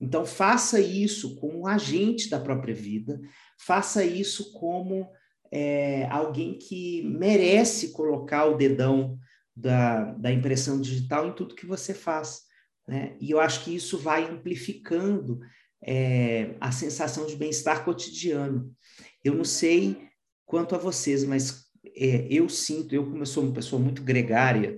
Então, 0.00 0.26
faça 0.26 0.80
isso 0.80 1.36
como 1.36 1.60
um 1.60 1.66
agente 1.66 2.28
da 2.28 2.38
própria 2.38 2.74
vida, 2.74 3.20
faça 3.58 4.04
isso 4.04 4.52
como 4.52 5.08
é, 5.50 6.06
alguém 6.10 6.58
que 6.58 7.02
merece 7.02 7.92
colocar 7.92 8.44
o 8.44 8.56
dedão 8.56 9.18
da, 9.56 10.12
da 10.14 10.32
impressão 10.32 10.80
digital 10.80 11.28
em 11.28 11.32
tudo 11.32 11.54
que 11.54 11.66
você 11.66 11.94
faz. 11.94 12.42
Né? 12.86 13.16
E 13.20 13.30
eu 13.30 13.40
acho 13.40 13.64
que 13.64 13.74
isso 13.74 13.96
vai 13.96 14.24
amplificando 14.24 15.40
é, 15.82 16.54
a 16.60 16.72
sensação 16.72 17.26
de 17.26 17.36
bem-estar 17.36 17.84
cotidiano. 17.84 18.74
Eu 19.22 19.34
não 19.34 19.44
sei 19.44 20.08
quanto 20.44 20.74
a 20.74 20.78
vocês, 20.78 21.24
mas 21.24 21.64
é, 21.96 22.26
eu 22.28 22.48
sinto, 22.48 22.94
eu 22.94 23.04
como 23.04 23.22
eu 23.22 23.26
sou 23.26 23.44
uma 23.44 23.54
pessoa 23.54 23.80
muito 23.80 24.02
gregária, 24.02 24.76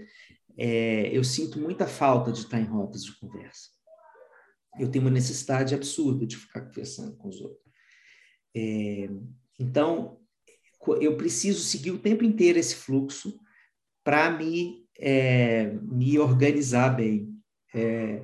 é, 0.58 1.10
eu 1.16 1.22
sinto 1.22 1.58
muita 1.58 1.86
falta 1.86 2.32
de 2.32 2.40
estar 2.40 2.60
em 2.60 2.64
rodas 2.64 3.04
de 3.04 3.18
conversa. 3.18 3.70
Eu 4.78 4.90
tenho 4.90 5.04
uma 5.04 5.10
necessidade 5.10 5.74
absurda 5.74 6.26
de 6.26 6.36
ficar 6.36 6.62
conversando 6.62 7.16
com 7.16 7.28
os 7.28 7.40
outros. 7.40 7.66
É, 8.54 9.08
então, 9.58 10.18
eu 11.00 11.16
preciso 11.16 11.60
seguir 11.60 11.90
o 11.90 11.98
tempo 11.98 12.24
inteiro 12.24 12.58
esse 12.58 12.74
fluxo 12.74 13.38
para 14.04 14.30
me, 14.30 14.86
é, 14.98 15.72
me 15.82 16.18
organizar 16.18 16.90
bem. 16.90 17.28
É, 17.74 18.22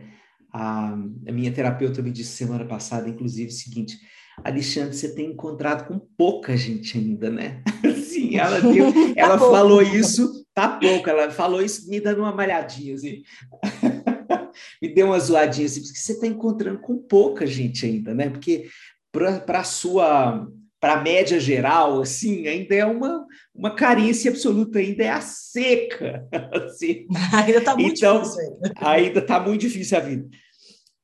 a, 0.53 0.93
a, 0.93 1.33
minha 1.33 1.53
terapeuta 1.53 2.03
me 2.03 2.11
disse 2.11 2.37
semana 2.37 2.65
passada, 2.65 3.09
inclusive, 3.09 3.51
o 3.51 3.55
seguinte: 3.55 3.99
Alexandre, 4.45 4.95
você 4.95 5.15
tem 5.15 5.33
encontrado 5.33 5.87
com 5.89 5.99
pouca 6.17 6.57
gente 6.57 6.97
ainda, 6.97 7.31
né? 7.31 7.63
Sim, 8.05 8.37
ela, 8.37 8.61
deu, 8.61 8.93
tá 8.93 9.13
ela 9.17 9.39
falou 9.39 9.83
isso, 9.83 10.42
tá 10.55 10.79
pouco, 10.79 11.09
ela 11.09 11.31
falou 11.31 11.63
isso 11.63 11.89
me 11.89 12.01
dando 12.01 12.21
uma 12.21 12.35
malhadinha, 12.35 12.95
assim. 12.95 13.23
me 14.81 14.89
deu 14.89 15.07
uma 15.07 15.19
zoadinha, 15.19 15.67
assim, 15.67 15.83
porque 15.83 15.99
você 15.99 16.13
está 16.13 16.27
encontrando 16.27 16.79
com 16.81 16.99
pouca 16.99 17.47
gente 17.47 17.87
ainda, 17.87 18.15
né? 18.15 18.29
Porque 18.29 18.69
para 19.11 19.61
a 19.61 19.65
sua 19.65 20.47
para 20.83 20.95
a 20.95 21.01
média 21.01 21.39
geral, 21.39 22.01
assim, 22.01 22.49
ainda 22.49 22.75
é 22.75 22.85
uma, 22.85 23.25
uma 23.55 23.73
carência 23.73 24.29
absoluta, 24.29 24.81
ainda 24.81 25.05
é 25.05 25.11
a 25.11 25.21
seca. 25.21 26.29
Assim. 26.53 27.07
Ainda 27.33 27.59
está 27.59 27.77
muito 27.77 27.99
então, 27.99 28.21
difícil. 28.21 28.59
Ainda 28.81 29.19
está 29.21 29.39
muito 29.39 29.61
difícil 29.61 29.97
a 29.97 30.01
vida. 30.01 30.29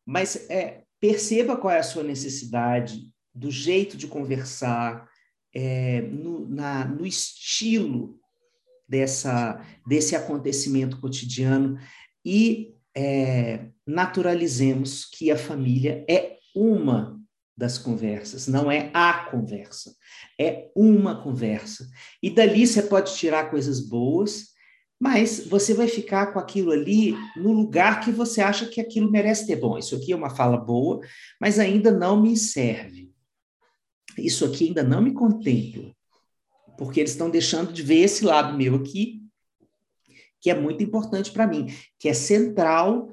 Mas 0.05 0.51
é, 0.51 0.83
perceba 0.99 1.57
qual 1.57 1.73
é 1.73 1.79
a 1.79 1.85
sua 1.85 2.03
necessidade, 2.03 3.03
do 3.33 3.53
jeito 3.53 3.97
de 3.97 4.09
conversar, 4.09 5.09
é, 5.55 6.01
no, 6.01 6.49
na, 6.49 6.85
no 6.85 7.07
estilo 7.07 8.19
dessa, 8.89 9.61
desse 9.87 10.17
acontecimento 10.17 11.01
cotidiano 11.01 11.79
e 12.25 12.75
é, 12.97 13.67
naturalizemos 13.87 15.05
que 15.05 15.31
a 15.31 15.37
família 15.37 16.05
é 16.09 16.39
uma 16.55 17.19
das 17.57 17.77
conversas, 17.77 18.47
não 18.47 18.71
é 18.71 18.91
a 18.95 19.29
conversa, 19.31 19.93
é 20.41 20.71
uma 20.77 21.21
conversa. 21.23 21.89
E 22.23 22.31
dali 22.31 22.67
você 22.67 22.83
pode 22.83 23.17
tirar 23.17 23.51
coisas 23.51 23.81
boas, 23.81 24.49
mas 25.01 25.47
você 25.47 25.75
vai 25.75 25.89
ficar 25.89 26.33
com 26.33 26.39
aquilo 26.39 26.71
ali 26.73 27.17
no 27.37 27.53
lugar 27.53 28.01
que 28.01 28.11
você 28.11 28.41
acha 28.41 28.67
que 28.67 28.81
aquilo 28.81 29.11
merece 29.11 29.47
ter. 29.47 29.57
Bom, 29.57 29.77
isso 29.77 29.97
aqui 29.97 30.13
é 30.13 30.17
uma 30.17 30.31
fala 30.31 30.57
boa, 30.57 31.01
mas 31.41 31.59
ainda 31.59 31.91
não 31.91 32.21
me 32.21 32.37
serve. 32.37 33.13
Isso 34.17 34.45
aqui 34.45 34.69
ainda 34.69 34.83
não 34.83 35.01
me 35.01 35.13
contempla, 35.13 35.93
porque 36.79 37.01
eles 37.01 37.11
estão 37.11 37.29
deixando 37.29 37.73
de 37.73 37.83
ver 37.83 37.99
esse 37.99 38.25
lado 38.25 38.57
meu 38.57 38.77
aqui, 38.77 39.21
que 40.41 40.49
é 40.49 40.55
muito 40.55 40.83
importante 40.83 41.33
para 41.33 41.47
mim, 41.47 41.67
que 41.99 42.09
é 42.09 42.15
central 42.15 43.11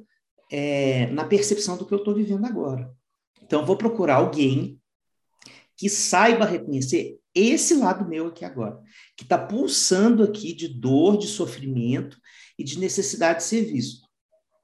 é, 0.51 1.07
na 1.07 1.25
percepção 1.25 1.75
do 1.75 1.85
que 1.85 1.93
eu 1.93 1.97
estou 1.97 2.13
vivendo 2.13 2.45
agora. 2.45 2.93
Então, 3.41 3.65
vou 3.65 3.75
procurar 3.75 4.17
alguém 4.17 4.79
que 5.75 5.89
saiba 5.89 6.45
reconhecer 6.45 7.19
esse 7.33 7.73
lado 7.75 8.07
meu 8.07 8.27
aqui 8.27 8.45
agora, 8.45 8.79
que 9.17 9.23
está 9.23 9.37
pulsando 9.37 10.23
aqui 10.23 10.53
de 10.53 10.67
dor, 10.67 11.17
de 11.17 11.27
sofrimento 11.27 12.17
e 12.57 12.63
de 12.63 12.79
necessidade 12.79 13.39
de 13.39 13.45
ser 13.45 13.65
visto. 13.65 14.07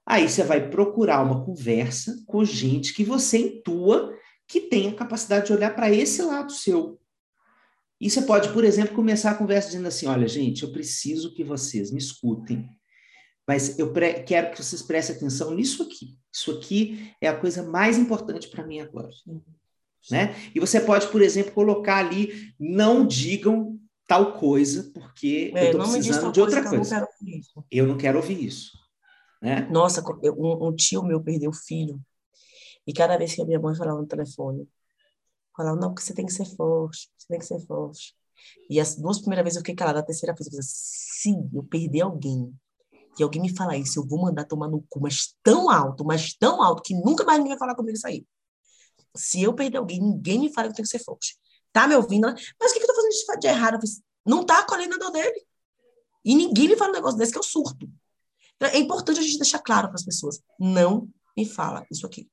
Aí 0.05 0.29
você 0.29 0.43
vai 0.43 0.69
procurar 0.69 1.23
uma 1.23 1.43
conversa 1.43 2.23
com 2.27 2.45
gente 2.45 2.93
que 2.93 3.03
você 3.03 3.39
intua 3.39 4.15
que 4.47 4.61
tem 4.61 4.89
a 4.89 4.95
capacidade 4.95 5.47
de 5.47 5.53
olhar 5.53 5.75
para 5.75 5.91
esse 5.91 6.21
lado 6.21 6.51
seu. 6.51 7.00
E 8.01 8.09
você 8.09 8.23
pode, 8.23 8.51
por 8.51 8.63
exemplo, 8.63 8.95
começar 8.95 9.29
a 9.29 9.35
conversa 9.35 9.67
dizendo 9.67 9.87
assim: 9.87 10.07
olha, 10.07 10.27
gente, 10.27 10.63
eu 10.63 10.71
preciso 10.71 11.35
que 11.35 11.43
vocês 11.43 11.91
me 11.91 11.99
escutem, 11.99 12.67
mas 13.47 13.77
eu 13.77 13.93
quero 14.25 14.51
que 14.51 14.63
vocês 14.63 14.81
prestem 14.81 15.15
atenção 15.15 15.53
nisso 15.53 15.83
aqui. 15.83 16.17
Isso 16.33 16.49
aqui 16.51 17.13
é 17.21 17.27
a 17.27 17.37
coisa 17.37 17.61
mais 17.61 17.99
importante 17.99 18.47
para 18.49 18.65
mim 18.65 18.79
agora. 18.79 19.09
Né? 20.09 20.35
E 20.55 20.59
você 20.59 20.79
pode, 20.79 21.07
por 21.09 21.21
exemplo, 21.21 21.51
colocar 21.51 21.97
ali, 21.97 22.51
não 22.59 23.05
digam 23.05 23.79
tal 24.07 24.33
coisa, 24.33 24.91
porque 24.93 25.51
é, 25.55 25.67
eu 25.67 25.71
estou 25.71 25.91
precisando 25.91 26.31
de 26.31 26.41
outra 26.41 26.67
coisa. 26.67 26.95
Eu 26.95 27.01
não, 27.55 27.65
eu 27.69 27.87
não 27.87 27.97
quero 27.97 28.17
ouvir 28.17 28.43
isso. 28.43 28.71
Né? 29.39 29.67
Nossa, 29.71 30.03
um, 30.37 30.67
um, 30.67 30.75
tio 30.75 31.03
meu 31.03 31.21
perdeu 31.21 31.53
filho, 31.53 32.01
e 32.85 32.93
cada 32.93 33.15
vez 33.15 33.35
que 33.35 33.41
a 33.41 33.45
minha 33.45 33.59
mãe 33.59 33.75
falava 33.75 34.01
no 34.01 34.07
telefone, 34.07 34.67
falava, 35.55 35.79
não, 35.79 35.89
porque 35.89 36.03
você 36.03 36.13
tem 36.13 36.25
que 36.25 36.33
ser 36.33 36.45
forte, 36.45 37.09
você 37.17 37.27
tem 37.27 37.39
que 37.39 37.45
ser 37.45 37.59
forte. 37.65 38.15
E 38.69 38.79
as 38.79 38.95
duas 38.95 39.19
primeiras 39.19 39.43
vezes 39.43 39.57
eu 39.57 39.61
fiquei 39.61 39.75
calada, 39.75 39.99
a 39.99 40.03
terceira 40.03 40.33
vez 40.33 40.47
eu 40.47 40.51
falei, 40.51 40.63
se 40.65 41.29
eu 41.53 41.63
perder 41.63 42.01
alguém, 42.01 42.53
e 43.19 43.23
alguém 43.23 43.41
me 43.41 43.55
falar 43.55 43.77
isso, 43.77 43.99
eu 43.99 44.07
vou 44.07 44.21
mandar 44.21 44.45
tomar 44.45 44.67
no 44.67 44.83
cu, 44.89 45.01
mas 45.01 45.35
tão 45.43 45.69
alto, 45.69 46.05
mas 46.05 46.33
tão 46.33 46.61
alto, 46.61 46.81
que 46.81 46.93
nunca 46.93 47.23
mais 47.23 47.37
ninguém 47.37 47.51
vai 47.51 47.59
falar 47.59 47.75
comigo 47.75 47.95
isso 47.95 48.07
aí. 48.07 48.25
Se 49.15 49.41
eu 49.41 49.53
perder 49.53 49.77
alguém, 49.77 49.99
ninguém 49.99 50.39
me 50.39 50.53
fala 50.53 50.67
que 50.67 50.71
eu 50.71 50.75
tenho 50.77 50.87
que 50.87 50.97
ser 50.97 51.03
forte. 51.03 51.37
Tá 51.73 51.87
me 51.87 51.95
ouvindo? 51.95 52.27
Mas 52.27 52.71
o 52.71 52.73
que, 52.73 52.79
que 52.79 52.83
eu 52.83 52.87
tô 52.87 52.95
fazendo 52.95 53.39
de 53.39 53.47
errado? 53.47 53.79
Não 54.25 54.45
tá 54.45 54.59
acolhendo 54.59 54.95
a 54.95 54.97
dor 54.97 55.11
dele. 55.11 55.45
E 56.23 56.35
ninguém 56.35 56.69
me 56.69 56.77
fala 56.77 56.91
um 56.91 56.95
negócio 56.95 57.17
desse 57.17 57.31
que 57.31 57.37
eu 57.37 57.43
surto. 57.43 57.89
Então, 58.55 58.69
é 58.69 58.77
importante 58.77 59.19
a 59.19 59.23
gente 59.23 59.37
deixar 59.37 59.59
claro 59.59 59.87
para 59.87 59.95
as 59.95 60.05
pessoas. 60.05 60.39
Não 60.59 61.09
me 61.35 61.45
fala 61.45 61.85
isso 61.91 62.05
aqui. 62.05 62.29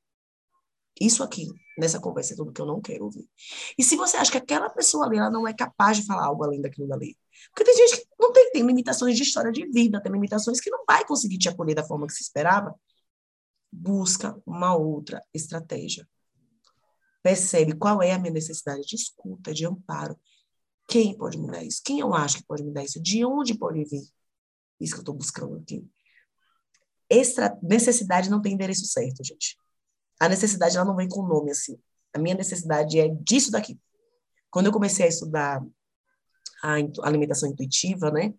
Isso 1.01 1.22
aqui, 1.22 1.46
nessa 1.78 2.01
conversa, 2.01 2.32
é 2.32 2.36
tudo 2.36 2.53
que 2.53 2.61
eu 2.61 2.66
não 2.66 2.80
quero 2.80 3.05
ouvir. 3.05 3.28
E 3.78 3.84
se 3.84 3.96
você 3.96 4.16
acha 4.16 4.32
que 4.32 4.38
aquela 4.38 4.68
pessoa 4.68 5.07
ali 5.07 5.18
ela 5.18 5.30
não 5.30 5.46
é 5.46 5.55
capaz 5.55 5.96
de 5.96 6.07
falar 6.07 6.26
algo 6.26 6.44
além 6.44 6.61
daquilo 6.61 6.88
dali, 6.88 7.16
porque 7.51 7.64
tem 7.64 7.76
gente 7.76 8.01
que 8.01 8.07
não 8.18 8.32
tem, 8.32 8.51
tem 8.51 8.66
limitações 8.66 9.16
de 9.16 9.22
história 9.22 9.53
de 9.53 9.66
vida, 9.70 10.01
tem 10.03 10.11
limitações 10.11 10.61
que 10.61 10.70
não 10.70 10.84
vai 10.86 11.05
conseguir 11.07 11.38
te 11.38 11.49
acolher 11.49 11.74
da 11.74 11.84
forma 11.84 12.07
que 12.07 12.12
se 12.12 12.22
esperava, 12.22 12.74
busca 13.70 14.40
uma 14.44 14.74
outra 14.74 15.22
estratégia. 15.32 16.09
Percebe 17.22 17.74
qual 17.74 18.03
é 18.03 18.12
a 18.12 18.18
minha 18.18 18.32
necessidade 18.32 18.82
de 18.82 18.96
escuta, 18.96 19.53
de 19.53 19.66
amparo. 19.66 20.18
Quem 20.86 21.16
pode 21.16 21.38
me 21.38 21.49
dar 21.49 21.62
isso? 21.62 21.82
Quem 21.84 22.01
eu 22.01 22.14
acho 22.14 22.38
que 22.38 22.46
pode 22.46 22.64
me 22.64 22.72
dar 22.72 22.82
isso? 22.82 23.01
De 23.01 23.24
onde 23.24 23.57
pode 23.57 23.84
vir? 23.84 24.03
Isso 24.80 24.94
que 24.94 24.99
eu 24.99 25.03
estou 25.03 25.14
buscando 25.14 25.57
aqui. 25.57 25.86
Extra 27.11 27.59
necessidade 27.62 28.30
não 28.30 28.40
tem 28.40 28.55
endereço 28.55 28.86
certo, 28.86 29.22
gente. 29.24 29.59
A 30.20 30.28
necessidade 30.28 30.76
ela 30.76 30.86
não 30.86 30.96
vem 30.96 31.08
com 31.08 31.26
nome 31.26 31.50
assim. 31.50 31.78
A 32.14 32.18
minha 32.18 32.34
necessidade 32.34 32.98
é 32.98 33.08
disso 33.08 33.50
daqui. 33.50 33.78
Quando 34.50 34.66
eu 34.66 34.72
comecei 34.72 35.06
a 35.06 35.08
estudar 35.08 35.62
a 36.62 36.76
alimentação 37.02 37.48
intuitiva, 37.48 38.10
né? 38.10 38.34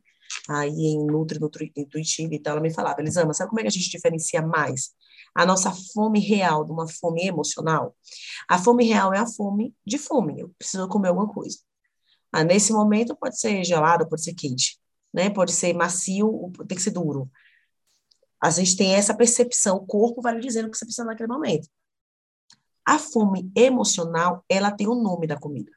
Aí 0.48 0.70
em 0.70 1.06
Nutri, 1.06 1.40
Nutri 1.40 1.72
Intuitiva 1.76 2.34
e 2.36 2.40
tal, 2.40 2.54
ela 2.54 2.62
me 2.62 2.74
falava, 2.74 3.02
Elisama, 3.02 3.34
sabe 3.34 3.50
como 3.50 3.60
é 3.60 3.64
que 3.64 3.70
a 3.70 3.72
gente 3.72 3.90
diferencia 3.90 4.42
mais 4.42 4.92
a 5.34 5.46
nossa 5.46 5.72
fome 5.94 6.20
real 6.20 6.66
de 6.66 6.72
uma 6.72 6.88
fome 6.88 7.26
emocional? 7.26 7.96
A 8.48 8.58
fome 8.58 8.86
real 8.86 9.14
é 9.14 9.20
a 9.20 9.26
fome 9.26 9.74
de 9.86 9.98
fome, 9.98 10.40
eu 10.40 10.50
preciso 10.58 10.88
comer 10.88 11.10
alguma 11.10 11.28
coisa. 11.28 11.60
Ah, 12.32 12.44
nesse 12.44 12.72
momento 12.72 13.16
pode 13.16 13.40
ser 13.40 13.64
gelado, 13.64 14.08
pode 14.08 14.24
ser 14.24 14.34
quente, 14.34 14.80
né? 15.14 15.30
Pode 15.30 15.52
ser 15.52 15.74
macio, 15.74 16.52
tem 16.68 16.78
que 16.78 16.84
ser 16.84 16.92
duro. 16.92 17.30
A 18.42 18.50
gente 18.50 18.76
tem 18.76 18.96
essa 18.96 19.16
percepção, 19.16 19.78
o 19.78 19.86
corpo 19.86 20.22
vai 20.22 20.36
lhe 20.36 20.40
dizendo 20.40 20.68
o 20.68 20.72
que 20.72 20.78
você 20.78 20.86
precisa 20.86 21.06
naquele 21.06 21.28
momento. 21.28 21.68
A 22.86 22.98
fome 22.98 23.52
emocional, 23.56 24.44
ela 24.50 24.72
tem 24.72 24.88
o 24.88 24.96
nome 24.96 25.28
da 25.28 25.38
comida. 25.38 25.72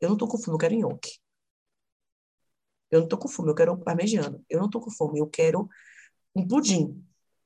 Eu 0.00 0.08
não 0.08 0.16
tô 0.16 0.26
com 0.26 0.38
fome, 0.38 0.54
eu 0.54 0.58
quero 0.58 0.74
nhoque. 0.74 1.18
Eu 2.90 3.00
não 3.00 3.08
tô 3.08 3.18
com 3.18 3.28
fome, 3.28 3.50
eu 3.50 3.54
quero 3.54 3.76
parmegiana. 3.78 4.40
Eu 4.48 4.60
não 4.60 4.70
tô 4.70 4.80
com 4.80 4.90
fome, 4.90 5.18
eu 5.18 5.26
quero 5.26 5.68
um 6.34 6.46
pudim. 6.46 7.04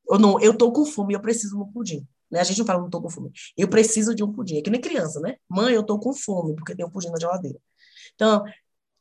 Eu 0.09 0.19
não, 0.19 0.41
eu 0.41 0.57
tô 0.57 0.73
com 0.73 0.85
fome, 0.85 1.15
eu 1.15 1.21
preciso 1.21 1.57
de 1.57 1.63
um 1.63 1.73
pudim. 1.73 2.07
Né? 2.31 2.41
A 2.41 2.45
gente 2.45 2.59
não 2.59 2.67
fala 2.67 2.81
não 2.81 2.91
tô 2.91 3.03
com 3.03 3.11
fome. 3.11 3.31
Eu 3.57 3.69
preciso 3.69 4.15
de 4.15 4.23
um 4.25 4.33
pudim. 4.33 4.59
É 4.59 4.63
que 4.63 4.71
nem 4.71 4.81
criança, 4.81 5.21
né? 5.21 5.37
Mãe, 5.49 5.75
eu 5.75 5.83
tô 5.83 5.99
com 5.99 6.15
fome 6.15 6.55
porque 6.55 6.75
tem 6.75 6.85
um 6.85 6.91
pudim 6.91 7.11
na 7.11 7.19
geladeira. 7.19 7.59
Então, 8.15 8.45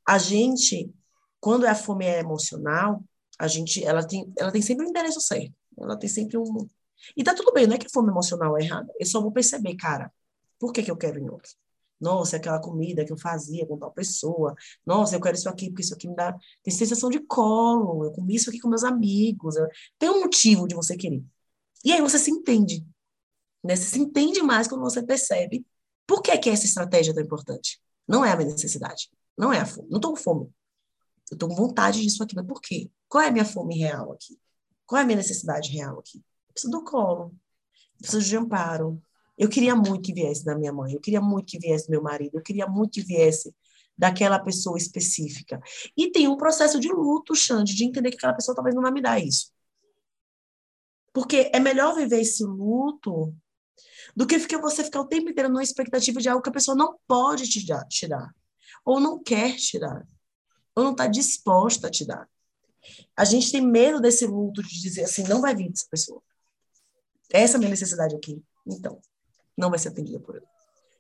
a 0.08 0.18
gente, 0.18 0.94
quando 1.40 1.66
a 1.66 1.76
fome 1.76 2.06
é 2.06 2.20
emocional, 2.20 3.04
a 3.42 3.48
gente, 3.48 3.84
ela 3.84 4.06
tem, 4.06 4.32
ela 4.38 4.52
tem 4.52 4.62
sempre 4.62 4.86
um 4.86 4.90
endereço 4.90 5.20
certo. 5.20 5.52
Ela 5.76 5.98
tem 5.98 6.08
sempre 6.08 6.38
um. 6.38 6.70
E 7.18 7.24
tá 7.24 7.34
tudo 7.34 7.52
bem, 7.52 7.66
não 7.66 7.74
é 7.74 7.80
que 7.80 7.88
a 7.88 7.90
fome 7.90 8.12
emocional 8.12 8.56
é 8.56 8.62
errada. 8.62 8.94
Eu 9.00 9.06
só 9.08 9.20
vou 9.20 9.32
perceber, 9.32 9.76
cara, 9.76 10.14
por 10.60 10.72
que, 10.72 10.84
que 10.84 10.92
eu 10.92 10.96
quero 10.96 11.20
nhoque? 11.20 11.50
Nossa, 12.00 12.36
é 12.36 12.40
aquela 12.40 12.62
comida 12.62 13.04
que 13.04 13.12
eu 13.12 13.18
fazia 13.18 13.66
com 13.66 13.80
tal 13.80 13.92
pessoa. 13.92 14.54
Nossa, 14.86 15.16
eu 15.16 15.22
quero 15.22 15.36
isso 15.36 15.50
aqui, 15.50 15.70
porque 15.70 15.82
isso 15.82 15.96
aqui 15.96 16.08
me 16.08 16.16
dá. 16.16 16.38
Tem 16.64 16.72
sensação 16.72 17.10
de 17.10 17.20
colo. 17.22 18.06
Eu 18.06 18.12
comi 18.12 18.36
isso 18.36 18.50
aqui 18.50 18.60
com 18.60 18.70
meus 18.70 18.84
amigos. 18.84 19.56
Tem 19.98 20.10
um 20.10 20.20
motivo 20.20 20.68
de 20.68 20.76
você 20.76 20.96
querer. 20.96 21.24
E 21.84 21.92
aí 21.92 22.02
você 22.02 22.20
se 22.20 22.30
entende. 22.30 22.86
Né? 23.64 23.76
Você 23.76 23.86
se 23.86 24.00
entende 24.00 24.40
mais 24.44 24.68
quando 24.68 24.82
você 24.82 25.02
percebe 25.02 25.66
por 26.06 26.22
que, 26.22 26.38
que 26.38 26.50
essa 26.50 26.66
estratégia 26.66 27.10
é 27.10 27.14
tão 27.16 27.24
importante. 27.24 27.82
Não 28.08 28.24
é 28.24 28.32
a 28.32 28.36
minha 28.36 28.50
necessidade. 28.50 29.10
Não 29.36 29.52
é 29.52 29.60
a 29.62 29.66
fome. 29.66 29.88
Não 29.90 29.98
estou 29.98 30.12
com 30.12 30.18
fome. 30.18 30.46
Eu 31.32 31.36
estou 31.36 31.50
com 31.50 31.56
vontade 31.56 32.02
disso 32.02 32.22
aqui. 32.22 32.36
Mas 32.36 32.46
por 32.46 32.62
quê? 32.62 32.92
Qual 33.12 33.22
é 33.22 33.28
a 33.28 33.32
minha 33.32 33.44
fome 33.44 33.78
real 33.78 34.14
aqui? 34.14 34.40
Qual 34.86 34.98
é 34.98 35.04
a 35.04 35.06
minha 35.06 35.18
necessidade 35.18 35.70
real 35.70 36.00
aqui? 36.00 36.20
Eu 36.20 36.54
preciso 36.54 36.72
do 36.72 36.84
colo. 36.86 37.36
Eu 37.96 37.98
preciso 37.98 38.26
de 38.26 38.38
amparo. 38.38 39.04
Eu 39.38 39.50
queria 39.50 39.76
muito 39.76 40.04
que 40.04 40.14
viesse 40.14 40.46
da 40.46 40.56
minha 40.56 40.72
mãe, 40.72 40.94
eu 40.94 41.02
queria 41.02 41.20
muito 41.20 41.48
que 41.48 41.60
viesse 41.60 41.88
do 41.88 41.92
meu 41.92 42.02
marido, 42.02 42.38
eu 42.38 42.42
queria 42.42 42.68
muito 42.68 42.94
que 42.94 43.02
viesse 43.02 43.54
daquela 43.98 44.40
pessoa 44.40 44.78
específica. 44.78 45.60
E 45.98 46.12
tem 46.12 46.28
um 46.28 46.38
processo 46.38 46.80
de 46.80 46.88
luto, 46.90 47.36
Xande, 47.36 47.76
de 47.76 47.84
entender 47.84 48.12
que 48.12 48.18
aquela 48.18 48.34
pessoa 48.34 48.56
talvez 48.56 48.76
não 48.76 48.84
vai 48.84 48.92
me 48.92 49.02
dar 49.02 49.20
isso. 49.20 49.52
Porque 51.12 51.50
é 51.54 51.60
melhor 51.60 51.96
viver 51.96 52.22
esse 52.22 52.44
luto 52.44 53.36
do 54.16 54.28
que 54.28 54.38
você 54.58 54.84
ficar 54.84 55.02
o 55.02 55.08
tempo 55.08 55.30
inteiro 55.30 55.50
numa 55.50 55.64
expectativa 55.64 56.22
de 56.22 56.30
algo 56.30 56.42
que 56.42 56.50
a 56.50 56.54
pessoa 56.54 56.78
não 56.78 56.98
pode 57.08 57.50
te 57.50 57.66
dar, 57.66 57.86
te 57.88 58.08
dar 58.08 58.34
ou 58.86 59.00
não 59.00 59.22
quer 59.22 59.56
te 59.56 59.80
dar, 59.80 60.06
ou 60.76 60.84
não 60.84 60.92
está 60.92 61.08
disposta 61.08 61.88
a 61.88 61.92
te 61.92 62.06
dar. 62.06 62.28
A 63.16 63.26
gente 63.26 63.52
tem 63.52 63.62
medo 63.62 64.00
desse 64.00 64.26
luto 64.26 64.62
de 64.62 64.82
dizer 64.82 65.04
assim, 65.04 65.24
não 65.24 65.42
vai 65.42 65.56
vir 65.56 65.70
dessa 65.70 65.88
pessoa. 65.90 66.22
Essa 67.32 67.56
é 67.56 67.58
a 67.58 67.60
minha 67.60 67.70
necessidade 67.70 68.16
aqui. 68.16 68.44
Então, 68.66 69.00
não 69.58 69.70
vai 69.70 69.80
ser 69.80 69.90
atendida 69.90 70.20
por 70.20 70.36
ele. 70.36 70.46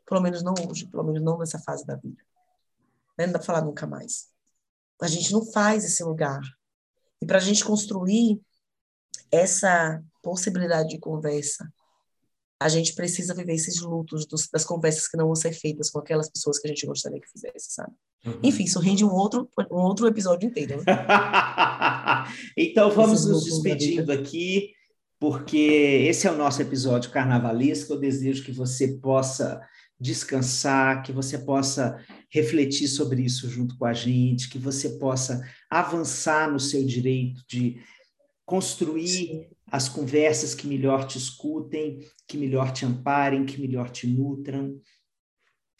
Pelo 0.06 0.22
menos 0.22 0.44
não 0.44 0.54
hoje, 0.68 0.88
pelo 0.88 1.04
menos 1.04 1.22
não 1.22 1.38
nessa 1.38 1.60
fase 1.60 1.86
da 1.86 1.96
vida. 1.96 2.22
Né? 3.18 3.26
Não 3.26 3.34
dá 3.34 3.40
para 3.40 3.46
falar 3.46 3.62
nunca 3.62 3.88
mais. 3.88 4.28
A 5.02 5.08
gente 5.08 5.32
não 5.32 5.46
faz 5.46 5.84
esse 5.84 6.04
lugar. 6.04 6.42
E 7.22 7.26
para 7.26 7.38
a 7.38 7.42
gente 7.42 7.64
construir 7.64 8.42
essa 9.32 10.04
possibilidade 10.22 10.90
de 10.90 11.00
conversa, 11.00 11.72
a 12.60 12.70
gente 12.70 12.94
precisa 12.94 13.34
viver 13.34 13.54
esses 13.54 13.82
lutos 13.82 14.26
dos, 14.28 14.48
das 14.48 14.64
conversas 14.64 15.08
que 15.08 15.18
não 15.18 15.26
vão 15.26 15.36
ser 15.36 15.52
feitas 15.52 15.90
com 15.90 15.98
aquelas 15.98 16.30
pessoas 16.30 16.60
que 16.60 16.68
a 16.68 16.70
gente 16.70 16.86
gostaria 16.86 17.20
que 17.20 17.30
fizesse, 17.30 17.72
sabe? 17.72 17.92
Uhum. 18.24 18.40
Enfim, 18.44 18.66
isso 18.66 18.80
rende 18.80 19.04
um 19.04 19.12
outro, 19.12 19.50
um 19.72 19.80
outro 19.80 20.06
episódio 20.08 20.48
inteiro. 20.48 20.78
Né? 20.78 20.84
então 22.58 22.92
vamos 22.92 23.26
nos 23.26 23.46
despedindo 23.46 24.12
aqui 24.12 24.74
porque 25.22 25.58
esse 26.10 26.26
é 26.26 26.32
o 26.32 26.36
nosso 26.36 26.64
episódio 26.64 27.12
carnavalesco. 27.12 27.94
Eu 27.94 28.00
desejo 28.00 28.44
que 28.44 28.52
você 28.52 28.98
possa 28.98 29.62
descansar, 30.00 31.04
que 31.04 31.12
você 31.12 31.38
possa 31.38 32.04
refletir 32.28 32.88
sobre 32.88 33.22
isso 33.22 33.48
junto 33.48 33.78
com 33.78 33.86
a 33.86 33.94
gente, 33.94 34.50
que 34.50 34.58
você 34.58 34.98
possa 34.98 35.48
avançar 35.70 36.52
no 36.52 36.60
seu 36.60 36.84
direito 36.84 37.44
de 37.48 37.80
construir 38.48 39.08
Sim. 39.08 39.46
as 39.72 39.88
conversas 39.88 40.56
que 40.56 40.66
melhor 40.66 41.06
te 41.06 41.20
escutem, 41.20 42.00
que 42.28 42.36
melhor 42.36 42.72
te 42.72 42.84
amparem, 42.84 43.46
que 43.46 43.62
melhor 43.62 43.92
te 43.92 44.08
nutram. 44.08 44.82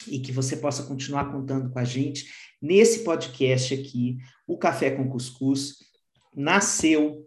e 0.06 0.20
que 0.20 0.32
você 0.32 0.56
possa 0.56 0.84
continuar 0.84 1.32
contando 1.32 1.70
com 1.70 1.78
a 1.78 1.84
gente 1.84 2.26
nesse 2.60 3.04
podcast 3.04 3.74
aqui, 3.74 4.18
o 4.46 4.56
Café 4.56 4.92
com 4.92 5.08
Cuscuz 5.08 5.78
nasceu 6.34 7.26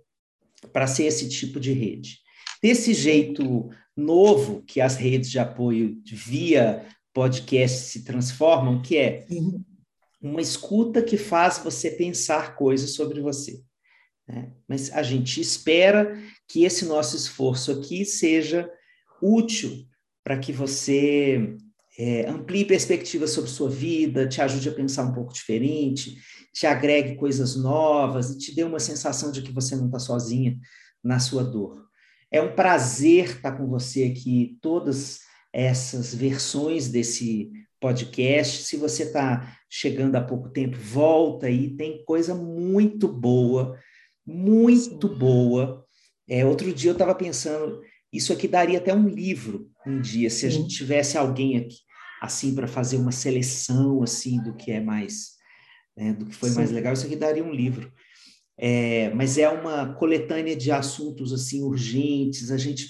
para 0.71 0.87
ser 0.87 1.05
esse 1.05 1.29
tipo 1.29 1.59
de 1.59 1.71
rede. 1.71 2.19
Desse 2.61 2.93
jeito 2.93 3.69
novo 3.95 4.61
que 4.63 4.81
as 4.81 4.95
redes 4.95 5.29
de 5.29 5.39
apoio 5.39 6.01
via 6.05 6.85
podcast 7.13 7.89
se 7.89 8.03
transformam, 8.03 8.81
que 8.81 8.97
é 8.97 9.25
uhum. 9.29 9.63
uma 10.21 10.41
escuta 10.41 11.01
que 11.01 11.17
faz 11.17 11.59
você 11.59 11.91
pensar 11.91 12.55
coisas 12.55 12.91
sobre 12.91 13.21
você. 13.21 13.63
Né? 14.27 14.51
Mas 14.67 14.91
a 14.91 15.03
gente 15.03 15.39
espera 15.39 16.19
que 16.47 16.63
esse 16.63 16.85
nosso 16.85 17.15
esforço 17.15 17.71
aqui 17.71 18.03
seja 18.03 18.69
útil 19.21 19.85
para 20.23 20.37
que 20.37 20.51
você 20.51 21.55
é, 21.97 22.29
amplie 22.29 22.65
perspectivas 22.65 23.31
sobre 23.31 23.49
sua 23.49 23.69
vida, 23.69 24.27
te 24.27 24.41
ajude 24.41 24.67
a 24.67 24.73
pensar 24.73 25.05
um 25.05 25.13
pouco 25.13 25.33
diferente, 25.33 26.17
te 26.53 26.67
agregue 26.67 27.15
coisas 27.15 27.55
novas 27.55 28.31
e 28.31 28.37
te 28.37 28.55
dê 28.55 28.63
uma 28.63 28.79
sensação 28.79 29.31
de 29.31 29.41
que 29.41 29.51
você 29.51 29.75
não 29.75 29.85
está 29.85 29.99
sozinha 29.99 30.57
na 31.03 31.19
sua 31.19 31.43
dor. 31.43 31.85
É 32.31 32.41
um 32.41 32.53
prazer 32.53 33.35
estar 33.35 33.53
com 33.53 33.67
você 33.67 34.03
aqui, 34.03 34.57
todas 34.61 35.19
essas 35.53 36.13
versões 36.13 36.89
desse 36.89 37.51
podcast. 37.79 38.63
Se 38.63 38.75
você 38.75 39.03
está 39.03 39.57
chegando 39.69 40.15
há 40.15 40.21
pouco 40.21 40.49
tempo, 40.49 40.77
volta 40.77 41.47
aí, 41.47 41.75
tem 41.75 42.03
coisa 42.03 42.35
muito 42.35 43.07
boa, 43.07 43.79
muito 44.25 45.07
boa. 45.07 45.85
É, 46.27 46.45
outro 46.45 46.73
dia 46.73 46.89
eu 46.89 46.93
estava 46.93 47.15
pensando, 47.15 47.81
isso 48.11 48.33
aqui 48.33 48.47
daria 48.47 48.79
até 48.79 48.93
um 48.93 49.07
livro 49.07 49.69
um 49.85 50.01
dia, 50.01 50.29
se 50.29 50.45
a 50.45 50.49
gente 50.49 50.75
tivesse 50.75 51.15
alguém 51.17 51.57
aqui 51.57 51.84
assim 52.21 52.55
para 52.55 52.67
fazer 52.67 52.97
uma 52.97 53.11
seleção 53.11 54.01
assim 54.03 54.41
do 54.41 54.55
que 54.55 54.71
é 54.71 54.79
mais 54.79 55.35
né, 55.95 56.13
do 56.13 56.25
que 56.25 56.35
foi 56.35 56.49
Sim. 56.49 56.55
mais 56.55 56.71
legal, 56.71 56.93
isso 56.93 57.05
aqui 57.05 57.15
daria 57.15 57.43
um 57.43 57.53
livro. 57.53 57.91
É, 58.57 59.09
mas 59.13 59.37
é 59.37 59.49
uma 59.49 59.93
coletânea 59.93 60.55
de 60.55 60.71
assuntos 60.71 61.33
assim 61.33 61.61
urgentes. 61.61 62.51
A 62.51 62.57
gente 62.57 62.87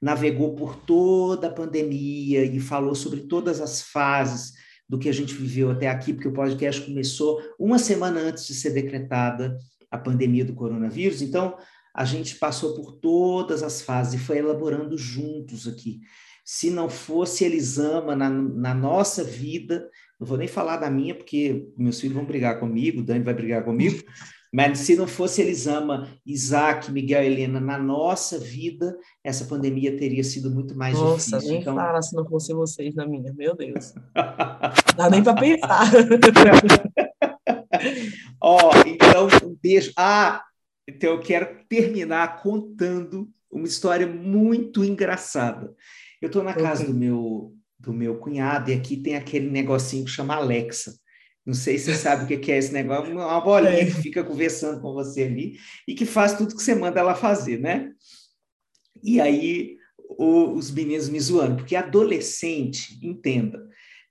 navegou 0.00 0.54
por 0.54 0.76
toda 0.76 1.48
a 1.48 1.52
pandemia 1.52 2.44
e 2.44 2.60
falou 2.60 2.94
sobre 2.94 3.22
todas 3.22 3.60
as 3.60 3.82
fases 3.82 4.52
do 4.88 4.98
que 4.98 5.08
a 5.08 5.12
gente 5.12 5.34
viveu 5.34 5.70
até 5.70 5.88
aqui, 5.88 6.12
porque 6.12 6.28
o 6.28 6.32
podcast 6.32 6.80
começou 6.80 7.40
uma 7.58 7.78
semana 7.78 8.20
antes 8.20 8.46
de 8.46 8.54
ser 8.54 8.70
decretada 8.70 9.56
a 9.90 9.98
pandemia 9.98 10.44
do 10.44 10.54
coronavírus. 10.54 11.22
Então, 11.22 11.56
a 11.94 12.04
gente 12.04 12.36
passou 12.36 12.74
por 12.74 12.92
todas 12.92 13.62
as 13.62 13.82
fases 13.82 14.14
e 14.14 14.24
foi 14.24 14.38
elaborando 14.38 14.96
juntos 14.96 15.66
aqui. 15.66 16.00
Se 16.52 16.68
não 16.68 16.90
fosse 16.90 17.44
Elisama 17.44 18.16
na, 18.16 18.28
na 18.28 18.74
nossa 18.74 19.22
vida, 19.22 19.88
não 20.18 20.26
vou 20.26 20.36
nem 20.36 20.48
falar 20.48 20.78
da 20.78 20.90
minha, 20.90 21.14
porque 21.14 21.68
meus 21.78 22.00
filhos 22.00 22.16
vão 22.16 22.24
brigar 22.24 22.58
comigo, 22.58 22.98
o 22.98 23.04
Dani 23.04 23.22
vai 23.22 23.32
brigar 23.32 23.64
comigo, 23.64 24.02
mas 24.52 24.80
se 24.80 24.96
não 24.96 25.06
fosse 25.06 25.40
Elisama, 25.40 26.08
Isaac, 26.26 26.90
Miguel 26.90 27.22
e 27.22 27.26
Helena 27.26 27.60
na 27.60 27.78
nossa 27.78 28.36
vida, 28.36 28.98
essa 29.22 29.44
pandemia 29.44 29.96
teria 29.96 30.24
sido 30.24 30.50
muito 30.50 30.76
mais 30.76 30.98
nossa, 30.98 31.12
difícil. 31.14 31.36
Nossa, 31.36 31.48
nem 31.52 31.60
então... 31.60 31.76
fala 31.76 32.02
se 32.02 32.16
não 32.16 32.28
fosse 32.28 32.52
vocês 32.52 32.96
na 32.96 33.06
minha, 33.06 33.32
meu 33.32 33.54
Deus. 33.54 33.94
Dá 34.96 35.08
nem 35.08 35.22
para 35.22 35.34
pensar. 35.34 35.88
Ó, 38.42 38.70
oh, 38.70 38.88
então, 38.88 39.28
um 39.48 39.56
beijo. 39.62 39.92
Ah, 39.96 40.42
então 40.88 41.10
eu 41.10 41.20
quero 41.20 41.64
terminar 41.68 42.42
contando 42.42 43.30
uma 43.50 43.66
história 43.66 44.06
muito 44.06 44.84
engraçada. 44.84 45.74
Eu 46.20 46.26
estou 46.26 46.42
na 46.42 46.54
casa 46.54 46.84
do 46.84 46.94
meu 46.94 47.54
do 47.78 47.94
meu 47.94 48.18
cunhado 48.18 48.70
e 48.70 48.74
aqui 48.74 48.94
tem 48.94 49.16
aquele 49.16 49.48
negocinho 49.48 50.04
que 50.04 50.10
chama 50.10 50.34
Alexa. 50.34 50.94
Não 51.46 51.54
sei 51.54 51.78
se 51.78 51.86
você 51.86 51.94
sabe 51.94 52.34
o 52.34 52.38
que 52.38 52.52
é 52.52 52.58
esse 52.58 52.72
negócio, 52.72 53.10
uma 53.10 53.40
bolinha 53.40 53.86
que 53.86 54.02
fica 54.02 54.22
conversando 54.22 54.82
com 54.82 54.92
você 54.92 55.22
ali 55.22 55.58
e 55.88 55.94
que 55.94 56.04
faz 56.04 56.36
tudo 56.36 56.54
que 56.54 56.62
você 56.62 56.74
manda 56.74 57.00
ela 57.00 57.14
fazer, 57.14 57.58
né? 57.58 57.90
E 59.02 59.18
aí 59.18 59.78
o, 60.10 60.52
os 60.52 60.70
meninos 60.70 61.08
me 61.08 61.18
zoando, 61.18 61.56
porque 61.56 61.74
adolescente, 61.74 62.98
entenda, 63.02 63.66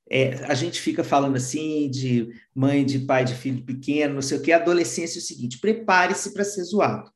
é, 0.09 0.33
a 0.45 0.55
gente 0.55 0.81
fica 0.81 1.03
falando 1.03 1.35
assim 1.35 1.87
de 1.89 2.29
mãe, 2.53 2.83
de 2.83 2.99
pai, 2.99 3.23
de 3.23 3.35
filho 3.35 3.63
pequeno, 3.63 4.15
não 4.15 4.21
sei 4.23 4.39
o 4.39 4.41
que. 4.41 4.51
A 4.51 4.57
adolescência 4.57 5.19
é 5.19 5.21
o 5.21 5.23
seguinte: 5.23 5.59
prepare-se 5.59 6.33
para 6.33 6.43
ser 6.43 6.63
zoado. 6.63 7.11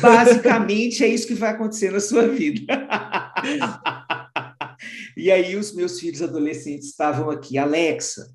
Basicamente 0.00 1.04
é 1.04 1.08
isso 1.08 1.26
que 1.26 1.34
vai 1.34 1.50
acontecer 1.50 1.92
na 1.92 2.00
sua 2.00 2.26
vida. 2.26 2.62
e 5.16 5.30
aí 5.30 5.54
os 5.56 5.74
meus 5.74 6.00
filhos 6.00 6.20
adolescentes 6.20 6.88
estavam 6.88 7.30
aqui, 7.30 7.56
Alexa, 7.56 8.26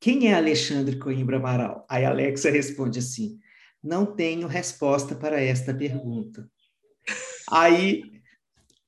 quem 0.00 0.28
é 0.28 0.34
Alexandre 0.34 0.96
Coimbra 0.96 1.38
Amaral? 1.38 1.84
Aí 1.90 2.04
Alexa 2.04 2.50
responde 2.50 3.00
assim: 3.00 3.38
não 3.82 4.06
tenho 4.06 4.46
resposta 4.46 5.14
para 5.14 5.40
esta 5.40 5.74
pergunta. 5.74 6.48
Aí, 7.50 8.02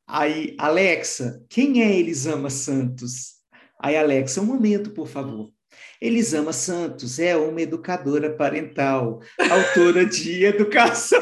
aí 0.07 0.55
Alexa, 0.59 1.45
quem 1.49 1.83
é 1.83 1.99
Elisama 1.99 2.51
Santos? 2.51 3.41
Aí, 3.83 3.97
Alexa, 3.97 4.41
um 4.41 4.47
momento, 4.47 4.91
por 4.91 5.09
favor. 5.09 5.51
Elisama 6.01 6.53
Santos 6.53 7.19
é 7.19 7.37
uma 7.37 7.61
educadora 7.61 8.35
parental, 8.35 9.21
autora 9.51 10.07
de 10.07 10.45
educação. 10.47 11.21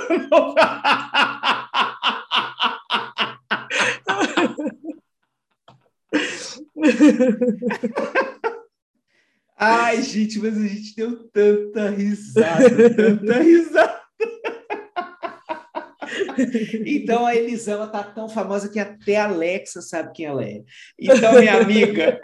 Ai, 9.57 10.01
gente, 10.03 10.39
mas 10.39 10.57
a 10.57 10.67
gente 10.69 10.95
deu 10.95 11.29
tanta 11.31 11.91
risada, 11.91 12.95
tanta 12.95 13.39
risada. 13.41 13.99
Então 16.87 17.27
a 17.27 17.35
Elisama 17.35 17.89
tá 17.89 18.05
tão 18.05 18.29
famosa 18.29 18.69
que 18.69 18.79
até 18.79 19.17
a 19.17 19.25
Alexa 19.25 19.83
sabe 19.83 20.13
quem 20.15 20.27
ela 20.27 20.45
é. 20.45 20.63
Então, 20.99 21.39
minha 21.39 21.61
amiga. 21.61 22.21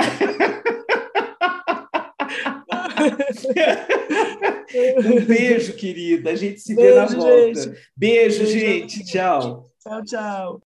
um 5.05 5.25
beijo, 5.25 5.75
querida. 5.75 6.31
A 6.31 6.37
gente 6.37 6.61
se 6.61 6.75
beijo, 6.75 6.95
vê 6.95 7.01
na 7.01 7.07
volta. 7.07 7.61
Gente. 7.61 7.79
Beijo, 7.97 8.39
beijo, 8.45 8.47
gente. 8.47 9.05
Tchau. 9.05 9.71
Tchau, 9.81 10.05
tchau. 10.05 10.61